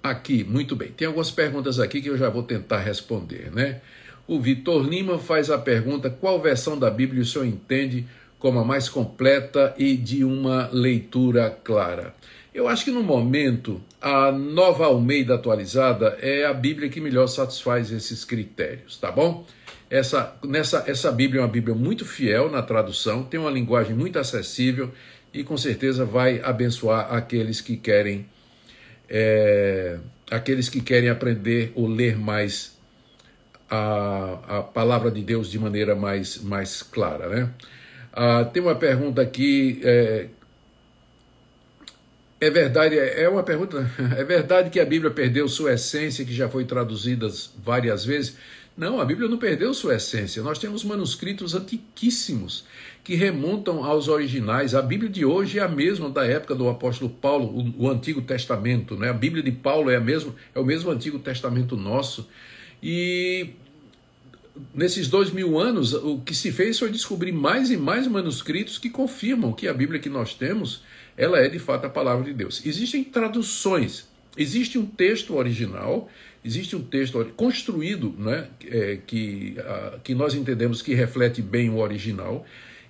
Aqui, 0.02 0.46
muito 0.46 0.78
bem. 0.78 0.92
Tem 0.92 1.06
algumas 1.06 1.30
perguntas 1.30 1.78
aqui 1.78 2.02
que 2.02 2.10
eu 2.10 2.18
já 2.18 2.30
vou 2.30 2.42
tentar 2.42 2.80
responder, 2.80 3.52
né? 3.52 3.82
O 4.26 4.40
Vitor 4.40 4.82
Lima 4.82 5.20
faz 5.20 5.50
a 5.50 5.58
pergunta: 5.58 6.10
qual 6.10 6.42
versão 6.42 6.80
da 6.80 6.90
Bíblia 6.90 7.22
o 7.22 7.26
senhor 7.26 7.46
entende 7.46 8.08
como 8.40 8.60
a 8.60 8.64
mais 8.64 8.88
completa 8.88 9.76
e 9.78 9.98
de 9.98 10.24
uma 10.24 10.70
leitura 10.72 11.50
clara? 11.66 12.16
Eu 12.54 12.70
acho 12.70 12.86
que 12.86 12.92
no 12.92 13.04
momento 13.04 13.82
a 14.02 14.32
nova 14.32 14.86
Almeida 14.86 15.36
atualizada 15.36 16.18
é 16.22 16.46
a 16.46 16.54
Bíblia 16.54 16.88
que 16.88 17.02
melhor 17.02 17.28
satisfaz 17.28 17.92
esses 17.92 18.24
critérios, 18.24 18.98
tá 18.98 19.12
bom? 19.12 19.46
Essa, 19.90 20.36
nessa, 20.44 20.86
essa 20.88 21.12
Bíblia 21.12 21.42
é 21.42 21.44
uma 21.44 21.52
Bíblia 21.52 21.76
muito 21.76 22.06
fiel 22.06 22.50
na 22.50 22.62
tradução, 22.62 23.24
tem 23.24 23.40
uma 23.40 23.52
linguagem 23.52 23.94
muito 23.94 24.18
acessível 24.18 24.92
e 25.36 25.44
com 25.44 25.58
certeza 25.58 26.06
vai 26.06 26.40
abençoar 26.42 27.14
aqueles 27.14 27.60
que 27.60 27.76
querem 27.76 28.26
é, 29.10 29.98
aqueles 30.32 30.70
que 30.70 30.80
querem 30.82 31.10
aprender 31.10 31.72
ou 31.76 31.88
ler 31.88 32.18
mais 32.18 32.78
a, 33.70 34.60
a 34.60 34.64
palavra 34.64 35.12
de 35.12 35.22
Deus 35.22 35.52
de 35.52 35.60
maneira 35.60 35.94
mais, 35.94 36.38
mais 36.42 36.82
clara, 36.82 37.28
né? 37.28 37.50
Ah, 38.14 38.46
tem 38.46 38.64
uma 38.64 38.76
pergunta 38.76 39.22
aqui. 39.22 39.82
É, 39.84 40.28
é 42.40 42.50
verdade, 42.50 42.98
é, 42.98 43.24
é 43.24 43.30
uma 43.30 43.44
pergunta. 43.44 43.90
É 44.18 44.24
verdade 44.24 44.70
que 44.70 44.80
a 44.80 44.86
Bíblia 44.86 45.12
perdeu 45.12 45.48
sua 45.50 45.74
essência, 45.74 46.24
que 46.24 46.34
já 46.34 46.48
foi 46.48 46.64
traduzida 46.64 47.28
várias 47.58 48.06
vezes? 48.06 48.38
Não, 48.78 49.00
a 49.00 49.06
Bíblia 49.06 49.30
não 49.30 49.38
perdeu 49.38 49.74
sua 49.74 49.96
essência. 49.96 50.42
Nós 50.42 50.60
temos 50.60 50.84
manuscritos 50.84 51.54
antiquíssimos 51.56 52.66
que 53.06 53.14
remontam 53.14 53.84
aos 53.84 54.08
originais. 54.08 54.74
A 54.74 54.82
Bíblia 54.82 55.10
de 55.10 55.24
hoje 55.24 55.60
é 55.60 55.62
a 55.62 55.68
mesma 55.68 56.10
da 56.10 56.26
época 56.26 56.56
do 56.56 56.68
apóstolo 56.68 57.10
Paulo, 57.10 57.46
o, 57.78 57.84
o 57.84 57.90
Antigo 57.90 58.20
Testamento. 58.20 58.98
Né? 58.98 59.12
A 59.12 59.14
Bíblia 59.14 59.44
de 59.44 59.52
Paulo 59.52 59.92
é, 59.92 59.96
a 59.96 60.02
mesma, 60.02 60.34
é 60.56 60.60
o 60.60 60.66
mesmo 60.66 60.90
Antigo 60.90 61.20
Testamento 61.20 61.78
nosso. 61.78 62.28
E 62.82 63.52
nesses 64.74 65.08
dois 65.08 65.30
mil 65.30 65.60
anos, 65.60 65.94
o 65.94 66.20
que 66.20 66.34
se 66.34 66.52
fez 66.52 66.80
foi 66.80 66.90
descobrir 66.90 67.32
mais 67.32 67.70
e 67.70 67.78
mais 67.78 68.08
manuscritos 68.08 68.80
que 68.80 68.90
confirmam 68.90 69.54
que 69.54 69.68
a 69.68 69.74
Bíblia 69.74 70.00
que 70.00 70.10
nós 70.10 70.34
temos, 70.34 70.84
ela 71.16 71.38
é 71.38 71.48
de 71.48 71.60
fato 71.60 71.86
a 71.86 71.90
palavra 71.90 72.26
de 72.26 72.34
Deus. 72.34 72.66
Existem 72.66 73.04
traduções, 73.04 74.10
existe 74.36 74.80
um 74.80 74.86
texto 74.86 75.36
original 75.36 76.10
Existe 76.46 76.76
um 76.76 76.84
texto 76.84 77.26
construído 77.36 78.14
né, 78.20 78.48
é, 78.70 79.00
que, 79.08 79.56
a, 79.58 79.98
que 80.04 80.14
nós 80.14 80.36
entendemos 80.36 80.80
que 80.80 80.94
reflete 80.94 81.42
bem 81.42 81.72
o 81.72 81.78
original, 81.78 82.46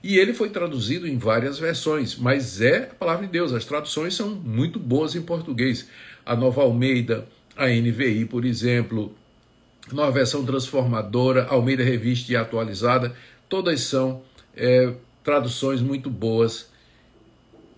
e 0.07 0.19
ele 0.19 0.35
foi 0.35 0.51
traduzido 0.51 1.07
em 1.07 1.17
várias 1.17 1.57
versões, 1.57 2.15
mas 2.15 2.61
é 2.61 2.83
a 2.91 2.93
palavra 2.93 3.25
de 3.25 3.31
Deus. 3.31 3.51
As 3.51 3.65
traduções 3.65 4.13
são 4.13 4.29
muito 4.29 4.77
boas 4.77 5.15
em 5.15 5.21
português. 5.23 5.89
A 6.23 6.35
Nova 6.35 6.61
Almeida, 6.61 7.27
a 7.57 7.65
NVI, 7.65 8.25
por 8.25 8.45
exemplo, 8.45 9.15
nova 9.91 10.11
versão 10.11 10.45
transformadora, 10.45 11.47
Almeida 11.47 11.83
Revista 11.83 12.31
e 12.31 12.35
atualizada, 12.35 13.15
todas 13.49 13.81
são 13.81 14.21
é, 14.55 14.93
traduções 15.23 15.81
muito 15.81 16.07
boas 16.07 16.69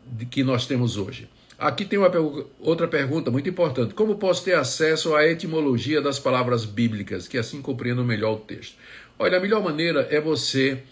de 0.05 0.25
que 0.25 0.43
nós 0.43 0.65
temos 0.67 0.97
hoje. 0.97 1.29
Aqui 1.57 1.85
tem 1.85 1.97
uma 1.97 2.11
outra 2.59 2.89
pergunta 2.89 3.31
muito 3.31 3.47
importante. 3.47 3.93
Como 3.93 4.17
posso 4.17 4.43
ter 4.43 4.55
acesso 4.55 5.15
à 5.15 5.25
etimologia 5.25 6.01
das 6.01 6.19
palavras 6.19 6.65
bíblicas, 6.65 7.25
que 7.25 7.37
assim 7.37 7.61
compreendam 7.61 8.03
melhor 8.03 8.33
o 8.33 8.39
texto? 8.39 8.75
Olha, 9.17 9.37
a 9.37 9.39
melhor 9.39 9.63
maneira 9.63 10.05
é 10.11 10.19
você 10.19 10.83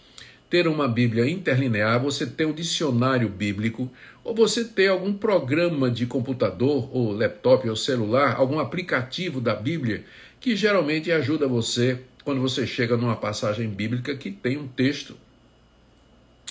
ter 0.48 0.68
uma 0.68 0.86
Bíblia 0.86 1.28
interlinear, 1.28 2.00
você 2.00 2.26
ter 2.26 2.46
um 2.46 2.52
dicionário 2.52 3.28
bíblico, 3.28 3.90
ou 4.22 4.34
você 4.34 4.64
ter 4.64 4.88
algum 4.88 5.12
programa 5.12 5.90
de 5.90 6.06
computador, 6.06 6.88
ou 6.92 7.12
laptop, 7.12 7.68
ou 7.68 7.76
celular, 7.76 8.36
algum 8.36 8.58
aplicativo 8.58 9.40
da 9.40 9.54
Bíblia, 9.54 10.04
que 10.40 10.54
geralmente 10.54 11.10
ajuda 11.10 11.48
você 11.48 12.00
quando 12.24 12.40
você 12.40 12.66
chega 12.66 12.96
numa 12.96 13.16
passagem 13.16 13.68
bíblica 13.68 14.16
que 14.16 14.32
tem 14.32 14.56
um 14.56 14.66
texto 14.66 15.16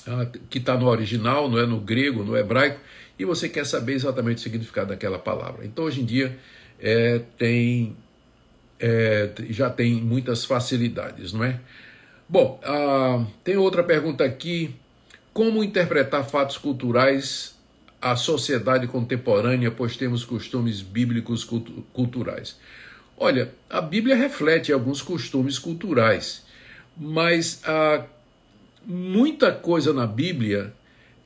ah, 0.07 0.27
que 0.49 0.59
está 0.59 0.77
no 0.77 0.87
original, 0.87 1.49
não 1.49 1.57
é 1.57 1.65
no 1.65 1.79
grego, 1.79 2.23
no 2.23 2.37
hebraico, 2.37 2.79
e 3.17 3.25
você 3.25 3.49
quer 3.49 3.65
saber 3.65 3.93
exatamente 3.93 4.37
o 4.37 4.41
significado 4.41 4.89
daquela 4.89 5.17
palavra. 5.17 5.65
Então, 5.65 5.85
hoje 5.85 6.01
em 6.01 6.05
dia, 6.05 6.37
é, 6.79 7.19
tem, 7.37 7.95
é, 8.79 9.31
já 9.49 9.69
tem 9.69 9.95
muitas 9.95 10.45
facilidades, 10.45 11.33
não 11.33 11.43
é? 11.43 11.59
Bom, 12.27 12.59
ah, 12.63 13.23
tem 13.43 13.55
outra 13.55 13.83
pergunta 13.83 14.23
aqui. 14.23 14.75
Como 15.31 15.63
interpretar 15.63 16.27
fatos 16.27 16.57
culturais 16.57 17.55
à 18.01 18.15
sociedade 18.15 18.87
contemporânea, 18.87 19.69
pois 19.69 19.95
temos 19.95 20.23
costumes 20.23 20.81
bíblicos 20.81 21.47
culturais? 21.93 22.57
Olha, 23.17 23.53
a 23.69 23.79
Bíblia 23.79 24.15
reflete 24.15 24.73
alguns 24.73 25.01
costumes 25.01 25.59
culturais, 25.59 26.45
mas 26.97 27.61
ah, 27.63 28.03
muita 28.85 29.51
coisa 29.51 29.93
na 29.93 30.07
Bíblia 30.07 30.73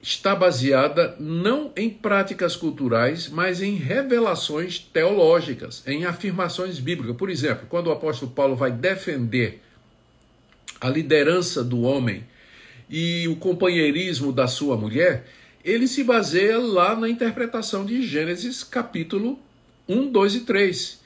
está 0.02 0.36
baseada 0.36 1.16
não 1.20 1.72
em 1.76 1.90
práticas 1.90 2.56
culturais, 2.56 3.30
mas 3.30 3.62
em 3.62 3.76
revelações 3.76 4.80
teológicas, 4.80 5.82
em 5.88 6.06
afirmações 6.06 6.80
bíblicas. 6.80 7.16
Por 7.16 7.30
exemplo, 7.30 7.68
quando 7.70 7.88
o 7.88 7.92
apóstolo 7.92 8.32
Paulo 8.32 8.56
vai 8.56 8.72
defender 8.72 9.62
a 10.80 10.90
liderança 10.90 11.64
do 11.64 11.82
homem 11.82 12.24
e 12.90 13.28
o 13.28 13.36
companheirismo 13.36 14.32
da 14.32 14.48
sua 14.48 14.76
mulher, 14.76 15.26
ele 15.64 15.88
se 15.88 16.04
baseia 16.04 16.58
lá 16.58 16.96
na 16.96 17.10
interpretação 17.10 17.86
de 17.86 18.02
Gênesis 18.02 18.64
capítulo 18.64 19.40
1, 19.88 20.12
2 20.12 20.36
e 20.36 20.40
3. 20.42 21.00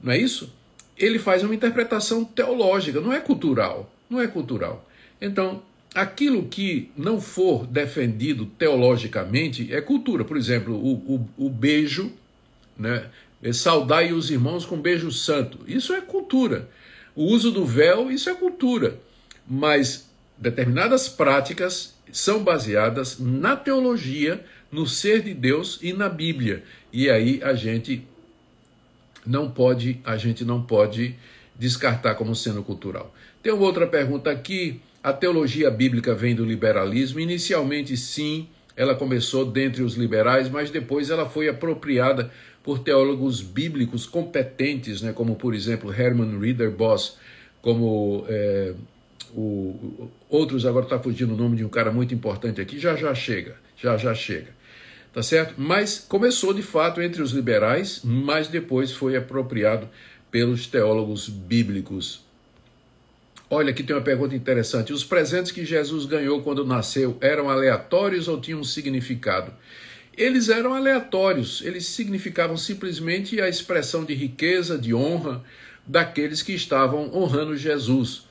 Não 0.00 0.12
é 0.12 0.18
isso? 0.18 0.52
Ele 0.96 1.18
faz 1.18 1.42
uma 1.42 1.54
interpretação 1.54 2.24
teológica, 2.24 3.00
não 3.00 3.12
é 3.12 3.20
cultural, 3.20 3.92
não 4.08 4.20
é 4.20 4.26
cultural. 4.26 4.88
Então, 5.20 5.62
aquilo 5.94 6.46
que 6.46 6.90
não 6.96 7.20
for 7.20 7.66
defendido 7.66 8.46
teologicamente 8.46 9.72
é 9.72 9.80
cultura. 9.80 10.24
Por 10.24 10.36
exemplo, 10.36 10.74
o, 10.74 10.92
o, 11.14 11.46
o 11.46 11.50
beijo, 11.50 12.12
né? 12.76 13.06
É 13.40 13.52
saudai 13.52 14.12
os 14.12 14.30
irmãos 14.30 14.66
com 14.66 14.80
beijo 14.80 15.12
santo. 15.12 15.60
Isso 15.66 15.92
é 15.92 16.00
cultura. 16.00 16.68
O 17.14 17.24
uso 17.24 17.52
do 17.52 17.64
véu, 17.64 18.10
isso 18.10 18.28
é 18.28 18.34
cultura. 18.34 18.98
Mas 19.48 20.10
determinadas 20.36 21.08
práticas 21.08 21.94
são 22.12 22.42
baseadas 22.42 23.18
na 23.18 23.56
teologia, 23.56 24.44
no 24.70 24.86
ser 24.86 25.22
de 25.22 25.32
Deus 25.34 25.78
e 25.82 25.92
na 25.92 26.08
Bíblia. 26.08 26.62
E 26.92 27.08
aí 27.08 27.40
a 27.42 27.54
gente 27.54 28.06
não 29.26 29.50
pode, 29.50 30.00
a 30.04 30.16
gente 30.16 30.44
não 30.44 30.62
pode 30.62 31.14
descartar 31.58 32.14
como 32.14 32.34
sendo 32.34 32.62
cultural. 32.62 33.14
Tem 33.42 33.52
uma 33.52 33.64
outra 33.64 33.86
pergunta 33.86 34.30
aqui 34.30 34.80
a 35.02 35.12
teologia 35.12 35.70
bíblica 35.70 36.14
vem 36.14 36.34
do 36.34 36.44
liberalismo. 36.44 37.20
Inicialmente, 37.20 37.96
sim, 37.96 38.48
ela 38.76 38.94
começou 38.94 39.44
dentre 39.44 39.82
os 39.82 39.94
liberais, 39.94 40.48
mas 40.48 40.70
depois 40.70 41.10
ela 41.10 41.28
foi 41.28 41.48
apropriada 41.48 42.30
por 42.62 42.80
teólogos 42.80 43.40
bíblicos 43.40 44.04
competentes, 44.04 45.00
né, 45.00 45.12
como 45.12 45.36
por 45.36 45.54
exemplo 45.54 45.92
Herman 45.92 46.38
Riederbos, 46.38 47.16
como 47.62 48.26
é, 48.28 48.74
o, 49.34 50.10
outros, 50.28 50.66
agora 50.66 50.84
está 50.84 50.98
fugindo 50.98 51.34
o 51.34 51.36
nome 51.36 51.56
de 51.56 51.64
um 51.64 51.68
cara 51.68 51.90
muito 51.90 52.14
importante 52.14 52.60
aqui, 52.60 52.78
já 52.78 52.96
já 52.96 53.14
chega, 53.14 53.56
já 53.76 53.96
já 53.96 54.14
chega, 54.14 54.48
tá 55.12 55.22
certo? 55.22 55.54
Mas 55.56 55.98
começou 55.98 56.52
de 56.52 56.62
fato 56.62 57.00
entre 57.00 57.22
os 57.22 57.32
liberais, 57.32 58.00
mas 58.04 58.48
depois 58.48 58.92
foi 58.92 59.16
apropriado 59.16 59.88
pelos 60.30 60.66
teólogos 60.66 61.28
bíblicos 61.28 62.28
Olha, 63.50 63.70
aqui 63.70 63.82
tem 63.82 63.96
uma 63.96 64.02
pergunta 64.02 64.36
interessante. 64.36 64.92
Os 64.92 65.02
presentes 65.02 65.50
que 65.50 65.64
Jesus 65.64 66.04
ganhou 66.04 66.42
quando 66.42 66.66
nasceu 66.66 67.16
eram 67.18 67.48
aleatórios 67.48 68.28
ou 68.28 68.38
tinham 68.38 68.60
um 68.60 68.64
significado? 68.64 69.52
Eles 70.14 70.50
eram 70.50 70.74
aleatórios, 70.74 71.62
eles 71.64 71.86
significavam 71.86 72.58
simplesmente 72.58 73.40
a 73.40 73.48
expressão 73.48 74.04
de 74.04 74.12
riqueza, 74.12 74.76
de 74.76 74.92
honra 74.92 75.42
daqueles 75.86 76.42
que 76.42 76.52
estavam 76.52 77.10
honrando 77.14 77.56
Jesus. 77.56 78.27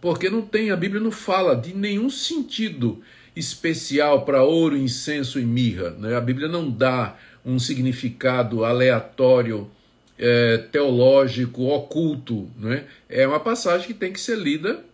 Porque 0.00 0.30
não 0.30 0.42
tem, 0.42 0.70
a 0.70 0.76
Bíblia 0.76 1.00
não 1.00 1.10
fala 1.10 1.54
de 1.54 1.74
nenhum 1.74 2.08
sentido 2.08 3.02
especial 3.36 4.24
para 4.24 4.42
ouro, 4.42 4.76
incenso 4.76 5.38
e 5.38 5.44
mirra. 5.44 5.90
Né? 5.90 6.16
A 6.16 6.20
Bíblia 6.20 6.48
não 6.48 6.70
dá 6.70 7.16
um 7.44 7.58
significado 7.58 8.64
aleatório 8.64 9.70
é, 10.18 10.58
teológico, 10.70 11.68
oculto. 11.68 12.48
Né? 12.56 12.84
É 13.08 13.26
uma 13.26 13.40
passagem 13.40 13.86
que 13.86 13.94
tem 13.94 14.12
que 14.12 14.20
ser 14.20 14.38
lida 14.38 14.84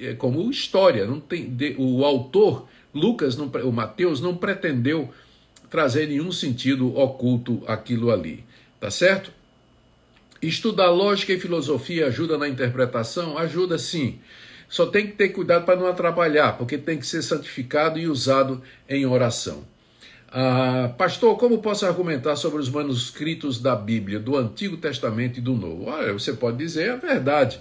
é, 0.00 0.14
como 0.14 0.50
história. 0.50 1.06
Não 1.06 1.20
tem, 1.20 1.48
de, 1.48 1.74
o 1.78 2.04
autor, 2.04 2.68
Lucas, 2.94 3.36
não, 3.36 3.46
o 3.46 3.72
Mateus, 3.72 4.20
não 4.20 4.36
pretendeu 4.36 5.12
trazer 5.70 6.08
nenhum 6.08 6.32
sentido 6.32 6.96
oculto 6.96 7.62
aquilo 7.66 8.10
ali. 8.10 8.44
Tá 8.80 8.90
certo? 8.90 9.32
Estudar 10.40 10.90
lógica 10.90 11.32
e 11.32 11.40
filosofia 11.40 12.06
ajuda 12.06 12.38
na 12.38 12.48
interpretação? 12.48 13.36
Ajuda 13.36 13.76
sim. 13.76 14.20
Só 14.68 14.86
tem 14.86 15.06
que 15.06 15.12
ter 15.12 15.30
cuidado 15.30 15.64
para 15.64 15.78
não 15.78 15.86
atrapalhar, 15.86 16.58
porque 16.58 16.76
tem 16.76 16.98
que 16.98 17.06
ser 17.06 17.22
santificado 17.22 17.98
e 17.98 18.06
usado 18.06 18.62
em 18.88 19.06
oração. 19.06 19.64
Ah, 20.30 20.92
pastor, 20.98 21.38
como 21.38 21.58
posso 21.58 21.86
argumentar 21.86 22.36
sobre 22.36 22.60
os 22.60 22.68
manuscritos 22.68 23.58
da 23.58 23.74
Bíblia, 23.74 24.18
do 24.18 24.36
Antigo 24.36 24.76
Testamento 24.76 25.38
e 25.38 25.40
do 25.40 25.54
Novo? 25.54 25.86
Olha, 25.86 26.12
você 26.12 26.34
pode 26.34 26.58
dizer 26.58 26.90
a 26.90 26.96
verdade, 26.96 27.58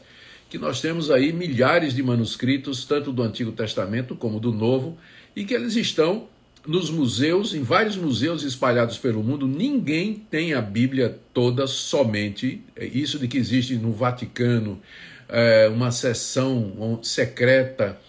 que 0.49 0.57
nós 0.57 0.81
temos 0.81 1.09
aí 1.09 1.31
milhares 1.31 1.93
de 1.93 2.03
manuscritos, 2.03 2.83
tanto 2.83 3.13
do 3.13 3.23
Antigo 3.23 3.53
Testamento 3.53 4.15
como 4.15 4.39
do 4.39 4.51
Novo, 4.51 4.97
e 5.33 5.45
que 5.45 5.53
eles 5.53 5.77
estão 5.77 6.27
nos 6.65 6.89
museus, 6.89 7.53
em 7.53 7.63
vários 7.63 7.95
museus 7.95 8.43
espalhados 8.43 8.97
pelo 8.97 9.23
mundo. 9.23 9.47
Ninguém 9.47 10.15
tem 10.29 10.53
a 10.53 10.61
Bíblia 10.61 11.17
toda 11.33 11.65
somente, 11.67 12.61
é 12.75 12.85
isso 12.85 13.17
de 13.17 13.29
que 13.29 13.37
existe 13.37 13.75
no 13.75 13.93
Vaticano 13.93 14.81
é, 15.29 15.67
uma 15.67 15.91
seção 15.91 16.99
secreta 17.03 17.99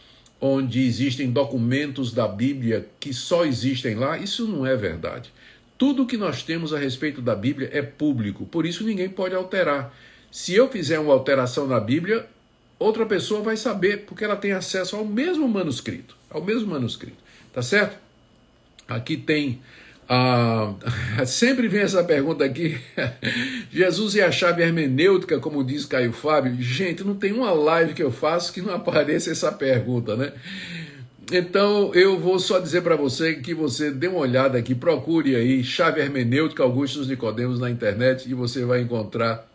onde 0.41 0.87
existem 0.87 1.31
documentos 1.31 2.12
da 2.12 2.29
Bíblia 2.29 2.89
que 3.01 3.12
só 3.12 3.45
existem 3.45 3.95
lá, 3.95 4.19
isso 4.19 4.47
não 4.47 4.64
é 4.64 4.77
verdade. 4.77 5.33
Tudo 5.77 6.07
que 6.07 6.16
nós 6.16 6.43
temos 6.43 6.73
a 6.73 6.79
respeito 6.79 7.21
da 7.21 7.35
Bíblia 7.35 7.71
é 7.73 7.83
público, 7.83 8.47
por 8.47 8.66
isso 8.66 8.85
ninguém 8.85 9.09
pode 9.09 9.35
alterar. 9.35 9.95
Se 10.31 10.55
eu 10.55 10.69
fizer 10.69 10.99
uma 10.99 11.12
alteração 11.12 11.66
na 11.66 11.81
Bíblia, 11.81 12.27
outra 12.79 13.07
pessoa 13.07 13.43
vai 13.43 13.57
saber, 13.57 14.05
porque 14.05 14.25
ela 14.25 14.37
tem 14.37 14.53
acesso 14.53 14.97
ao 14.97 15.05
mesmo 15.05 15.49
manuscrito, 15.49 16.16
ao 16.31 16.43
mesmo 16.43 16.69
manuscrito, 16.69 17.16
tá 17.53 17.62
certo? 17.62 17.99
Aqui 18.87 19.16
tem 19.16 19.61
ah, 20.09 20.73
sempre 21.27 21.69
vem 21.69 21.83
essa 21.83 22.03
pergunta 22.03 22.45
aqui. 22.45 22.81
Jesus 23.71 24.15
e 24.15 24.23
a 24.23 24.33
chave 24.33 24.63
hermenêutica, 24.63 25.39
como 25.39 25.63
diz 25.63 25.85
Caio 25.85 26.13
Fábio. 26.13 26.57
Gente, 26.61 27.05
não 27.05 27.15
tem 27.15 27.33
uma 27.33 27.53
live 27.53 27.93
que 27.93 28.03
eu 28.03 28.11
faço 28.11 28.53
que 28.53 28.63
não 28.63 28.73
apareça 28.75 29.31
essa 29.31 29.53
pergunta, 29.53 30.17
né? 30.17 30.33
Então 31.31 31.95
eu 31.95 32.19
vou 32.19 32.39
só 32.39 32.59
dizer 32.59 32.81
para 32.81 32.97
você 32.97 33.35
que 33.35 33.53
você 33.53 33.91
dê 33.91 34.09
uma 34.09 34.21
olhada 34.21 34.57
aqui, 34.57 34.75
procure 34.75 35.37
aí 35.37 35.63
chave 35.63 36.01
hermenêutica 36.01 36.63
Augustus 36.63 37.07
Nicodemos 37.07 37.61
na 37.61 37.69
internet 37.69 38.31
e 38.31 38.33
você 38.33 38.65
vai 38.65 38.81
encontrar 38.81 39.47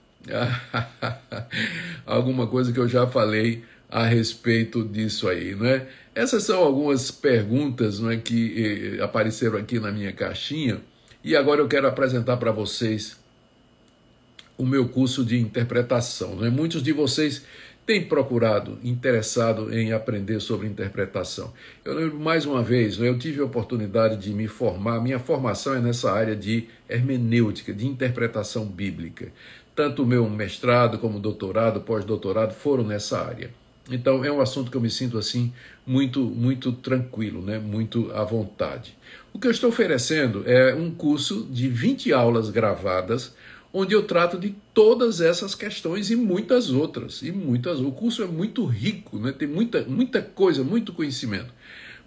alguma 2.06 2.46
coisa 2.46 2.72
que 2.72 2.80
eu 2.80 2.88
já 2.88 3.08
falei 3.08 3.64
a 3.90 4.06
respeito 4.06 4.84
disso 4.84 5.28
aí, 5.28 5.56
não 5.56 5.66
é? 5.66 5.88
Essas 6.16 6.44
são 6.44 6.60
algumas 6.64 7.10
perguntas 7.10 8.00
não 8.00 8.12
é, 8.12 8.18
que 8.18 8.98
eh, 9.00 9.04
apareceram 9.04 9.58
aqui 9.58 9.80
na 9.80 9.92
minha 9.92 10.14
caixinha 10.14 10.80
e 11.24 11.36
agora 11.36 11.60
eu 11.60 11.68
quero 11.68 11.88
apresentar 11.88 12.38
para 12.38 12.52
vocês 12.52 13.18
o 14.56 14.66
meu 14.66 14.88
curso 14.88 15.26
de 15.26 15.40
interpretação. 15.40 16.36
Não 16.36 16.46
é? 16.46 16.52
Muitos 16.52 16.84
de 16.84 16.92
vocês 16.92 17.44
têm 17.86 18.06
procurado, 18.06 18.78
interessado 18.84 19.74
em 19.74 19.92
aprender 19.92 20.40
sobre 20.40 20.68
interpretação. 20.68 21.52
Eu 21.84 21.96
lembro 21.96 22.20
mais 22.20 22.46
uma 22.46 22.62
vez, 22.62 23.02
é? 23.02 23.10
eu 23.10 23.18
tive 23.18 23.42
a 23.42 23.46
oportunidade 23.46 24.18
de 24.18 24.32
me 24.34 24.48
formar, 24.48 25.02
minha 25.02 25.20
formação 25.20 25.74
é 25.74 25.80
nessa 25.80 26.12
área 26.12 26.36
de 26.36 26.68
hermenêutica, 26.88 27.74
de 27.74 27.88
interpretação 27.88 28.66
bíblica. 28.66 29.32
Tanto 29.76 30.04
o 30.04 30.06
meu 30.06 30.30
mestrado 30.30 31.00
como 31.00 31.20
doutorado, 31.20 31.82
pós-doutorado 31.82 32.54
foram 32.54 32.84
nessa 32.84 33.20
área. 33.20 33.63
Então 33.90 34.24
é 34.24 34.32
um 34.32 34.40
assunto 34.40 34.72
que 34.72 34.78
eu 34.78 34.82
me 34.82 34.90
sinto 34.90 35.18
assim 35.18 35.52
muito 35.86 36.22
muito 36.22 36.72
tranquilo, 36.72 37.42
né? 37.42 37.60
Muito 37.60 38.12
à 38.14 38.24
vontade. 38.24 38.98
O 39.34 39.40
que 39.40 39.48
eu 39.48 39.52
estou 39.52 39.70
oferecendo 39.70 40.44
é 40.46 40.74
um 40.74 40.92
curso 40.92 41.48
de 41.52 41.68
20 41.68 42.14
aulas 42.14 42.50
gravadas 42.50 43.34
onde 43.74 43.96
eu 43.96 44.04
trato 44.04 44.38
de 44.38 44.56
todas 44.74 45.20
essas 45.20 45.56
questões 45.56 46.12
e 46.12 46.16
muitas 46.16 46.70
outras. 46.70 47.24
E 47.24 47.32
muitas. 47.32 47.80
O 47.80 47.92
curso 47.92 48.22
é 48.22 48.28
muito 48.28 48.64
rico, 48.66 49.18
né? 49.18 49.32
tem 49.32 49.48
muita, 49.48 49.84
muita 49.84 50.22
coisa, 50.22 50.64
muito 50.64 50.94
conhecimento. 50.94 51.52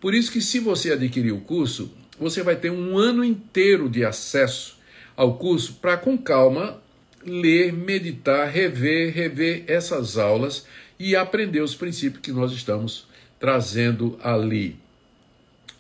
Por 0.01 0.15
isso 0.15 0.31
que 0.31 0.41
se 0.41 0.61
você 0.61 0.93
adquirir 0.93 1.33
o 1.33 1.41
curso, 1.41 1.91
você 2.19 2.43
vai 2.43 2.55
ter 2.55 2.71
um 2.71 2.97
ano 2.97 3.25
inteiro 3.25 3.91
de 3.91 4.05
acesso 4.05 4.79
ao 5.17 5.37
curso 5.37 5.75
para 5.75 5.97
com 5.97 6.17
calma 6.17 6.81
ler, 7.27 7.73
meditar, 7.73 8.49
rever, 8.49 9.13
rever 9.13 9.65
essas 9.67 10.17
aulas 10.17 10.65
e 10.99 11.15
aprender 11.15 11.61
os 11.61 11.75
princípios 11.75 12.23
que 12.23 12.33
nós 12.33 12.53
estamos 12.53 13.07
trazendo 13.39 14.19
ali 14.23 14.79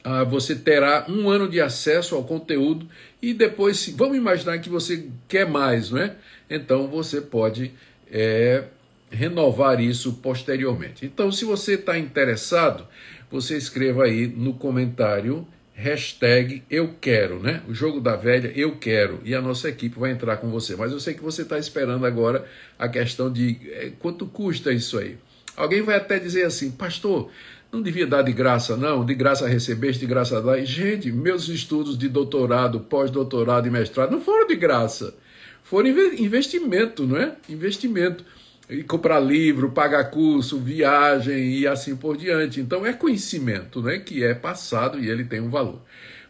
ah, 0.08 0.22
você 0.22 0.54
terá 0.54 1.04
um 1.08 1.28
ano 1.28 1.48
de 1.48 1.60
acesso 1.60 2.14
ao 2.14 2.22
conteúdo 2.22 2.88
e 3.20 3.34
depois, 3.34 3.88
vamos 3.88 4.16
imaginar 4.16 4.60
que 4.60 4.68
você 4.68 5.08
quer 5.26 5.50
mais, 5.50 5.90
não 5.90 5.98
é? 5.98 6.14
Então 6.48 6.86
você 6.86 7.20
pode 7.20 7.72
é, 8.08 8.62
renovar 9.10 9.80
isso 9.80 10.12
posteriormente. 10.22 11.04
Então, 11.04 11.32
se 11.32 11.44
você 11.44 11.74
está 11.74 11.98
interessado, 11.98 12.86
você 13.28 13.56
escreva 13.56 14.04
aí 14.04 14.28
no 14.28 14.54
comentário 14.54 15.44
hashtag 15.76 16.62
eu 16.70 16.94
quero, 16.98 17.38
né? 17.38 17.62
O 17.68 17.74
jogo 17.74 18.00
da 18.00 18.16
velha 18.16 18.50
eu 18.56 18.76
quero 18.76 19.20
e 19.22 19.34
a 19.34 19.42
nossa 19.42 19.68
equipe 19.68 19.98
vai 19.98 20.10
entrar 20.10 20.38
com 20.38 20.50
você. 20.50 20.74
Mas 20.74 20.90
eu 20.90 20.98
sei 20.98 21.12
que 21.12 21.22
você 21.22 21.42
está 21.42 21.58
esperando 21.58 22.06
agora 22.06 22.46
a 22.78 22.88
questão 22.88 23.30
de 23.30 23.58
é, 23.70 23.92
quanto 23.98 24.26
custa 24.26 24.72
isso 24.72 24.98
aí. 24.98 25.18
Alguém 25.54 25.82
vai 25.82 25.96
até 25.96 26.18
dizer 26.18 26.46
assim, 26.46 26.70
pastor, 26.70 27.30
não 27.70 27.82
devia 27.82 28.06
dar 28.06 28.22
de 28.22 28.32
graça, 28.32 28.74
não, 28.74 29.04
de 29.04 29.14
graça 29.14 29.46
recebeste, 29.46 30.00
de 30.00 30.06
graça 30.06 30.40
dar. 30.40 30.58
Gente, 30.64 31.12
meus 31.12 31.46
estudos 31.48 31.98
de 31.98 32.08
doutorado, 32.08 32.80
pós-doutorado 32.80 33.68
e 33.68 33.70
mestrado 33.70 34.12
não 34.12 34.20
foram 34.20 34.46
de 34.46 34.56
graça. 34.56 35.14
Foram 35.62 35.88
investimento, 35.88 37.06
não 37.06 37.18
é? 37.18 37.36
Investimento. 37.50 38.24
E 38.68 38.82
comprar 38.82 39.20
livro, 39.20 39.70
pagar 39.70 40.10
curso, 40.10 40.58
viagem 40.58 41.58
e 41.58 41.66
assim 41.66 41.94
por 41.94 42.16
diante. 42.16 42.60
Então 42.60 42.84
é 42.84 42.92
conhecimento, 42.92 43.80
né, 43.80 43.98
que 43.98 44.24
é 44.24 44.34
passado 44.34 44.98
e 44.98 45.08
ele 45.08 45.24
tem 45.24 45.40
um 45.40 45.50
valor. 45.50 45.80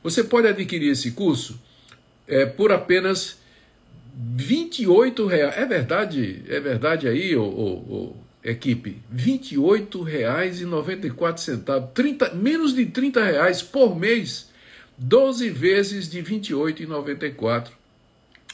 Você 0.03 0.22
pode 0.22 0.47
adquirir 0.47 0.91
esse 0.91 1.12
curso 1.12 1.59
é, 2.28 2.45
por 2.45 2.70
apenas 2.70 3.39
28 4.14 5.26
reais. 5.26 5.57
É 5.57 5.64
verdade, 5.64 6.43
é 6.49 6.61
verdade 6.61 7.09
aí, 7.09 7.34
ô, 7.34 7.45
ô, 7.45 7.95
ô 7.95 8.26
equipe, 8.51 9.03
R$ 9.12 9.39
28,94, 9.39 11.93
30, 11.93 12.34
menos 12.34 12.74
de 12.74 12.87
30 12.87 13.24
reais 13.24 13.61
por 13.61 13.95
mês, 13.97 14.49
12 14.97 15.51
vezes 15.51 16.09
de 16.09 16.20
R$ 16.20 16.41
28,94, 16.41 17.68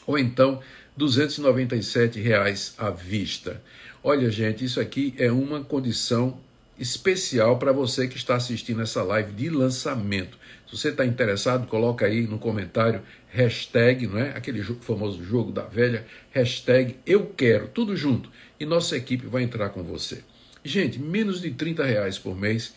ou 0.06 0.18
então 0.18 0.60
297 0.96 2.18
reais 2.20 2.74
à 2.78 2.88
vista. 2.90 3.62
Olha, 4.04 4.28
gente, 4.32 4.64
isso 4.64 4.80
aqui 4.80 5.14
é 5.16 5.30
uma 5.30 5.62
condição 5.62 6.36
especial 6.76 7.56
para 7.56 7.70
você 7.70 8.08
que 8.08 8.16
está 8.16 8.34
assistindo 8.34 8.82
essa 8.82 9.00
live 9.00 9.30
de 9.32 9.48
lançamento. 9.48 10.36
Se 10.68 10.76
você 10.76 10.88
está 10.88 11.06
interessado, 11.06 11.68
coloca 11.68 12.04
aí 12.04 12.22
no 12.22 12.36
comentário 12.36 13.00
hashtag, 13.28 14.08
não 14.08 14.18
é? 14.18 14.30
Aquele 14.30 14.60
famoso 14.80 15.22
jogo 15.22 15.52
da 15.52 15.62
velha, 15.62 16.04
hashtag 16.32 16.96
eu 17.06 17.26
quero, 17.26 17.68
tudo 17.68 17.96
junto 17.96 18.28
e 18.58 18.66
nossa 18.66 18.96
equipe 18.96 19.28
vai 19.28 19.44
entrar 19.44 19.68
com 19.68 19.84
você. 19.84 20.24
Gente, 20.64 20.98
menos 20.98 21.40
de 21.40 21.52
30 21.52 21.84
reais 21.84 22.18
por 22.18 22.36
mês, 22.36 22.74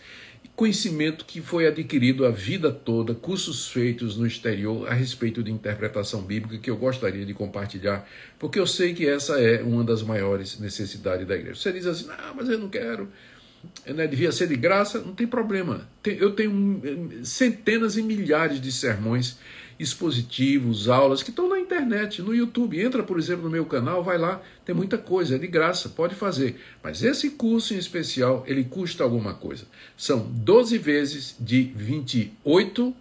conhecimento 0.56 1.26
que 1.26 1.42
foi 1.42 1.68
adquirido 1.68 2.26
a 2.26 2.32
vida 2.32 2.72
toda, 2.72 3.14
cursos 3.14 3.68
feitos 3.68 4.18
no 4.18 4.26
exterior 4.26 4.88
a 4.88 4.94
respeito 4.94 5.42
de 5.42 5.52
interpretação 5.52 6.22
bíblica 6.22 6.58
que 6.58 6.70
eu 6.70 6.78
gostaria 6.78 7.26
de 7.26 7.34
compartilhar, 7.34 8.08
porque 8.38 8.60
eu 8.60 8.68
sei 8.68 8.94
que 8.94 9.08
essa 9.08 9.40
é 9.40 9.62
uma 9.64 9.84
das 9.84 10.04
maiores 10.04 10.60
necessidades 10.60 11.28
da 11.28 11.36
igreja. 11.36 11.56
Você 11.56 11.72
diz 11.72 11.86
assim, 11.86 12.08
não, 12.08 12.36
mas 12.36 12.50
eu 12.50 12.60
não 12.60 12.70
quero, 12.70 13.10
né, 13.86 14.08
devia 14.08 14.32
ser 14.32 14.48
de 14.48 14.56
graça, 14.56 15.00
não 15.00 15.14
tem 15.14 15.28
problema. 15.28 15.88
Eu 16.06 16.32
tenho 16.32 16.82
centenas 17.24 17.98
e 17.98 18.02
milhares 18.02 18.60
de 18.62 18.72
sermões 18.72 19.38
expositivos, 19.80 20.88
aulas 20.88 21.22
que 21.22 21.30
estão 21.30 21.50
na 21.50 21.60
internet, 21.60 22.22
no 22.22 22.34
YouTube. 22.34 22.80
Entra, 22.80 23.04
por 23.04 23.18
exemplo, 23.18 23.44
no 23.44 23.50
meu 23.50 23.66
canal, 23.66 24.04
vai 24.04 24.18
lá, 24.18 24.42
tem 24.64 24.76
muita 24.76 24.98
coisa, 24.98 25.36
é 25.36 25.38
de 25.38 25.48
graça, 25.48 25.90
pode 25.90 26.16
fazer. 26.16 26.60
Mas 26.84 27.04
esse 27.04 27.32
curso 27.32 27.74
em 27.74 27.78
especial, 27.78 28.44
ele 28.48 28.64
custa 28.64 29.04
alguma 29.04 29.34
coisa. 29.34 29.66
São 29.98 30.30
12 30.32 30.78
vezes 30.78 31.36
de 31.40 31.64
28 31.76 32.96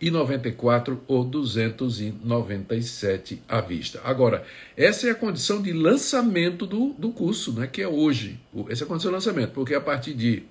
e 0.00 0.10
94 0.10 1.02
ou 1.06 1.24
297 1.24 3.42
à 3.48 3.60
vista. 3.60 4.00
Agora, 4.04 4.44
essa 4.76 5.08
é 5.08 5.10
a 5.10 5.14
condição 5.14 5.60
de 5.60 5.72
lançamento 5.72 6.66
do, 6.66 6.92
do 6.92 7.10
curso, 7.10 7.52
né, 7.52 7.66
que 7.66 7.82
é 7.82 7.88
hoje. 7.88 8.38
Essa 8.68 8.84
é 8.84 8.86
a 8.86 8.88
condição 8.88 9.10
de 9.10 9.16
lançamento, 9.16 9.50
porque 9.52 9.74
a 9.74 9.80
partir 9.80 10.14
de 10.14 10.44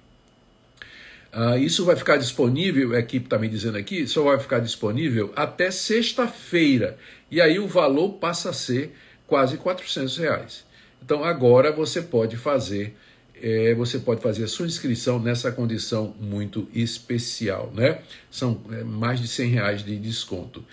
Uh, 1.33 1.57
isso 1.57 1.85
vai 1.85 1.95
ficar 1.95 2.17
disponível, 2.17 2.93
a 2.95 2.99
equipe 2.99 3.25
está 3.25 3.37
me 3.37 3.47
dizendo 3.47 3.77
aqui, 3.77 4.07
só 4.07 4.23
vai 4.23 4.39
ficar 4.39 4.59
disponível 4.59 5.31
até 5.35 5.69
sexta-feira. 5.69 6.97
E 7.29 7.41
aí 7.41 7.59
o 7.59 7.67
valor 7.67 8.13
passa 8.13 8.49
a 8.49 8.53
ser 8.53 8.95
quase 9.27 9.57
400 9.57 10.17
reais. 10.17 10.65
Então 11.03 11.23
agora 11.23 11.71
você 11.71 12.01
pode 12.01 12.37
fazer, 12.37 12.95
é, 13.41 13.73
você 13.75 13.99
pode 13.99 14.21
fazer 14.21 14.45
a 14.45 14.47
sua 14.47 14.65
inscrição 14.65 15.19
nessa 15.19 15.51
condição 15.51 16.15
muito 16.19 16.67
especial, 16.73 17.71
né? 17.75 17.99
São 18.31 18.61
é, 18.71 18.83
mais 18.83 19.19
de 19.19 19.27
100 19.27 19.49
reais 19.49 19.83
de 19.83 19.97
desconto. 19.97 20.63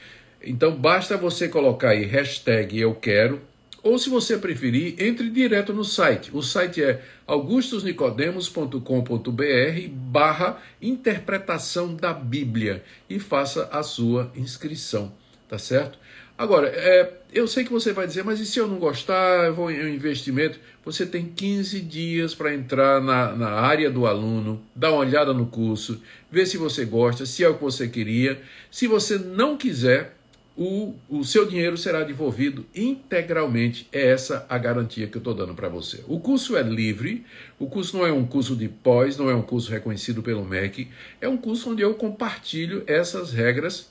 Então 0.43 0.75
basta 0.77 1.17
você 1.17 1.49
colocar 1.49 1.91
aí 1.91 2.05
hashtag 2.05 2.79
eu 2.79 2.95
quero, 2.95 3.43
ou 3.85 3.99
se 3.99 4.09
você 4.09 4.39
preferir, 4.39 4.95
entre 4.99 5.29
direto 5.29 5.75
no 5.75 5.85
site. 5.85 6.31
O 6.33 6.43
site 6.43 6.83
é 6.83 7.03
augustosnicodemos.com.br 7.27 9.89
barra 9.91 10.63
interpretação 10.81 11.95
da 11.95 12.15
Bíblia 12.15 12.83
e 13.09 13.21
faça 13.21 13.69
a 13.71 13.83
sua 13.83 14.33
inscrição, 14.35 15.13
tá 15.47 15.59
certo? 15.59 15.99
Agora, 16.37 16.69
é, 16.69 17.13
eu 17.33 17.47
sei 17.47 17.63
que 17.63 17.71
você 17.71 17.93
vai 17.93 18.07
dizer, 18.07 18.25
mas 18.25 18.41
e 18.41 18.47
se 18.47 18.59
eu 18.59 18.67
não 18.67 18.79
gostar, 18.79 19.45
eu 19.45 19.55
vou 19.55 19.71
em 19.71 19.85
um 19.85 19.89
investimento? 19.89 20.59
Você 20.85 21.07
tem 21.07 21.27
15 21.27 21.81
dias 21.81 22.35
para 22.35 22.53
entrar 22.53 23.01
na, 23.01 23.37
na 23.37 23.51
área 23.51 23.91
do 23.91 24.07
aluno, 24.07 24.61
dar 24.75 24.91
uma 24.91 25.01
olhada 25.01 25.33
no 25.33 25.47
curso, 25.47 26.03
ver 26.31 26.47
se 26.47 26.57
você 26.57 26.85
gosta, 26.85 27.25
se 27.25 27.45
é 27.45 27.49
o 27.49 27.55
que 27.55 27.63
você 27.63 27.87
queria. 27.87 28.41
Se 28.71 28.89
você 28.89 29.17
não 29.17 29.57
quiser, 29.57 30.17
o, 30.57 30.95
o 31.09 31.25
seu 31.25 31.47
dinheiro 31.47 31.77
será 31.77 32.05
devolvido 32.05 32.65
integralmente. 32.75 33.89
É 33.93 34.11
essa 34.11 34.47
a 34.49 34.57
garantia 34.57 35.07
que 35.07 35.17
eu 35.17 35.21
estou 35.21 35.35
dando 35.35 35.55
para 35.55 35.69
você. 35.69 36.05
O 36.07 36.21
curso 36.21 36.57
é 36.57 36.63
livre, 36.63 37.25
o 37.59 37.67
curso 37.67 37.97
não 37.99 38.07
é 38.07 38.13
um 38.13 38.25
curso 38.25 38.55
de 38.55 38.69
pós, 38.69 39.17
não 39.17 39.29
é 39.29 39.35
um 39.35 39.43
curso 39.43 39.71
reconhecido 39.71 40.23
pelo 40.23 40.45
MEC, 40.45 40.89
é 41.21 41.29
um 41.29 41.37
curso 41.37 41.71
onde 41.71 41.83
eu 41.83 41.95
compartilho 41.95 42.85
essas 42.87 43.33
regras 43.33 43.91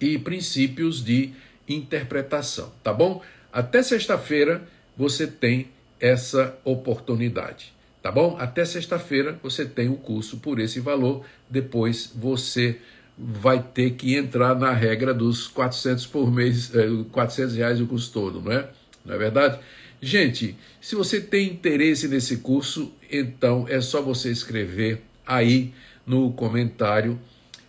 e 0.00 0.18
princípios 0.18 1.02
de 1.02 1.32
interpretação, 1.68 2.72
tá 2.82 2.92
bom? 2.92 3.22
Até 3.52 3.82
sexta-feira 3.82 4.62
você 4.96 5.26
tem 5.26 5.68
essa 5.98 6.58
oportunidade, 6.64 7.72
tá 8.02 8.10
bom? 8.10 8.36
Até 8.38 8.64
sexta-feira 8.64 9.38
você 9.42 9.64
tem 9.64 9.88
o 9.88 9.96
curso 9.96 10.38
por 10.38 10.58
esse 10.58 10.80
valor, 10.80 11.24
depois 11.48 12.12
você 12.14 12.78
vai 13.22 13.62
ter 13.62 13.90
que 13.90 14.16
entrar 14.16 14.54
na 14.54 14.72
regra 14.72 15.12
dos 15.12 15.46
400 15.46 16.06
por 16.06 16.32
mês, 16.32 16.72
400 17.12 17.54
eh, 17.54 17.58
reais 17.58 17.80
o 17.80 17.86
custo 17.86 18.12
todo, 18.12 18.40
não 18.40 18.52
é? 18.52 18.68
Não 19.04 19.14
é 19.14 19.18
verdade? 19.18 19.60
Gente, 20.00 20.56
se 20.80 20.94
você 20.94 21.20
tem 21.20 21.48
interesse 21.48 22.08
nesse 22.08 22.38
curso, 22.38 22.92
então 23.10 23.66
é 23.68 23.80
só 23.80 24.00
você 24.00 24.30
escrever 24.30 25.02
aí 25.26 25.74
no 26.06 26.32
comentário 26.32 27.20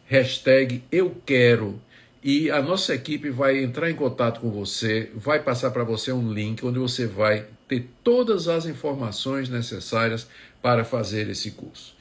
hashtag 0.06 0.84
eu 0.91 1.16
quero 1.26 1.80
e 2.24 2.52
a 2.52 2.62
nossa 2.62 2.93
equipe 2.93 3.30
vai 3.30 3.64
entrar 3.64 3.89
em 3.89 3.95
contato 3.95 4.41
com 4.41 4.52
você, 4.52 5.10
vai 5.16 5.41
passar 5.41 5.72
para 5.72 5.84
você 5.84 6.12
um 6.12 6.32
link 6.32 6.64
onde 6.66 6.78
você 6.78 7.08
vai 7.08 7.47
ter 7.68 7.89
todas 8.04 8.47
as 8.47 8.66
informações 8.66 9.49
necessárias 9.49 10.28
para 10.62 10.84
fazer 10.84 11.30
esse 11.30 11.52
curso. 11.52 11.95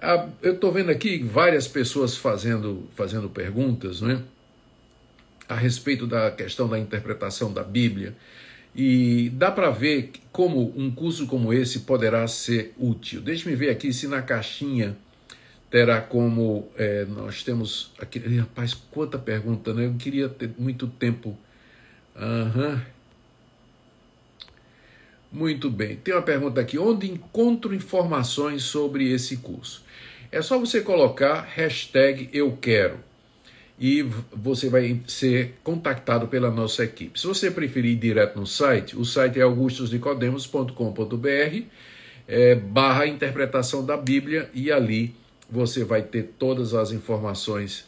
Ah, 0.00 0.28
eu 0.42 0.54
estou 0.54 0.70
vendo 0.70 0.90
aqui 0.90 1.18
várias 1.18 1.66
pessoas 1.66 2.16
fazendo, 2.16 2.88
fazendo 2.94 3.28
perguntas 3.28 4.00
né, 4.00 4.22
a 5.48 5.56
respeito 5.56 6.06
da 6.06 6.30
questão 6.30 6.68
da 6.68 6.78
interpretação 6.78 7.52
da 7.52 7.64
Bíblia. 7.64 8.14
E 8.76 9.30
dá 9.30 9.50
para 9.50 9.70
ver 9.70 10.12
como 10.30 10.72
um 10.76 10.88
curso 10.88 11.26
como 11.26 11.52
esse 11.52 11.80
poderá 11.80 12.28
ser 12.28 12.74
útil. 12.78 13.20
Deixe-me 13.20 13.56
ver 13.56 13.70
aqui 13.70 13.92
se 13.92 14.06
na 14.06 14.22
caixinha 14.22 14.96
terá 15.68 16.00
como. 16.00 16.70
É, 16.76 17.04
nós 17.06 17.42
temos. 17.42 17.90
Aqui, 17.98 18.20
rapaz, 18.20 18.74
quanta 18.74 19.18
pergunta, 19.18 19.74
né? 19.74 19.86
Eu 19.86 19.94
queria 19.94 20.28
ter 20.28 20.50
muito 20.56 20.86
tempo. 20.86 21.36
Uhum. 22.14 22.80
Muito 25.32 25.68
bem. 25.70 25.96
Tem 25.96 26.14
uma 26.14 26.22
pergunta 26.22 26.60
aqui: 26.60 26.78
onde 26.78 27.10
encontro 27.10 27.74
informações 27.74 28.62
sobre 28.62 29.10
esse 29.10 29.38
curso? 29.38 29.87
É 30.30 30.42
só 30.42 30.58
você 30.58 30.80
colocar 30.80 31.40
hashtag 31.40 32.28
eu 32.32 32.56
quero 32.60 32.98
e 33.78 34.02
você 34.32 34.68
vai 34.68 35.00
ser 35.06 35.54
contactado 35.62 36.26
pela 36.28 36.50
nossa 36.50 36.84
equipe. 36.84 37.18
Se 37.18 37.26
você 37.26 37.50
preferir 37.50 37.92
ir 37.92 37.96
direto 37.96 38.38
no 38.38 38.46
site, 38.46 38.96
o 38.96 39.04
site 39.04 39.38
é 39.38 39.42
augustosnicodemos.com.br 39.42 41.62
é, 42.26 42.54
barra 42.54 43.06
interpretação 43.06 43.86
da 43.86 43.96
Bíblia 43.96 44.50
e 44.52 44.70
ali 44.70 45.14
você 45.48 45.82
vai 45.82 46.02
ter 46.02 46.34
todas 46.38 46.74
as 46.74 46.92
informações 46.92 47.86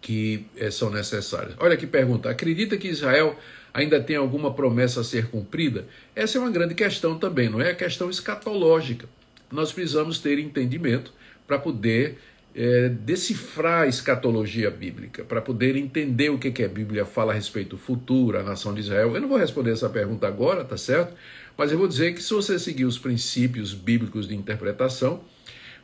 que 0.00 0.46
é, 0.56 0.70
são 0.70 0.90
necessárias. 0.90 1.54
Olha 1.58 1.76
que 1.76 1.86
pergunta: 1.86 2.30
acredita 2.30 2.76
que 2.76 2.88
Israel 2.88 3.36
ainda 3.74 4.00
tem 4.00 4.16
alguma 4.16 4.54
promessa 4.54 5.00
a 5.00 5.04
ser 5.04 5.28
cumprida? 5.28 5.86
Essa 6.14 6.38
é 6.38 6.40
uma 6.40 6.50
grande 6.50 6.74
questão 6.74 7.18
também, 7.18 7.48
não 7.48 7.60
é? 7.60 7.70
A 7.70 7.74
questão 7.74 8.08
escatológica. 8.08 9.08
Nós 9.52 9.72
precisamos 9.72 10.18
ter 10.18 10.38
entendimento 10.38 11.12
para 11.46 11.58
poder 11.58 12.18
é, 12.54 12.88
decifrar 12.88 13.82
a 13.82 13.86
escatologia 13.86 14.70
bíblica, 14.70 15.24
para 15.24 15.40
poder 15.40 15.76
entender 15.76 16.30
o 16.30 16.38
que, 16.38 16.50
que 16.50 16.62
a 16.62 16.68
Bíblia 16.68 17.04
fala 17.04 17.32
a 17.32 17.34
respeito 17.34 17.70
do 17.70 17.78
futuro, 17.78 18.38
a 18.38 18.42
nação 18.42 18.74
de 18.74 18.80
Israel. 18.80 19.14
Eu 19.14 19.20
não 19.20 19.28
vou 19.28 19.38
responder 19.38 19.72
essa 19.72 19.88
pergunta 19.88 20.26
agora, 20.26 20.64
tá 20.64 20.76
certo? 20.76 21.14
Mas 21.56 21.72
eu 21.72 21.78
vou 21.78 21.88
dizer 21.88 22.14
que 22.14 22.22
se 22.22 22.32
você 22.32 22.58
seguir 22.58 22.84
os 22.84 22.98
princípios 22.98 23.74
bíblicos 23.74 24.28
de 24.28 24.34
interpretação, 24.34 25.22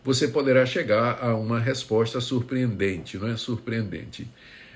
você 0.05 0.29
poderá 0.29 0.64
chegar 0.64 1.19
a 1.23 1.35
uma 1.35 1.59
resposta 1.59 2.21
surpreendente, 2.21 3.19
não 3.19 3.29
é? 3.29 3.37
Surpreendente. 3.37 4.27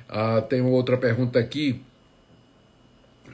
Ah, 0.09 0.43
tem 0.43 0.61
uma 0.61 0.71
outra 0.71 0.97
pergunta 0.97 1.39
aqui. 1.39 1.81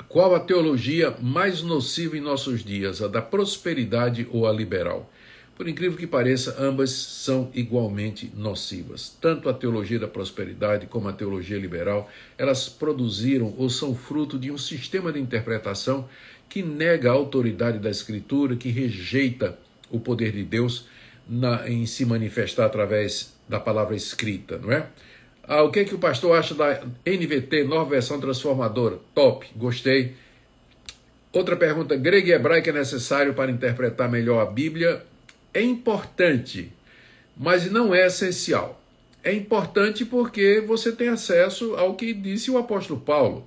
Qual 0.08 0.34
a 0.34 0.40
teologia 0.40 1.14
mais 1.20 1.62
nociva 1.62 2.16
em 2.16 2.20
nossos 2.20 2.64
dias, 2.64 3.02
a 3.02 3.08
da 3.08 3.20
prosperidade 3.20 4.28
ou 4.30 4.46
a 4.46 4.52
liberal? 4.52 5.10
Por 5.58 5.68
incrível 5.68 5.98
que 5.98 6.06
pareça, 6.06 6.54
ambas 6.56 6.90
são 6.90 7.50
igualmente 7.52 8.30
nocivas. 8.32 9.18
Tanto 9.20 9.48
a 9.48 9.52
teologia 9.52 9.98
da 9.98 10.06
prosperidade 10.06 10.86
como 10.86 11.08
a 11.08 11.12
teologia 11.12 11.58
liberal, 11.58 12.08
elas 12.38 12.68
produziram 12.68 13.52
ou 13.58 13.68
são 13.68 13.92
fruto 13.92 14.38
de 14.38 14.52
um 14.52 14.56
sistema 14.56 15.12
de 15.12 15.18
interpretação 15.18 16.08
que 16.48 16.62
nega 16.62 17.10
a 17.10 17.12
autoridade 17.12 17.80
da 17.80 17.90
Escritura, 17.90 18.54
que 18.54 18.68
rejeita 18.68 19.58
o 19.90 19.98
poder 19.98 20.30
de 20.30 20.44
Deus 20.44 20.86
na, 21.28 21.68
em 21.68 21.84
se 21.86 22.04
manifestar 22.04 22.66
através 22.66 23.36
da 23.48 23.58
palavra 23.58 23.96
escrita, 23.96 24.58
não 24.58 24.70
é? 24.70 24.86
Ah, 25.42 25.64
o 25.64 25.72
que, 25.72 25.80
é 25.80 25.84
que 25.84 25.94
o 25.94 25.98
pastor 25.98 26.38
acha 26.38 26.54
da 26.54 26.84
NVT, 27.04 27.64
nova 27.64 27.90
versão 27.90 28.20
transformadora? 28.20 29.00
Top, 29.12 29.44
gostei. 29.56 30.14
Outra 31.32 31.56
pergunta: 31.56 31.96
grego 31.96 32.28
e 32.28 32.32
hebraico 32.32 32.68
é 32.68 32.72
necessário 32.72 33.34
para 33.34 33.50
interpretar 33.50 34.08
melhor 34.08 34.40
a 34.40 34.46
Bíblia? 34.48 35.02
É 35.52 35.62
importante, 35.62 36.72
mas 37.36 37.70
não 37.70 37.94
é 37.94 38.06
essencial. 38.06 38.82
É 39.22 39.32
importante 39.32 40.04
porque 40.04 40.60
você 40.60 40.92
tem 40.92 41.08
acesso 41.08 41.74
ao 41.74 41.94
que 41.94 42.12
disse 42.12 42.50
o 42.50 42.58
apóstolo 42.58 43.00
Paulo, 43.00 43.46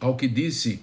ao 0.00 0.16
que 0.16 0.28
disse 0.28 0.80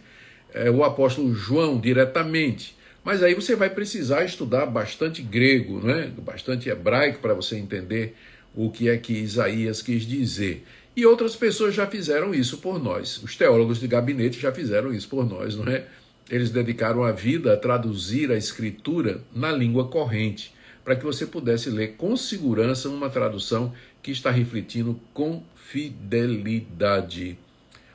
é, 0.53 0.69
o 0.69 0.83
apóstolo 0.83 1.33
João 1.33 1.79
diretamente. 1.79 2.75
Mas 3.03 3.21
aí 3.21 3.35
você 3.35 3.55
vai 3.55 3.69
precisar 3.69 4.25
estudar 4.25 4.65
bastante 4.65 5.21
grego, 5.21 5.79
né? 5.79 6.11
bastante 6.17 6.69
hebraico 6.69 7.19
para 7.19 7.33
você 7.33 7.55
entender 7.57 8.15
o 8.55 8.71
que 8.71 8.89
é 8.89 8.97
que 8.97 9.13
Isaías 9.13 9.81
quis 9.81 10.03
dizer. 10.03 10.65
E 10.95 11.05
outras 11.05 11.35
pessoas 11.35 11.75
já 11.75 11.85
fizeram 11.85 12.33
isso 12.33 12.57
por 12.59 12.81
nós. 12.81 13.21
Os 13.21 13.35
teólogos 13.35 13.79
de 13.79 13.87
gabinete 13.87 14.39
já 14.39 14.51
fizeram 14.51 14.93
isso 14.93 15.09
por 15.09 15.27
nós, 15.27 15.55
não 15.55 15.67
é? 15.67 15.85
Eles 16.29 16.49
dedicaram 16.49 17.03
a 17.03 17.11
vida 17.11 17.53
a 17.53 17.57
traduzir 17.57 18.31
a 18.31 18.37
escritura 18.37 19.21
na 19.33 19.51
língua 19.51 19.87
corrente, 19.87 20.53
para 20.83 20.95
que 20.95 21.03
você 21.03 21.25
pudesse 21.25 21.69
ler 21.69 21.95
com 21.97 22.15
segurança 22.15 22.89
uma 22.89 23.09
tradução 23.09 23.73
que 24.01 24.11
está 24.11 24.29
refletindo 24.29 24.99
com 25.13 25.43
fidelidade 25.55 27.37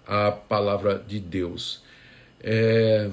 a 0.06 0.32
palavra 0.32 1.02
de 1.06 1.20
Deus. 1.20 1.82
É... 2.42 3.08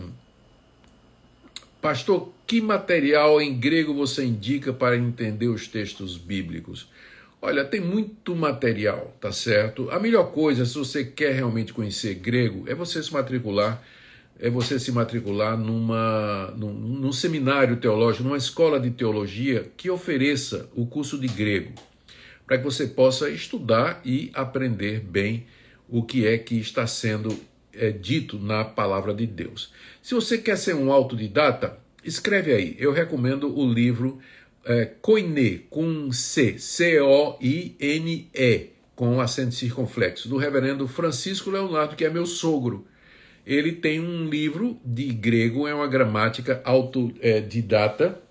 Pastor, 1.80 2.34
que 2.48 2.60
material 2.60 3.40
em 3.40 3.58
grego 3.58 3.94
você 3.94 4.26
indica 4.26 4.74
para 4.74 4.98
entender 4.98 5.48
os 5.48 5.68
textos 5.68 6.18
bíblicos? 6.18 6.90
Olha, 7.40 7.64
tem 7.64 7.80
muito 7.80 8.36
material, 8.36 9.16
tá 9.22 9.32
certo? 9.32 9.92
A 9.92 10.00
melhor 10.00 10.32
coisa, 10.32 10.66
se 10.66 10.76
você 10.76 11.06
quer 11.06 11.36
realmente 11.36 11.72
conhecer 11.72 12.16
grego, 12.16 12.64
é 12.68 12.74
você 12.74 13.02
se 13.02 13.14
matricular, 13.14 13.84
é 14.40 14.50
você 14.50 14.80
se 14.80 14.92
matricular 14.92 15.58
numa, 15.58 16.54
num, 16.58 16.74
num 16.74 17.12
seminário 17.12 17.78
teológico, 17.78 18.24
numa 18.24 18.38
escola 18.38 18.80
de 18.80 18.92
teologia 18.92 19.72
que 19.76 19.90
ofereça 19.90 20.70
o 20.76 20.86
curso 20.86 21.18
de 21.18 21.28
grego, 21.28 21.74
para 22.46 22.58
que 22.58 22.64
você 22.64 22.88
possa 22.88 23.30
estudar 23.30 24.02
e 24.06 24.32
aprender 24.34 25.00
bem 25.00 25.46
o 25.90 26.04
que 26.04 26.28
é 26.28 26.38
que 26.38 26.60
está 26.60 26.86
sendo 26.86 27.38
é, 27.74 27.92
dito 27.92 28.40
na 28.40 28.64
palavra 28.64 29.14
de 29.14 29.26
Deus. 29.26 29.72
Se 30.02 30.14
você 30.14 30.38
quer 30.38 30.58
ser 30.58 30.76
um 30.76 30.92
autodidata, 30.92 31.78
escreve 32.04 32.54
aí. 32.54 32.76
Eu 32.80 32.92
recomendo 32.92 33.58
o 33.58 33.72
livro 33.72 34.20
é, 34.66 34.86
Koine, 34.86 35.60
com 35.70 36.12
C, 36.12 36.60
C-O-I-N-E, 36.60 38.70
com 38.96 39.22
acento 39.22 39.54
circunflexo, 39.54 40.28
do 40.28 40.38
reverendo 40.38 40.88
Francisco 40.88 41.50
Leonardo, 41.50 41.96
que 41.96 42.04
é 42.04 42.10
meu 42.10 42.26
sogro. 42.26 42.86
Ele 43.48 43.72
tem 43.72 44.02
um 44.02 44.26
livro 44.26 44.78
de 44.84 45.06
grego, 45.06 45.66
é 45.66 45.74
uma 45.74 45.88
gramática 45.88 46.62
autodidata. 46.66 48.22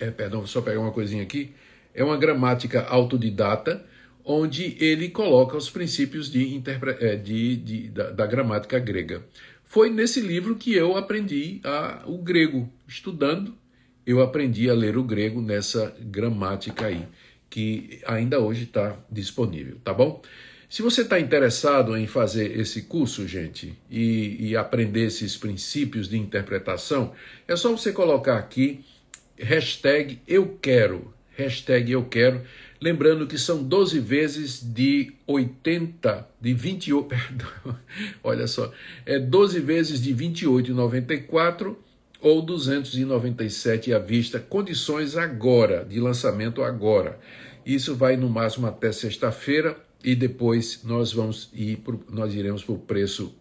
É, 0.00 0.10
perdão, 0.10 0.46
só 0.46 0.62
pegar 0.62 0.80
uma 0.80 0.92
coisinha 0.92 1.22
aqui. 1.22 1.52
É 1.94 2.02
uma 2.02 2.16
gramática 2.16 2.86
autodidata 2.86 3.84
onde 4.24 4.78
ele 4.82 5.10
coloca 5.10 5.58
os 5.58 5.68
princípios 5.68 6.30
de, 6.30 6.62
é, 7.00 7.16
de, 7.16 7.56
de 7.56 7.88
da, 7.90 8.10
da, 8.10 8.26
gramática 8.26 8.78
grega. 8.78 9.22
Foi 9.62 9.90
nesse 9.90 10.20
livro 10.20 10.54
que 10.54 10.72
eu 10.74 10.96
aprendi 10.96 11.60
a, 11.62 12.02
o 12.06 12.16
grego. 12.16 12.72
Estudando, 12.88 13.54
eu 14.06 14.22
aprendi 14.22 14.70
a 14.70 14.74
ler 14.74 14.96
o 14.96 15.04
grego 15.04 15.42
nessa 15.42 15.94
gramática 16.00 16.86
aí, 16.86 17.06
que 17.50 18.00
ainda 18.06 18.40
hoje 18.40 18.64
está 18.64 18.96
disponível, 19.10 19.76
tá 19.84 19.92
bom? 19.92 20.22
Se 20.72 20.80
você 20.80 21.02
está 21.02 21.20
interessado 21.20 21.94
em 21.98 22.06
fazer 22.06 22.58
esse 22.58 22.80
curso, 22.80 23.28
gente, 23.28 23.78
e, 23.90 24.48
e 24.48 24.56
aprender 24.56 25.02
esses 25.02 25.36
princípios 25.36 26.08
de 26.08 26.16
interpretação, 26.16 27.12
é 27.46 27.54
só 27.54 27.70
você 27.72 27.92
colocar 27.92 28.38
aqui 28.38 28.82
hashtag 29.36 30.18
eu 30.26 30.56
quero, 30.62 31.12
hashtag 31.36 31.92
eu 31.92 32.06
quero, 32.06 32.40
Lembrando 32.80 33.26
que 33.26 33.38
são 33.38 33.62
12 33.62 34.00
vezes 34.00 34.62
de 34.62 35.12
80, 35.26 36.26
de 36.40 36.54
28, 36.54 37.04
perdão, 37.06 37.78
olha 38.24 38.46
só, 38.46 38.72
é 39.04 39.18
12 39.18 39.60
vezes 39.60 40.02
de 40.02 40.14
28,94 40.14 41.76
ou 42.18 42.40
297 42.40 43.92
à 43.92 43.98
vista, 43.98 44.40
condições 44.40 45.18
agora, 45.18 45.84
de 45.84 46.00
lançamento 46.00 46.62
agora. 46.62 47.20
Isso 47.64 47.94
vai 47.94 48.16
no 48.16 48.30
máximo 48.30 48.66
até 48.66 48.90
sexta-feira 48.90 49.76
e 50.04 50.14
depois 50.14 50.82
nós 50.84 51.12
vamos 51.12 51.50
ir 51.52 51.78
pro, 51.78 52.04
nós 52.10 52.34
iremos 52.34 52.64
para 52.64 52.74
o 52.74 52.78
preço 52.78 53.34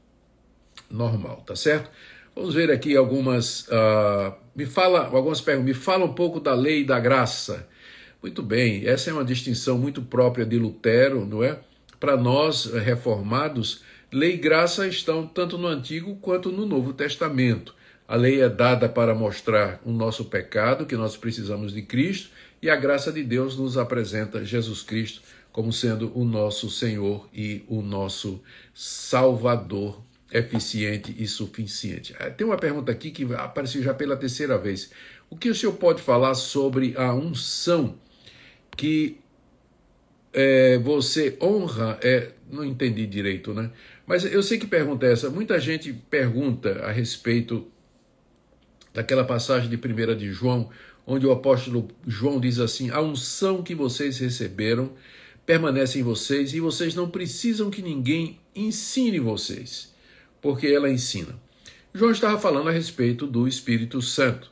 normal, 0.90 1.44
tá 1.46 1.56
certo? 1.56 1.90
Vamos 2.36 2.54
ver 2.54 2.72
aqui 2.72 2.96
algumas. 2.96 3.68
Uh, 3.68 4.34
me 4.56 4.66
fala 4.66 5.08
algumas 5.08 5.42
perguntas. 5.42 5.68
Me 5.68 5.74
fala 5.74 6.06
um 6.06 6.14
pouco 6.14 6.40
da 6.40 6.54
lei 6.54 6.84
da 6.84 7.00
graça. 7.00 7.68
Muito 8.22 8.44
bem, 8.44 8.88
essa 8.88 9.10
é 9.10 9.14
uma 9.14 9.26
distinção 9.26 9.78
muito 9.78 10.02
própria 10.02 10.46
de 10.46 10.58
Lutero, 10.58 11.26
não 11.26 11.44
é? 11.44 11.60
Para 12.00 12.16
nós 12.16 12.72
eh, 12.72 12.80
reformados, 12.80 13.84
lei 14.12 14.36
e 14.36 14.38
graça 14.38 14.88
estão 14.88 15.26
tanto 15.26 15.58
no 15.58 15.68
Antigo 15.68 16.16
quanto 16.18 16.52
no 16.52 16.66
Novo 16.66 16.94
Testamento. 16.94 17.74
A 18.08 18.16
lei 18.16 18.42
é 18.42 18.48
dada 18.48 18.88
para 18.88 19.16
mostrar 19.16 19.82
o 19.84 19.92
nosso 19.92 20.26
pecado, 20.26 20.86
que 20.86 20.96
nós 20.96 21.18
precisamos 21.18 21.74
de 21.74 21.82
Cristo, 21.82 22.30
e 22.62 22.70
a 22.70 22.76
graça 22.76 23.12
de 23.12 23.24
Deus 23.24 23.58
nos 23.58 23.76
apresenta 23.76 24.46
Jesus 24.46 24.84
Cristo 24.84 25.22
como 25.52 25.72
sendo 25.72 26.12
o 26.18 26.24
nosso 26.24 26.70
Senhor 26.70 27.28
e 27.34 27.64
o 27.68 27.82
nosso 27.82 28.42
Salvador 28.74 30.02
eficiente 30.32 31.14
e 31.18 31.28
suficiente. 31.28 32.16
Eh, 32.18 32.30
tem 32.30 32.48
uma 32.48 32.58
pergunta 32.58 32.92
aqui 32.92 33.12
que 33.12 33.24
apareceu 33.34 33.84
já 33.84 33.94
pela 33.94 34.16
terceira 34.16 34.58
vez. 34.58 34.92
O 35.30 35.36
que 35.36 35.50
o 35.50 35.56
senhor 35.56 35.74
pode 35.74 36.02
falar 36.02 36.34
sobre 36.36 36.94
a 36.98 37.14
unção 37.14 37.98
que 38.78 39.18
é, 40.34 40.78
você 40.78 41.38
honra, 41.42 42.00
é, 42.02 42.32
não 42.50 42.64
entendi 42.64 43.06
direito, 43.06 43.54
né? 43.54 43.70
Mas 44.06 44.26
eu 44.26 44.42
sei 44.42 44.58
que 44.58 44.68
pergunta 44.68 45.06
é 45.06 45.12
essa. 45.12 45.30
Muita 45.30 45.60
gente 45.60 45.94
pergunta 45.94 46.82
a 46.84 46.92
respeito 46.92 47.68
daquela 48.94 49.24
passagem 49.24 49.70
de 49.70 49.76
1 49.76 50.16
de 50.16 50.32
João, 50.32 50.70
onde 51.06 51.26
o 51.26 51.32
apóstolo 51.32 51.90
João 52.06 52.40
diz 52.40 52.60
assim: 52.60 52.90
A 52.90 53.02
unção 53.02 53.64
que 53.64 53.76
vocês 53.76 54.20
receberam 54.20 54.92
permanece 55.46 56.00
em 56.00 56.04
vocês 56.04 56.54
e 56.54 56.60
vocês 56.60 56.96
não 56.96 57.10
precisam 57.10 57.70
que 57.70 57.82
ninguém 57.82 58.40
ensine 58.56 59.20
vocês, 59.20 59.94
porque 60.42 60.68
ela 60.68 60.90
ensina. 60.90 61.36
João 61.94 62.12
estava 62.12 62.40
falando 62.40 62.70
a 62.70 62.72
respeito 62.72 63.28
do 63.28 63.48
Espírito 63.48 64.02
Santo. 64.02 64.52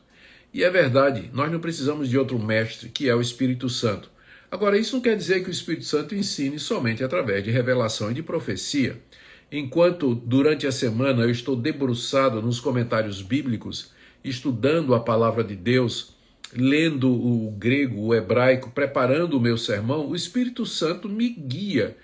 E 0.53 0.63
é 0.63 0.69
verdade, 0.69 1.29
nós 1.31 1.51
não 1.51 1.59
precisamos 1.59 2.09
de 2.09 2.17
outro 2.17 2.39
mestre, 2.39 2.89
que 2.89 3.07
é 3.07 3.15
o 3.15 3.21
Espírito 3.21 3.69
Santo. 3.69 4.09
Agora, 4.51 4.77
isso 4.77 4.95
não 4.95 5.01
quer 5.01 5.15
dizer 5.15 5.43
que 5.43 5.49
o 5.49 5.51
Espírito 5.51 5.85
Santo 5.85 6.15
ensine 6.15 6.57
somente 6.57 7.03
através 7.03 7.43
de 7.43 7.51
revelação 7.51 8.09
e 8.09 8.15
de 8.15 8.23
profecia. 8.23 8.99
Enquanto 9.51 10.15
durante 10.15 10.65
a 10.65 10.71
semana 10.71 11.23
eu 11.23 11.29
estou 11.29 11.55
debruçado 11.55 12.41
nos 12.41 12.59
comentários 12.59 13.21
bíblicos, 13.21 13.91
estudando 14.23 14.95
a 14.95 14.99
palavra 14.99 15.43
de 15.43 15.55
Deus, 15.55 16.15
lendo 16.53 17.11
o 17.11 17.51
grego, 17.51 18.01
o 18.01 18.15
hebraico, 18.15 18.71
preparando 18.71 19.37
o 19.37 19.41
meu 19.41 19.57
sermão, 19.57 20.07
o 20.07 20.15
Espírito 20.15 20.65
Santo 20.65 21.07
me 21.07 21.29
guia 21.29 21.97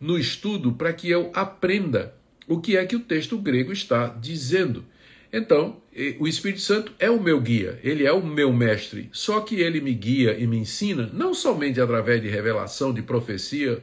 no 0.00 0.18
estudo 0.18 0.72
para 0.72 0.92
que 0.92 1.10
eu 1.10 1.30
aprenda 1.34 2.14
o 2.48 2.60
que 2.60 2.76
é 2.76 2.84
que 2.84 2.96
o 2.96 3.00
texto 3.00 3.38
grego 3.38 3.72
está 3.72 4.08
dizendo. 4.08 4.84
Então, 5.32 5.80
o 6.18 6.28
Espírito 6.28 6.60
Santo 6.60 6.92
é 6.98 7.08
o 7.08 7.22
meu 7.22 7.40
guia, 7.40 7.78
ele 7.82 8.04
é 8.04 8.12
o 8.12 8.24
meu 8.24 8.52
mestre. 8.52 9.08
Só 9.12 9.40
que 9.40 9.56
ele 9.56 9.80
me 9.80 9.94
guia 9.94 10.36
e 10.38 10.46
me 10.46 10.58
ensina 10.58 11.08
não 11.12 11.32
somente 11.32 11.80
através 11.80 12.20
de 12.20 12.28
revelação, 12.28 12.92
de 12.92 13.00
profecia 13.00 13.82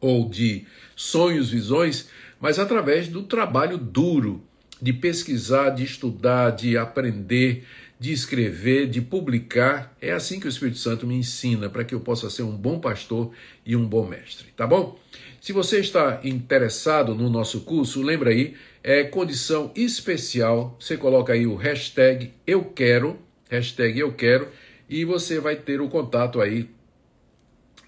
ou 0.00 0.28
de 0.28 0.64
sonhos, 0.94 1.50
visões, 1.50 2.08
mas 2.40 2.58
através 2.58 3.08
do 3.08 3.22
trabalho 3.22 3.76
duro 3.78 4.44
de 4.80 4.92
pesquisar, 4.92 5.70
de 5.70 5.82
estudar, 5.82 6.50
de 6.50 6.76
aprender, 6.76 7.64
de 7.98 8.12
escrever, 8.12 8.88
de 8.88 9.00
publicar. 9.00 9.96
É 10.00 10.12
assim 10.12 10.38
que 10.38 10.46
o 10.46 10.48
Espírito 10.48 10.78
Santo 10.78 11.06
me 11.06 11.14
ensina 11.14 11.68
para 11.68 11.84
que 11.84 11.94
eu 11.94 12.00
possa 12.00 12.28
ser 12.28 12.42
um 12.42 12.56
bom 12.56 12.78
pastor 12.78 13.32
e 13.64 13.74
um 13.74 13.86
bom 13.86 14.06
mestre, 14.06 14.48
tá 14.56 14.66
bom? 14.66 14.98
Se 15.40 15.52
você 15.52 15.78
está 15.78 16.20
interessado 16.24 17.14
no 17.14 17.30
nosso 17.30 17.60
curso, 17.60 18.02
lembra 18.02 18.30
aí, 18.30 18.54
é 18.82 19.04
condição 19.04 19.70
especial. 19.76 20.76
Você 20.78 20.96
coloca 20.96 21.32
aí 21.32 21.46
o 21.46 21.54
hashtag 21.54 22.32
eu 22.46 22.64
quero, 22.64 23.18
hashtag 23.48 23.98
eu 23.98 24.12
quero, 24.12 24.48
e 24.88 25.04
você 25.04 25.38
vai 25.40 25.56
ter 25.56 25.80
o 25.80 25.88
contato 25.88 26.40
aí 26.40 26.68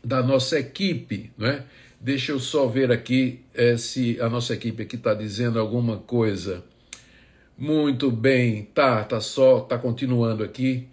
da 0.04 0.22
nossa 0.22 0.58
equipe, 0.58 1.32
né? 1.36 1.64
Deixa 2.00 2.30
eu 2.30 2.38
só 2.38 2.66
ver 2.66 2.92
aqui 2.92 3.40
é, 3.52 3.76
se 3.76 4.20
a 4.20 4.28
nossa 4.28 4.54
equipe 4.54 4.84
aqui 4.84 4.94
está 4.94 5.12
dizendo 5.12 5.58
alguma 5.58 5.98
coisa. 5.98 6.64
Muito 7.58 8.10
bem, 8.10 8.68
tá, 8.72 9.02
tá 9.02 9.20
só, 9.20 9.60
tá 9.60 9.76
continuando 9.76 10.44
aqui. 10.44 10.86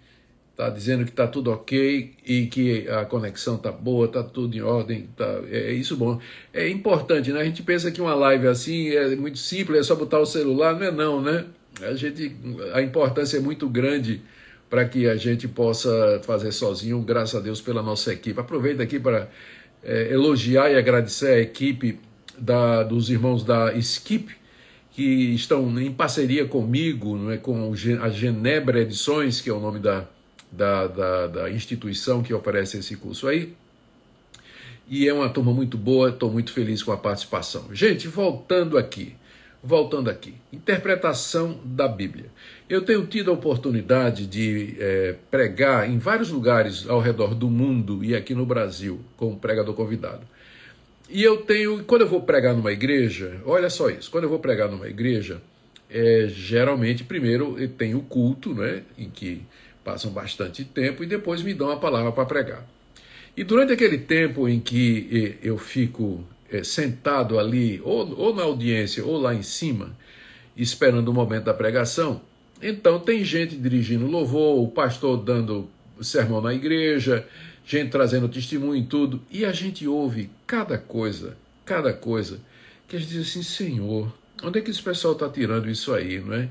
Tá 0.56 0.70
dizendo 0.70 1.04
que 1.04 1.12
tá 1.12 1.26
tudo 1.26 1.52
ok 1.52 2.14
e 2.24 2.46
que 2.46 2.88
a 2.88 3.04
conexão 3.04 3.58
tá 3.58 3.70
boa, 3.70 4.08
tá 4.08 4.22
tudo 4.22 4.56
em 4.56 4.62
ordem, 4.62 5.06
tá, 5.14 5.42
é, 5.50 5.70
isso 5.72 5.94
bom. 5.96 6.18
É 6.52 6.66
importante, 6.66 7.30
né? 7.30 7.42
A 7.42 7.44
gente 7.44 7.62
pensa 7.62 7.90
que 7.90 8.00
uma 8.00 8.14
live 8.14 8.48
assim 8.48 8.88
é 8.88 9.14
muito 9.14 9.38
simples, 9.38 9.80
é 9.80 9.82
só 9.82 9.94
botar 9.94 10.18
o 10.18 10.24
celular, 10.24 10.74
não 10.74 10.86
é 10.86 10.90
não, 10.90 11.20
né? 11.20 11.44
A 11.82 11.94
gente 11.94 12.34
a 12.72 12.80
importância 12.80 13.36
é 13.36 13.40
muito 13.40 13.68
grande 13.68 14.22
para 14.70 14.86
que 14.86 15.06
a 15.06 15.16
gente 15.16 15.46
possa 15.46 16.20
fazer 16.24 16.52
sozinho, 16.52 17.00
graças 17.02 17.38
a 17.38 17.40
Deus 17.40 17.60
pela 17.60 17.82
nossa 17.82 18.12
equipe. 18.14 18.40
Aproveito 18.40 18.80
aqui 18.80 18.98
para 18.98 19.28
é, 19.84 20.10
elogiar 20.10 20.70
e 20.70 20.76
agradecer 20.76 21.34
a 21.34 21.38
equipe 21.38 22.00
da, 22.38 22.82
dos 22.82 23.10
irmãos 23.10 23.44
da 23.44 23.74
Skip, 23.74 24.34
que 24.96 25.34
estão 25.34 25.78
em 25.78 25.92
parceria 25.92 26.46
comigo, 26.46 27.18
não 27.18 27.30
é, 27.30 27.36
com 27.36 27.70
a 28.00 28.08
Genebra 28.08 28.80
Edições, 28.80 29.42
que 29.42 29.50
é 29.50 29.52
o 29.52 29.60
nome 29.60 29.78
da, 29.78 30.06
da, 30.50 30.86
da, 30.86 31.26
da 31.26 31.50
instituição 31.50 32.22
que 32.22 32.32
oferece 32.32 32.78
esse 32.78 32.96
curso 32.96 33.28
aí. 33.28 33.54
E 34.88 35.06
é 35.06 35.12
uma 35.12 35.28
turma 35.28 35.52
muito 35.52 35.76
boa, 35.76 36.08
estou 36.08 36.32
muito 36.32 36.50
feliz 36.50 36.82
com 36.82 36.92
a 36.92 36.96
participação. 36.96 37.66
Gente, 37.74 38.08
voltando 38.08 38.78
aqui, 38.78 39.14
voltando 39.62 40.08
aqui, 40.08 40.34
interpretação 40.50 41.60
da 41.62 41.86
Bíblia. 41.86 42.30
Eu 42.66 42.80
tenho 42.80 43.06
tido 43.06 43.30
a 43.30 43.34
oportunidade 43.34 44.26
de 44.26 44.76
é, 44.80 45.14
pregar 45.30 45.90
em 45.90 45.98
vários 45.98 46.30
lugares 46.30 46.88
ao 46.88 47.00
redor 47.00 47.34
do 47.34 47.50
mundo 47.50 48.02
e 48.02 48.16
aqui 48.16 48.34
no 48.34 48.46
Brasil, 48.46 49.04
como 49.14 49.38
pregador 49.38 49.74
convidado. 49.74 50.26
E 51.08 51.22
eu 51.22 51.38
tenho, 51.38 51.84
quando 51.84 52.02
eu 52.02 52.08
vou 52.08 52.22
pregar 52.22 52.54
numa 52.54 52.72
igreja, 52.72 53.40
olha 53.44 53.70
só 53.70 53.88
isso, 53.88 54.10
quando 54.10 54.24
eu 54.24 54.30
vou 54.30 54.40
pregar 54.40 54.68
numa 54.68 54.88
igreja, 54.88 55.40
é, 55.88 56.26
geralmente 56.28 57.04
primeiro 57.04 57.56
tem 57.68 57.94
o 57.94 58.00
culto, 58.00 58.52
né, 58.52 58.82
em 58.98 59.08
que 59.08 59.42
passam 59.84 60.10
bastante 60.10 60.64
tempo 60.64 61.04
e 61.04 61.06
depois 61.06 61.42
me 61.42 61.54
dão 61.54 61.70
a 61.70 61.76
palavra 61.76 62.10
para 62.10 62.26
pregar. 62.26 62.66
E 63.36 63.44
durante 63.44 63.72
aquele 63.72 63.98
tempo 63.98 64.48
em 64.48 64.58
que 64.58 65.38
eu 65.42 65.56
fico 65.58 66.24
é, 66.50 66.64
sentado 66.64 67.38
ali, 67.38 67.80
ou, 67.84 68.18
ou 68.18 68.34
na 68.34 68.42
audiência, 68.42 69.04
ou 69.04 69.16
lá 69.16 69.32
em 69.32 69.42
cima, 69.42 69.96
esperando 70.56 71.08
o 71.08 71.14
momento 71.14 71.44
da 71.44 71.54
pregação, 71.54 72.20
então 72.60 72.98
tem 72.98 73.22
gente 73.22 73.54
dirigindo 73.54 74.06
louvor, 74.06 74.60
o 74.60 74.68
pastor 74.68 75.18
dando 75.18 75.68
sermão 76.00 76.40
na 76.40 76.54
igreja, 76.54 77.26
gente 77.66 77.90
trazendo 77.90 78.28
testemunho 78.28 78.76
e 78.76 78.86
tudo, 78.86 79.20
e 79.30 79.44
a 79.44 79.52
gente 79.52 79.86
ouve 79.86 80.30
cada 80.46 80.78
coisa, 80.78 81.36
cada 81.64 81.92
coisa, 81.92 82.40
que 82.86 82.96
a 82.96 82.98
gente 82.98 83.10
diz 83.10 83.28
assim, 83.28 83.42
Senhor, 83.42 84.12
onde 84.42 84.60
é 84.60 84.62
que 84.62 84.70
esse 84.70 84.82
pessoal 84.82 85.14
está 85.14 85.28
tirando 85.28 85.68
isso 85.68 85.92
aí, 85.92 86.20
não 86.20 86.34
é? 86.34 86.48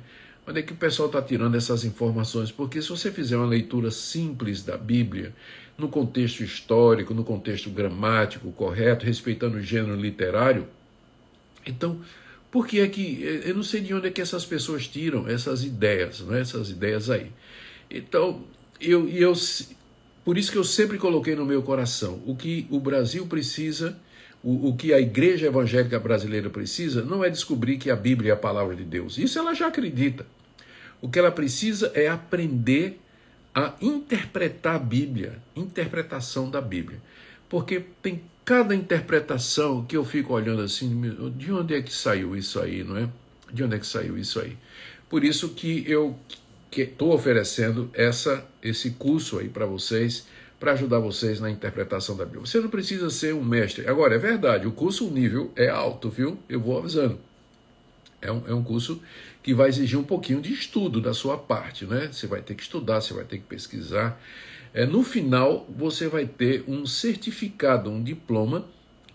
Onde 0.47 0.59
é 0.59 0.61
que 0.61 0.73
o 0.73 0.75
pessoal 0.75 1.07
está 1.07 1.21
tirando 1.21 1.55
essas 1.55 1.85
informações? 1.85 2.51
Porque 2.51 2.81
se 2.81 2.89
você 2.89 3.11
fizer 3.11 3.37
uma 3.37 3.47
leitura 3.47 3.89
simples 3.89 4.61
da 4.61 4.77
Bíblia, 4.77 5.33
no 5.77 5.89
contexto 5.89 6.43
histórico, 6.43 7.13
no 7.13 7.23
contexto 7.23 7.69
gramático 7.69 8.51
correto, 8.51 9.05
respeitando 9.05 9.57
o 9.57 9.61
gênero 9.61 9.95
literário, 9.95 10.67
então, 11.65 11.99
por 12.51 12.67
que 12.67 12.79
é 12.79 12.87
que. 12.87 13.21
Eu 13.43 13.55
não 13.55 13.63
sei 13.63 13.81
de 13.81 13.93
onde 13.93 14.07
é 14.07 14.11
que 14.11 14.21
essas 14.21 14.45
pessoas 14.45 14.87
tiram 14.87 15.27
essas 15.27 15.63
ideias, 15.63 16.19
né? 16.21 16.41
essas 16.41 16.69
ideias 16.69 17.09
aí. 17.09 17.31
Então, 17.89 18.43
eu, 18.79 19.09
eu, 19.09 19.33
por 20.25 20.37
isso 20.37 20.51
que 20.51 20.57
eu 20.57 20.63
sempre 20.63 20.97
coloquei 20.97 21.35
no 21.35 21.45
meu 21.45 21.61
coração: 21.61 22.21
o 22.25 22.35
que 22.35 22.67
o 22.69 22.79
Brasil 22.79 23.25
precisa 23.27 23.97
o, 24.45 24.69
o, 24.69 24.75
que 24.75 24.93
a 24.93 24.99
igreja 24.99 25.47
evangélica 25.47 25.99
brasileira 25.99 26.51
precisa 26.51 27.03
não 27.03 27.23
é 27.23 27.31
descobrir 27.31 27.77
que 27.77 27.89
a 27.89 27.95
Bíblia 27.95 28.31
é 28.31 28.33
a 28.33 28.37
palavra 28.37 28.75
de 28.75 28.83
Deus. 28.83 29.17
Isso 29.17 29.39
ela 29.39 29.55
já 29.55 29.67
acredita. 29.67 30.23
O 31.01 31.09
que 31.09 31.17
ela 31.17 31.31
precisa 31.31 31.91
é 31.95 32.07
aprender 32.07 32.99
a 33.55 33.73
interpretar 33.81 34.75
a 34.75 34.79
Bíblia, 34.79 35.41
interpretação 35.55 36.47
da 36.47 36.61
Bíblia. 36.61 37.01
Porque 37.49 37.83
tem 38.03 38.21
cada 38.43 38.75
interpretação 38.75 39.83
que 39.83 39.97
eu 39.97 40.05
fico 40.05 40.33
olhando 40.33 40.61
assim, 40.61 41.01
de 41.35 41.51
onde 41.51 41.73
é 41.73 41.81
que 41.81 41.91
saiu 41.91 42.35
isso 42.35 42.59
aí, 42.59 42.83
não 42.83 42.97
é? 42.97 43.09
De 43.51 43.63
onde 43.63 43.75
é 43.75 43.79
que 43.79 43.87
saiu 43.87 44.15
isso 44.15 44.39
aí? 44.39 44.55
Por 45.09 45.23
isso 45.23 45.49
que 45.49 45.83
eu 45.87 46.15
estou 46.71 47.13
oferecendo 47.13 47.89
essa, 47.93 48.45
esse 48.61 48.91
curso 48.91 49.39
aí 49.39 49.49
para 49.49 49.65
vocês 49.65 50.27
para 50.59 50.71
ajudar 50.71 50.99
vocês 50.99 51.39
na 51.39 51.51
interpretação 51.51 52.15
da 52.15 52.25
Bíblia. 52.25 52.45
Você 52.45 52.59
não 52.59 52.69
precisa 52.69 53.09
ser 53.09 53.33
um 53.33 53.43
mestre. 53.43 53.87
Agora, 53.87 54.15
é 54.15 54.17
verdade, 54.17 54.65
o 54.65 54.71
curso, 54.71 55.07
o 55.07 55.11
nível 55.11 55.51
é 55.55 55.69
alto, 55.69 56.09
viu? 56.09 56.39
Eu 56.47 56.59
vou 56.59 56.77
avisando. 56.77 57.19
É 58.21 58.31
um, 58.31 58.43
é 58.47 58.53
um 58.53 58.63
curso 58.63 59.01
que 59.43 59.53
vai 59.53 59.69
exigir 59.69 59.99
um 59.99 60.03
pouquinho 60.03 60.41
de 60.41 60.51
estudo 60.53 60.99
da 60.99 61.13
sua 61.13 61.37
parte, 61.37 61.85
né? 61.85 62.09
Você 62.11 62.25
vai 62.25 62.41
ter 62.41 62.55
que 62.55 62.63
estudar, 62.63 63.01
você 63.01 63.13
vai 63.13 63.25
ter 63.25 63.37
que 63.37 63.43
pesquisar. 63.43 64.19
É, 64.73 64.85
no 64.85 65.03
final, 65.03 65.67
você 65.69 66.07
vai 66.07 66.25
ter 66.25 66.63
um 66.67 66.85
certificado, 66.85 67.89
um 67.89 68.01
diploma 68.01 68.65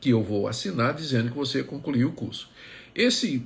que 0.00 0.10
eu 0.10 0.22
vou 0.22 0.46
assinar 0.46 0.94
dizendo 0.94 1.30
que 1.30 1.36
você 1.36 1.62
concluiu 1.62 2.08
o 2.08 2.12
curso. 2.12 2.48
Esse 2.94 3.44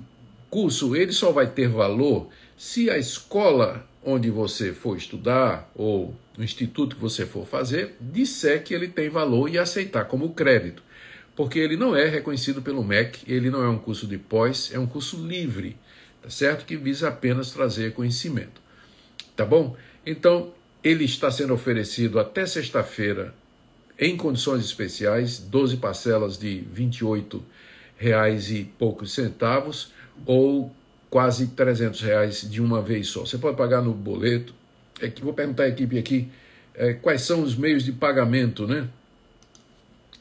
curso, 0.51 0.95
ele 0.95 1.13
só 1.13 1.33
vai 1.33 1.47
ter 1.47 1.69
valor 1.69 2.29
se 2.57 2.91
a 2.91 2.99
escola 2.99 3.89
onde 4.05 4.31
você 4.31 4.73
for 4.73 4.97
estudar 4.97 5.71
ou 5.75 6.15
no 6.37 6.45
instituto 6.45 6.97
que 6.97 7.03
você 7.03 7.25
for 7.25 7.47
fazer, 7.47 7.97
disser 8.01 8.63
que 8.63 8.75
ele 8.75 8.89
tem 8.89 9.09
valor 9.09 9.49
e 9.49 9.59
aceitar 9.59 10.05
como 10.05 10.35
crédito. 10.35 10.83
Porque 11.35 11.59
ele 11.59 11.77
não 11.77 11.97
é 11.97 12.07
reconhecido 12.09 12.63
pelo 12.63 12.85
MEC, 12.85 13.21
ele 13.27 13.51
não 13.51 13.63
é 13.63 13.69
um 13.69 13.79
curso 13.79 14.07
de 14.07 14.19
pós, 14.19 14.71
é 14.73 14.79
um 14.79 14.87
curso 14.87 15.17
livre, 15.27 15.77
tá 16.23 16.31
certo? 16.31 16.65
Que 16.65 16.77
visa 16.77 17.09
apenas 17.09 17.51
trazer 17.51 17.93
conhecimento. 17.93 18.61
Tá 19.35 19.45
bom? 19.45 19.77
Então, 20.07 20.53
ele 20.83 21.05
está 21.05 21.31
sendo 21.31 21.55
oferecido 21.55 22.21
até 22.21 22.47
sexta-feira 22.47 23.35
em 23.99 24.17
condições 24.17 24.65
especiais, 24.65 25.39
12 25.39 25.79
parcelas 25.79 26.39
de 26.39 26.61
28 26.73 27.43
reais 27.97 28.51
e 28.51 28.65
poucos 28.79 29.13
centavos 29.13 29.93
ou 30.27 30.75
quase 31.15 31.47
300 31.47 32.01
reais 32.01 32.51
de 32.51 32.61
uma 32.61 32.83
vez 32.83 33.07
só. 33.07 33.21
Você 33.21 33.39
pode 33.39 33.57
pagar 33.57 33.81
no 33.81 33.95
boleto. 33.95 34.53
É 35.01 35.09
que 35.09 35.23
vou 35.23 35.33
perguntar 35.33 35.62
à 35.62 35.69
equipe 35.69 35.97
aqui 35.97 36.29
é, 36.75 36.93
quais 36.93 37.23
são 37.23 37.41
os 37.41 37.55
meios 37.55 37.85
de 37.85 37.93
pagamento, 37.93 38.67
né? 38.67 38.89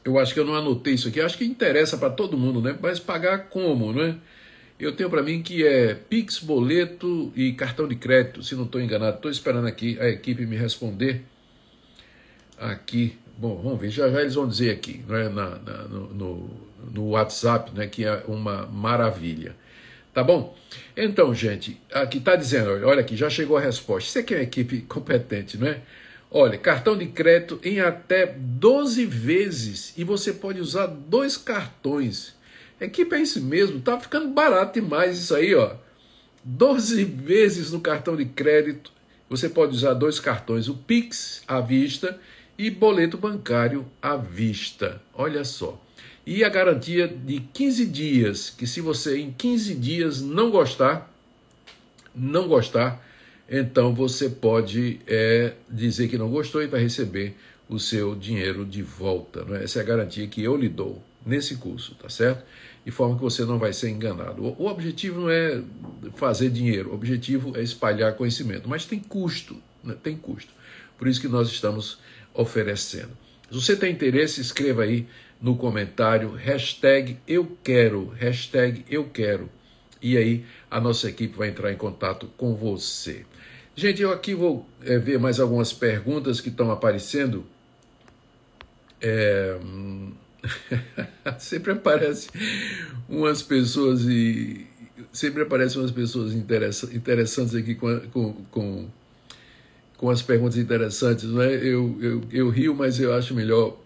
Eu 0.04 0.20
acho 0.20 0.32
que 0.32 0.38
eu 0.38 0.44
não 0.44 0.54
anotei 0.54 0.94
isso 0.94 1.08
aqui. 1.08 1.20
Acho 1.20 1.36
que 1.36 1.44
interessa 1.44 1.98
para 1.98 2.10
todo 2.10 2.38
mundo, 2.38 2.62
né? 2.62 2.78
Mas 2.80 3.00
pagar 3.00 3.48
como, 3.48 3.92
né? 3.92 4.14
Eu 4.78 4.94
tenho 4.94 5.10
para 5.10 5.20
mim 5.20 5.42
que 5.42 5.66
é 5.66 5.94
Pix, 5.94 6.38
boleto 6.38 7.32
e 7.34 7.52
cartão 7.54 7.88
de 7.88 7.96
crédito, 7.96 8.44
se 8.44 8.54
não 8.54 8.62
estou 8.62 8.80
enganado. 8.80 9.16
Estou 9.16 9.32
esperando 9.32 9.66
aqui 9.66 9.98
a 9.98 10.08
equipe 10.08 10.46
me 10.46 10.56
responder. 10.56 11.24
Aqui, 12.56 13.18
bom, 13.36 13.60
vamos 13.60 13.80
ver, 13.80 13.90
já 13.90 14.08
já 14.08 14.20
eles 14.20 14.34
vão 14.36 14.46
dizer 14.46 14.70
aqui, 14.70 15.04
né, 15.08 15.28
na, 15.28 15.58
na 15.58 15.88
no, 15.88 16.14
no, 16.14 16.50
no 16.92 17.08
WhatsApp, 17.08 17.72
né, 17.74 17.88
que 17.88 18.04
é 18.04 18.22
uma 18.28 18.64
maravilha. 18.66 19.56
Tá 20.14 20.22
bom? 20.22 20.56
Então, 20.96 21.34
gente, 21.34 21.80
aqui 21.92 22.18
está 22.18 22.36
dizendo, 22.36 22.70
olha 22.86 23.00
aqui, 23.00 23.16
já 23.16 23.28
chegou 23.28 23.56
a 23.56 23.60
resposta. 23.60 24.08
Isso 24.08 24.18
aqui 24.20 24.32
é 24.32 24.36
uma 24.38 24.44
equipe 24.44 24.80
competente, 24.82 25.58
não 25.58 25.66
é? 25.66 25.80
Olha, 26.30 26.56
cartão 26.56 26.96
de 26.96 27.06
crédito 27.06 27.60
em 27.64 27.80
até 27.80 28.26
12 28.26 29.04
vezes 29.04 29.92
e 29.96 30.04
você 30.04 30.32
pode 30.32 30.60
usar 30.60 30.86
dois 30.86 31.36
cartões. 31.36 32.34
Equipe 32.80 33.14
é 33.14 33.22
isso 33.22 33.40
mesmo, 33.42 33.80
tá 33.80 33.98
ficando 33.98 34.28
barato 34.28 34.80
demais 34.80 35.18
isso 35.18 35.34
aí, 35.34 35.54
ó. 35.54 35.74
12 36.44 37.04
vezes 37.04 37.72
no 37.72 37.80
cartão 37.80 38.16
de 38.16 38.24
crédito, 38.24 38.92
você 39.28 39.48
pode 39.48 39.74
usar 39.74 39.94
dois 39.94 40.20
cartões, 40.20 40.68
o 40.68 40.74
Pix 40.74 41.42
à 41.48 41.60
vista 41.60 42.20
e 42.58 42.70
boleto 42.70 43.16
bancário 43.16 43.86
à 44.00 44.16
vista. 44.16 45.00
Olha 45.14 45.44
só. 45.44 45.83
E 46.26 46.42
a 46.42 46.48
garantia 46.48 47.06
de 47.06 47.40
15 47.40 47.86
dias, 47.86 48.50
que 48.50 48.66
se 48.66 48.80
você 48.80 49.18
em 49.18 49.30
15 49.30 49.74
dias 49.74 50.22
não 50.22 50.50
gostar, 50.50 51.12
não 52.14 52.48
gostar, 52.48 53.04
então 53.48 53.94
você 53.94 54.30
pode 54.30 55.00
é, 55.06 55.52
dizer 55.68 56.08
que 56.08 56.16
não 56.16 56.30
gostou 56.30 56.62
e 56.62 56.66
vai 56.66 56.80
receber 56.80 57.36
o 57.68 57.78
seu 57.78 58.14
dinheiro 58.14 58.64
de 58.64 58.82
volta. 58.82 59.44
Né? 59.44 59.64
Essa 59.64 59.80
é 59.80 59.82
a 59.82 59.84
garantia 59.84 60.26
que 60.26 60.42
eu 60.42 60.56
lhe 60.56 60.68
dou 60.68 61.02
nesse 61.24 61.56
curso, 61.56 61.94
tá 61.94 62.08
certo? 62.08 62.44
De 62.84 62.90
forma 62.90 63.16
que 63.16 63.22
você 63.22 63.44
não 63.44 63.58
vai 63.58 63.72
ser 63.72 63.90
enganado. 63.90 64.42
O, 64.42 64.66
objetivo 64.66 65.22
não 65.22 65.30
é 65.30 65.62
fazer 66.16 66.50
dinheiro, 66.50 66.90
o 66.90 66.94
objetivo 66.94 67.56
é 67.56 67.62
espalhar 67.62 68.14
conhecimento, 68.14 68.68
mas 68.68 68.84
tem 68.84 68.98
custo, 68.98 69.56
né? 69.82 69.94
tem 70.02 70.16
custo. 70.16 70.52
Por 70.98 71.08
isso 71.08 71.20
que 71.20 71.28
nós 71.28 71.48
estamos 71.48 71.98
oferecendo. 72.32 73.10
Se 73.50 73.54
você 73.54 73.76
tem 73.76 73.92
interesse, 73.92 74.40
escreva 74.40 74.82
aí 74.82 75.06
no 75.40 75.56
comentário 75.56 76.30
hashtag 76.30 77.18
eu 77.26 77.56
quero, 77.62 78.08
hashtag 78.18 78.84
eu 78.88 79.04
quero. 79.04 79.48
E 80.00 80.16
aí 80.16 80.44
a 80.70 80.80
nossa 80.80 81.08
equipe 81.08 81.36
vai 81.36 81.48
entrar 81.48 81.72
em 81.72 81.76
contato 81.76 82.26
com 82.36 82.54
você. 82.54 83.24
Gente, 83.76 84.02
eu 84.02 84.12
aqui 84.12 84.34
vou 84.34 84.68
é, 84.84 84.98
ver 84.98 85.18
mais 85.18 85.40
algumas 85.40 85.72
perguntas 85.72 86.40
que 86.40 86.48
estão 86.48 86.70
aparecendo. 86.70 87.44
É... 89.00 89.58
sempre 91.38 91.72
aparece 91.72 92.28
umas 93.08 93.42
pessoas 93.42 94.02
e 94.02 94.66
sempre 95.12 95.42
aparecem 95.42 95.80
umas 95.80 95.90
pessoas 95.90 96.32
interessantes 96.34 97.54
aqui 97.54 97.74
com, 97.74 98.00
com, 98.10 98.32
com, 98.50 98.88
com 99.96 100.10
as 100.10 100.22
perguntas 100.22 100.58
interessantes, 100.58 101.24
não 101.24 101.42
é? 101.42 101.54
Eu, 101.54 101.96
eu, 102.00 102.22
eu 102.30 102.48
rio, 102.50 102.74
mas 102.74 103.00
eu 103.00 103.12
acho 103.14 103.34
melhor. 103.34 103.76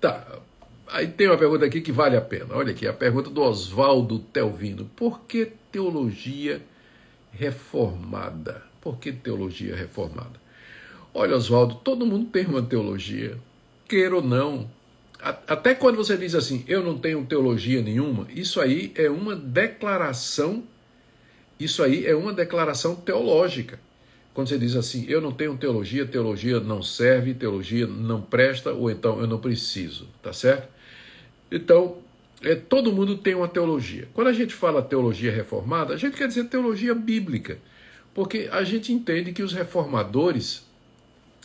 Tá. 0.00 0.40
Aí 0.86 1.08
tem 1.08 1.28
uma 1.28 1.38
pergunta 1.38 1.64
aqui 1.64 1.80
que 1.80 1.92
vale 1.92 2.16
a 2.16 2.20
pena. 2.20 2.54
Olha 2.54 2.72
aqui, 2.72 2.86
a 2.86 2.92
pergunta 2.92 3.30
do 3.30 3.42
Oswaldo 3.42 4.18
Telvino. 4.18 4.84
Por 4.96 5.20
que 5.20 5.46
teologia 5.72 6.62
reformada? 7.32 8.62
Por 8.80 8.98
que 8.98 9.12
teologia 9.12 9.74
reformada? 9.74 10.44
Olha, 11.12 11.36
Oswaldo, 11.36 11.76
todo 11.76 12.04
mundo 12.04 12.28
tem 12.30 12.44
uma 12.44 12.62
teologia, 12.62 13.38
queira 13.88 14.16
ou 14.16 14.22
não. 14.22 14.68
Até 15.20 15.74
quando 15.74 15.96
você 15.96 16.16
diz 16.16 16.34
assim, 16.34 16.64
eu 16.68 16.82
não 16.82 16.98
tenho 16.98 17.24
teologia 17.24 17.80
nenhuma, 17.80 18.26
isso 18.30 18.60
aí 18.60 18.92
é 18.94 19.08
uma 19.08 19.34
declaração, 19.34 20.64
isso 21.58 21.82
aí 21.82 22.04
é 22.04 22.14
uma 22.14 22.32
declaração 22.32 22.94
teológica. 22.96 23.78
Quando 24.34 24.48
você 24.48 24.58
diz 24.58 24.74
assim, 24.74 25.06
eu 25.08 25.20
não 25.20 25.30
tenho 25.30 25.56
teologia, 25.56 26.04
teologia 26.04 26.58
não 26.58 26.82
serve, 26.82 27.32
teologia 27.32 27.86
não 27.86 28.20
presta, 28.20 28.72
ou 28.72 28.90
então 28.90 29.20
eu 29.20 29.28
não 29.28 29.38
preciso, 29.38 30.08
tá 30.20 30.32
certo? 30.32 30.68
Então, 31.50 31.98
é, 32.42 32.56
todo 32.56 32.92
mundo 32.92 33.16
tem 33.16 33.34
uma 33.34 33.46
teologia. 33.46 34.08
Quando 34.12 34.26
a 34.26 34.32
gente 34.32 34.52
fala 34.52 34.82
teologia 34.82 35.30
reformada, 35.30 35.94
a 35.94 35.96
gente 35.96 36.16
quer 36.16 36.26
dizer 36.26 36.44
teologia 36.44 36.94
bíblica. 36.94 37.58
Porque 38.12 38.48
a 38.52 38.62
gente 38.64 38.92
entende 38.92 39.32
que 39.32 39.42
os 39.42 39.52
reformadores, 39.52 40.64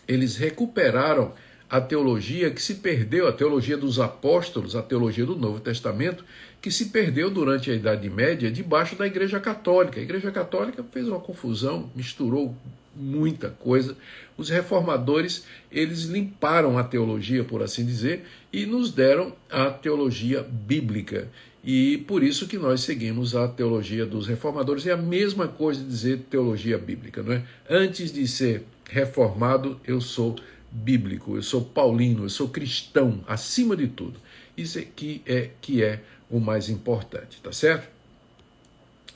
eles 0.07 0.35
recuperaram 0.35 1.33
a 1.69 1.79
teologia 1.79 2.49
que 2.49 2.61
se 2.61 2.75
perdeu, 2.75 3.27
a 3.27 3.31
teologia 3.31 3.77
dos 3.77 3.99
apóstolos, 3.99 4.75
a 4.75 4.81
teologia 4.81 5.25
do 5.25 5.35
Novo 5.35 5.59
Testamento, 5.59 6.25
que 6.59 6.71
se 6.71 6.85
perdeu 6.85 7.29
durante 7.29 7.69
a 7.69 7.75
Idade 7.75 8.09
Média 8.09 8.51
debaixo 8.51 8.95
da 8.95 9.05
Igreja 9.05 9.39
Católica. 9.39 9.99
A 9.99 10.03
Igreja 10.03 10.31
Católica 10.31 10.83
fez 10.91 11.07
uma 11.07 11.19
confusão, 11.19 11.91
misturou 11.95 12.55
muita 12.95 13.49
coisa. 13.49 13.95
Os 14.37 14.49
reformadores, 14.49 15.45
eles 15.71 16.03
limparam 16.03 16.77
a 16.77 16.83
teologia, 16.83 17.43
por 17.43 17.61
assim 17.61 17.85
dizer, 17.85 18.25
e 18.51 18.65
nos 18.65 18.91
deram 18.91 19.33
a 19.49 19.69
teologia 19.69 20.41
bíblica. 20.41 21.27
E 21.63 21.97
por 22.07 22.23
isso 22.23 22.47
que 22.47 22.57
nós 22.57 22.81
seguimos 22.81 23.35
a 23.35 23.47
teologia 23.47 24.05
dos 24.05 24.27
reformadores. 24.27 24.87
É 24.87 24.91
a 24.91 24.97
mesma 24.97 25.47
coisa 25.47 25.83
dizer 25.83 26.25
teologia 26.29 26.77
bíblica, 26.77 27.21
não 27.21 27.33
é? 27.33 27.43
Antes 27.69 28.11
de 28.11 28.27
ser 28.27 28.63
reformado, 28.89 29.79
eu 29.85 29.99
sou 29.99 30.35
bíblico, 30.71 31.35
eu 31.35 31.43
sou 31.43 31.61
paulino, 31.63 32.23
eu 32.23 32.29
sou 32.29 32.49
cristão, 32.49 33.23
acima 33.27 33.75
de 33.75 33.87
tudo. 33.87 34.19
Isso 34.57 34.79
aqui 34.79 35.21
é 35.25 35.49
que 35.61 35.83
é 35.83 36.01
o 36.29 36.39
mais 36.39 36.69
importante, 36.69 37.41
tá 37.41 37.51
certo? 37.51 37.89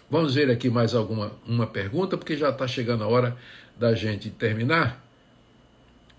Vamos 0.09 0.35
ver 0.35 0.49
aqui 0.51 0.69
mais 0.69 0.93
alguma 0.93 1.31
uma 1.45 1.65
pergunta, 1.65 2.17
porque 2.17 2.37
já 2.37 2.49
está 2.49 2.67
chegando 2.67 3.03
a 3.03 3.07
hora 3.07 3.35
da 3.77 3.93
gente 3.93 4.29
terminar. 4.29 5.03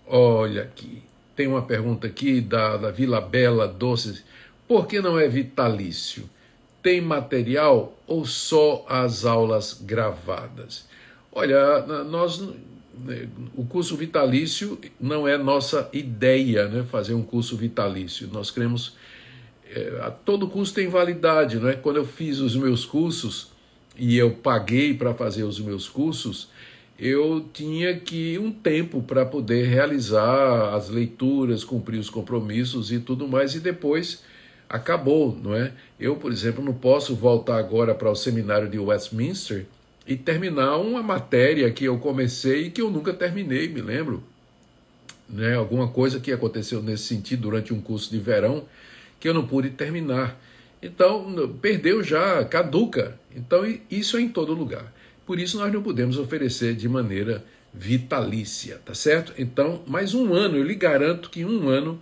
Olha 0.07 0.63
aqui, 0.63 1.01
tem 1.35 1.47
uma 1.47 1.61
pergunta 1.61 2.07
aqui 2.07 2.39
da, 2.41 2.77
da 2.77 2.91
Vila 2.91 3.19
Bela 3.19 3.67
Doces 3.67 4.23
por 4.67 4.87
que 4.87 4.99
não 4.99 5.19
é 5.19 5.27
vitalício? 5.27 6.29
Tem 6.81 7.01
material 7.01 7.97
ou 8.07 8.25
só 8.25 8.85
as 8.89 9.25
aulas 9.25 9.79
gravadas? 9.81 10.87
Olha, 11.31 11.81
nós 12.03 12.39
né, 12.39 13.27
o 13.55 13.65
curso 13.65 13.95
vitalício 13.95 14.79
não 14.99 15.27
é 15.27 15.37
nossa 15.37 15.89
ideia, 15.93 16.67
né? 16.67 16.83
Fazer 16.83 17.13
um 17.13 17.23
curso 17.23 17.55
vitalício. 17.55 18.29
Nós 18.31 18.49
queremos 18.49 18.95
é, 19.69 20.11
todo 20.23 20.47
curso 20.47 20.73
tem 20.73 20.87
validade, 20.87 21.59
não 21.59 21.69
é? 21.69 21.73
Quando 21.75 21.97
eu 21.97 22.05
fiz 22.05 22.39
os 22.39 22.55
meus 22.55 22.85
cursos 22.85 23.51
e 23.97 24.17
eu 24.17 24.31
paguei 24.31 24.93
para 24.93 25.13
fazer 25.13 25.43
os 25.43 25.59
meus 25.59 25.87
cursos, 25.87 26.49
eu 26.97 27.45
tinha 27.53 27.99
que 27.99 28.39
um 28.39 28.51
tempo 28.51 29.01
para 29.01 29.25
poder 29.25 29.67
realizar 29.67 30.73
as 30.73 30.89
leituras, 30.89 31.63
cumprir 31.63 31.99
os 31.99 32.09
compromissos 32.09 32.91
e 32.91 32.99
tudo 32.99 33.27
mais, 33.27 33.53
e 33.53 33.59
depois 33.59 34.23
acabou, 34.69 35.37
não 35.41 35.53
é? 35.53 35.73
Eu, 35.99 36.15
por 36.15 36.31
exemplo, 36.31 36.63
não 36.63 36.73
posso 36.73 37.15
voltar 37.15 37.57
agora 37.57 37.93
para 37.93 38.09
o 38.09 38.15
seminário 38.15 38.69
de 38.69 38.79
Westminster 38.79 39.65
e 40.07 40.15
terminar 40.15 40.77
uma 40.77 41.03
matéria 41.03 41.69
que 41.71 41.85
eu 41.85 41.97
comecei 41.97 42.67
e 42.67 42.71
que 42.71 42.81
eu 42.81 42.89
nunca 42.89 43.13
terminei, 43.13 43.67
me 43.67 43.81
lembro. 43.81 44.23
Né? 45.27 45.55
Alguma 45.55 45.87
coisa 45.87 46.19
que 46.19 46.31
aconteceu 46.31 46.81
nesse 46.81 47.03
sentido 47.03 47.41
durante 47.41 47.73
um 47.73 47.81
curso 47.81 48.11
de 48.11 48.19
verão 48.19 48.65
que 49.19 49.27
eu 49.27 49.33
não 49.33 49.45
pude 49.45 49.71
terminar. 49.71 50.39
Então, 50.81 51.57
perdeu 51.61 52.03
já, 52.03 52.43
caduca. 52.45 53.19
Então, 53.35 53.63
isso 53.89 54.17
é 54.17 54.21
em 54.21 54.29
todo 54.29 54.53
lugar. 54.53 54.93
Por 55.25 55.39
isso, 55.39 55.57
nós 55.57 55.73
não 55.73 55.81
podemos 55.81 56.17
oferecer 56.17 56.75
de 56.75 56.87
maneira 56.87 57.43
vitalícia, 57.73 58.79
tá 58.85 58.93
certo? 58.93 59.33
Então, 59.37 59.83
mais 59.87 60.13
um 60.13 60.33
ano, 60.33 60.57
eu 60.57 60.63
lhe 60.63 60.75
garanto 60.75 61.29
que 61.29 61.43
um 61.43 61.67
ano 61.67 61.99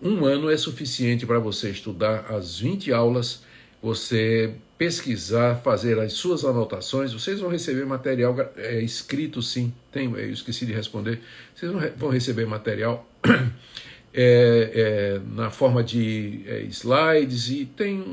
um 0.00 0.24
ano 0.24 0.50
é 0.50 0.56
suficiente 0.56 1.24
para 1.24 1.38
você 1.38 1.70
estudar 1.70 2.26
as 2.28 2.58
20 2.58 2.92
aulas, 2.92 3.42
você 3.82 4.54
pesquisar, 4.76 5.56
fazer 5.56 5.98
as 5.98 6.12
suas 6.12 6.44
anotações. 6.44 7.12
Vocês 7.12 7.40
vão 7.40 7.48
receber 7.48 7.86
material 7.86 8.36
é, 8.56 8.80
escrito, 8.82 9.40
sim. 9.40 9.72
Tem, 9.90 10.10
eu 10.12 10.30
esqueci 10.30 10.66
de 10.66 10.72
responder. 10.72 11.20
Vocês 11.54 11.72
vão 11.96 12.10
receber 12.10 12.44
material 12.44 13.08
é, 14.12 14.70
é, 14.74 15.20
na 15.34 15.50
forma 15.50 15.82
de 15.82 16.42
é, 16.46 16.60
slides 16.64 17.48
e 17.48 17.64
tem 17.64 18.04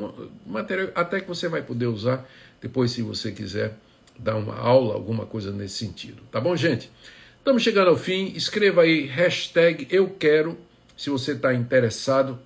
material 0.45 0.89
até 0.95 1.19
que 1.19 1.27
você 1.27 1.49
vai 1.49 1.61
poder 1.61 1.87
usar 1.87 2.25
depois, 2.61 2.91
se 2.91 3.01
você 3.01 3.33
quiser 3.33 3.77
dar 4.17 4.35
uma 4.35 4.55
aula, 4.55 4.93
alguma 4.93 5.25
coisa 5.25 5.51
nesse 5.51 5.77
sentido. 5.77 6.21
Tá 6.31 6.39
bom, 6.39 6.55
gente? 6.55 6.91
Estamos 7.37 7.61
chegando 7.61 7.89
ao 7.89 7.97
fim. 7.97 8.33
Escreva 8.35 8.83
aí 8.83 9.05
hashtag 9.05 9.87
eu 9.89 10.09
quero 10.09 10.57
se 10.95 11.09
você 11.09 11.33
está 11.33 11.53
interessado 11.53 12.39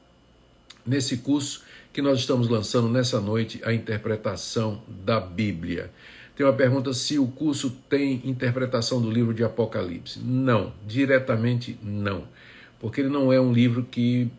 nesse 0.86 1.18
curso 1.18 1.64
que 1.94 2.02
nós 2.02 2.20
estamos 2.20 2.48
lançando 2.48 2.88
nessa 2.88 3.20
noite, 3.20 3.60
a 3.64 3.74
interpretação 3.74 4.82
da 4.88 5.20
Bíblia. 5.20 5.92
Tem 6.36 6.46
uma 6.46 6.54
pergunta 6.54 6.94
se 6.94 7.18
o 7.18 7.28
curso 7.28 7.72
tem 7.90 8.22
interpretação 8.24 9.02
do 9.02 9.10
livro 9.10 9.34
de 9.34 9.44
Apocalipse. 9.44 10.20
Não, 10.20 10.72
diretamente 10.86 11.78
não, 11.82 12.28
porque 12.80 13.02
ele 13.02 13.10
não 13.10 13.34
é 13.34 13.42
um 13.42 13.52
livro 13.52 13.84
que 13.84 14.30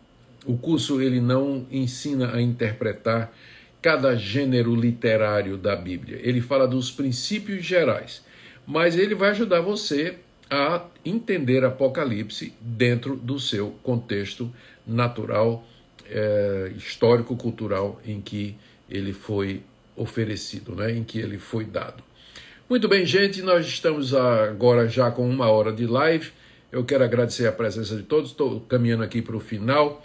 o 0.46 0.56
curso 0.56 1.02
ele 1.02 1.20
não 1.20 1.66
ensina 1.70 2.32
a 2.32 2.40
interpretar 2.40 3.32
cada 3.80 4.16
gênero 4.16 4.74
literário 4.74 5.56
da 5.56 5.76
Bíblia. 5.76 6.18
Ele 6.22 6.40
fala 6.40 6.66
dos 6.66 6.90
princípios 6.90 7.64
gerais, 7.64 8.24
mas 8.66 8.96
ele 8.96 9.14
vai 9.14 9.30
ajudar 9.30 9.60
você 9.60 10.16
a 10.50 10.84
entender 11.04 11.64
Apocalipse 11.64 12.52
dentro 12.60 13.16
do 13.16 13.38
seu 13.38 13.72
contexto 13.82 14.52
natural, 14.86 15.66
é, 16.10 16.72
histórico-cultural 16.76 18.00
em 18.04 18.20
que 18.20 18.56
ele 18.88 19.12
foi 19.12 19.62
oferecido, 19.94 20.74
né, 20.74 20.92
em 20.92 21.04
que 21.04 21.18
ele 21.18 21.38
foi 21.38 21.64
dado. 21.64 22.02
Muito 22.68 22.88
bem, 22.88 23.04
gente, 23.04 23.42
nós 23.42 23.66
estamos 23.66 24.14
agora 24.14 24.88
já 24.88 25.10
com 25.10 25.28
uma 25.28 25.50
hora 25.50 25.72
de 25.72 25.86
live. 25.86 26.30
Eu 26.70 26.84
quero 26.84 27.02
agradecer 27.02 27.46
a 27.46 27.52
presença 27.52 27.96
de 27.96 28.02
todos, 28.02 28.30
estou 28.30 28.60
caminhando 28.60 29.02
aqui 29.02 29.22
para 29.22 29.36
o 29.36 29.40
final, 29.40 30.04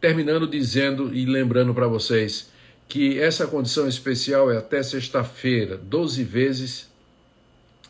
terminando 0.00 0.46
dizendo 0.46 1.12
e 1.14 1.24
lembrando 1.26 1.74
para 1.74 1.88
vocês 1.88 2.52
que 2.88 3.18
essa 3.18 3.46
condição 3.46 3.88
especial 3.88 4.50
é 4.50 4.58
até 4.58 4.82
sexta-feira, 4.82 5.76
12 5.76 6.22
vezes 6.22 6.88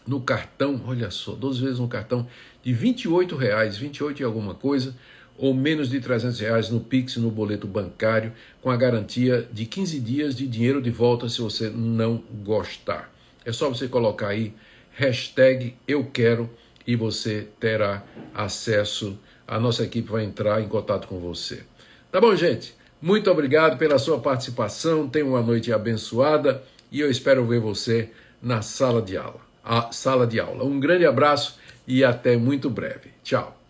no 0.07 0.21
cartão, 0.21 0.83
olha 0.87 1.11
só, 1.11 1.33
12 1.33 1.61
vezes 1.61 1.79
no 1.79 1.89
cartão 1.89 2.27
de 2.63 2.73
28 2.73 3.37
reais, 3.37 3.77
28 3.77 4.21
e 4.21 4.25
alguma 4.25 4.55
coisa, 4.55 4.95
ou 5.37 5.53
menos 5.53 5.91
de 5.91 6.01
300 6.01 6.39
reais 6.41 6.71
no 6.71 6.81
Pix, 6.81 7.17
no 7.17 7.31
boleto 7.31 7.67
bancário, 7.67 8.33
com 8.63 8.71
a 8.71 8.77
garantia 8.77 9.49
de 9.53 9.67
15 9.67 10.01
dias 10.01 10.37
de 10.37 10.47
dinheiro 10.47 10.81
de 10.81 10.91
volta 10.91 11.29
se 11.29 11.41
você 11.41 11.69
não 11.69 12.23
gostar. 12.45 13.13
É 13.45 13.53
só 13.53 13.69
você 13.69 13.89
colocar 13.89 14.29
aí 14.29 14.55
hashtag 14.93 15.75
eu 15.89 16.05
quero 16.05 16.49
e 16.87 16.95
você 16.95 17.49
terá 17.59 18.05
acesso. 18.33 19.19
A 19.47 19.59
nossa 19.59 19.85
equipe 19.85 20.11
vai 20.11 20.25
entrar 20.25 20.63
em 20.63 20.69
contato 20.69 21.09
com 21.09 21.19
você. 21.19 21.63
Tá 22.11 22.21
bom, 22.21 22.35
gente? 22.37 22.75
Muito 23.05 23.31
obrigado 23.31 23.77
pela 23.77 23.99
sua 23.99 24.19
participação. 24.19 25.07
Tenha 25.07 25.27
uma 25.27 25.43
noite 25.43 25.71
abençoada 25.71 26.63
e 26.91 27.01
eu 27.01 27.11
espero 27.11 27.45
ver 27.45 27.61
você 27.61 28.09
na 28.41 28.63
sala 28.63 29.03
de 29.03 29.15
aula. 29.15 29.43
A 29.63 29.93
sala 29.93 30.27
de 30.27 30.41
aula. 30.41 30.65
Um 30.65 30.81
grande 30.81 31.05
abraço 31.05 31.59
e 31.87 32.03
até 32.03 32.35
muito 32.39 32.71
breve. 32.71 33.11
Tchau. 33.23 33.64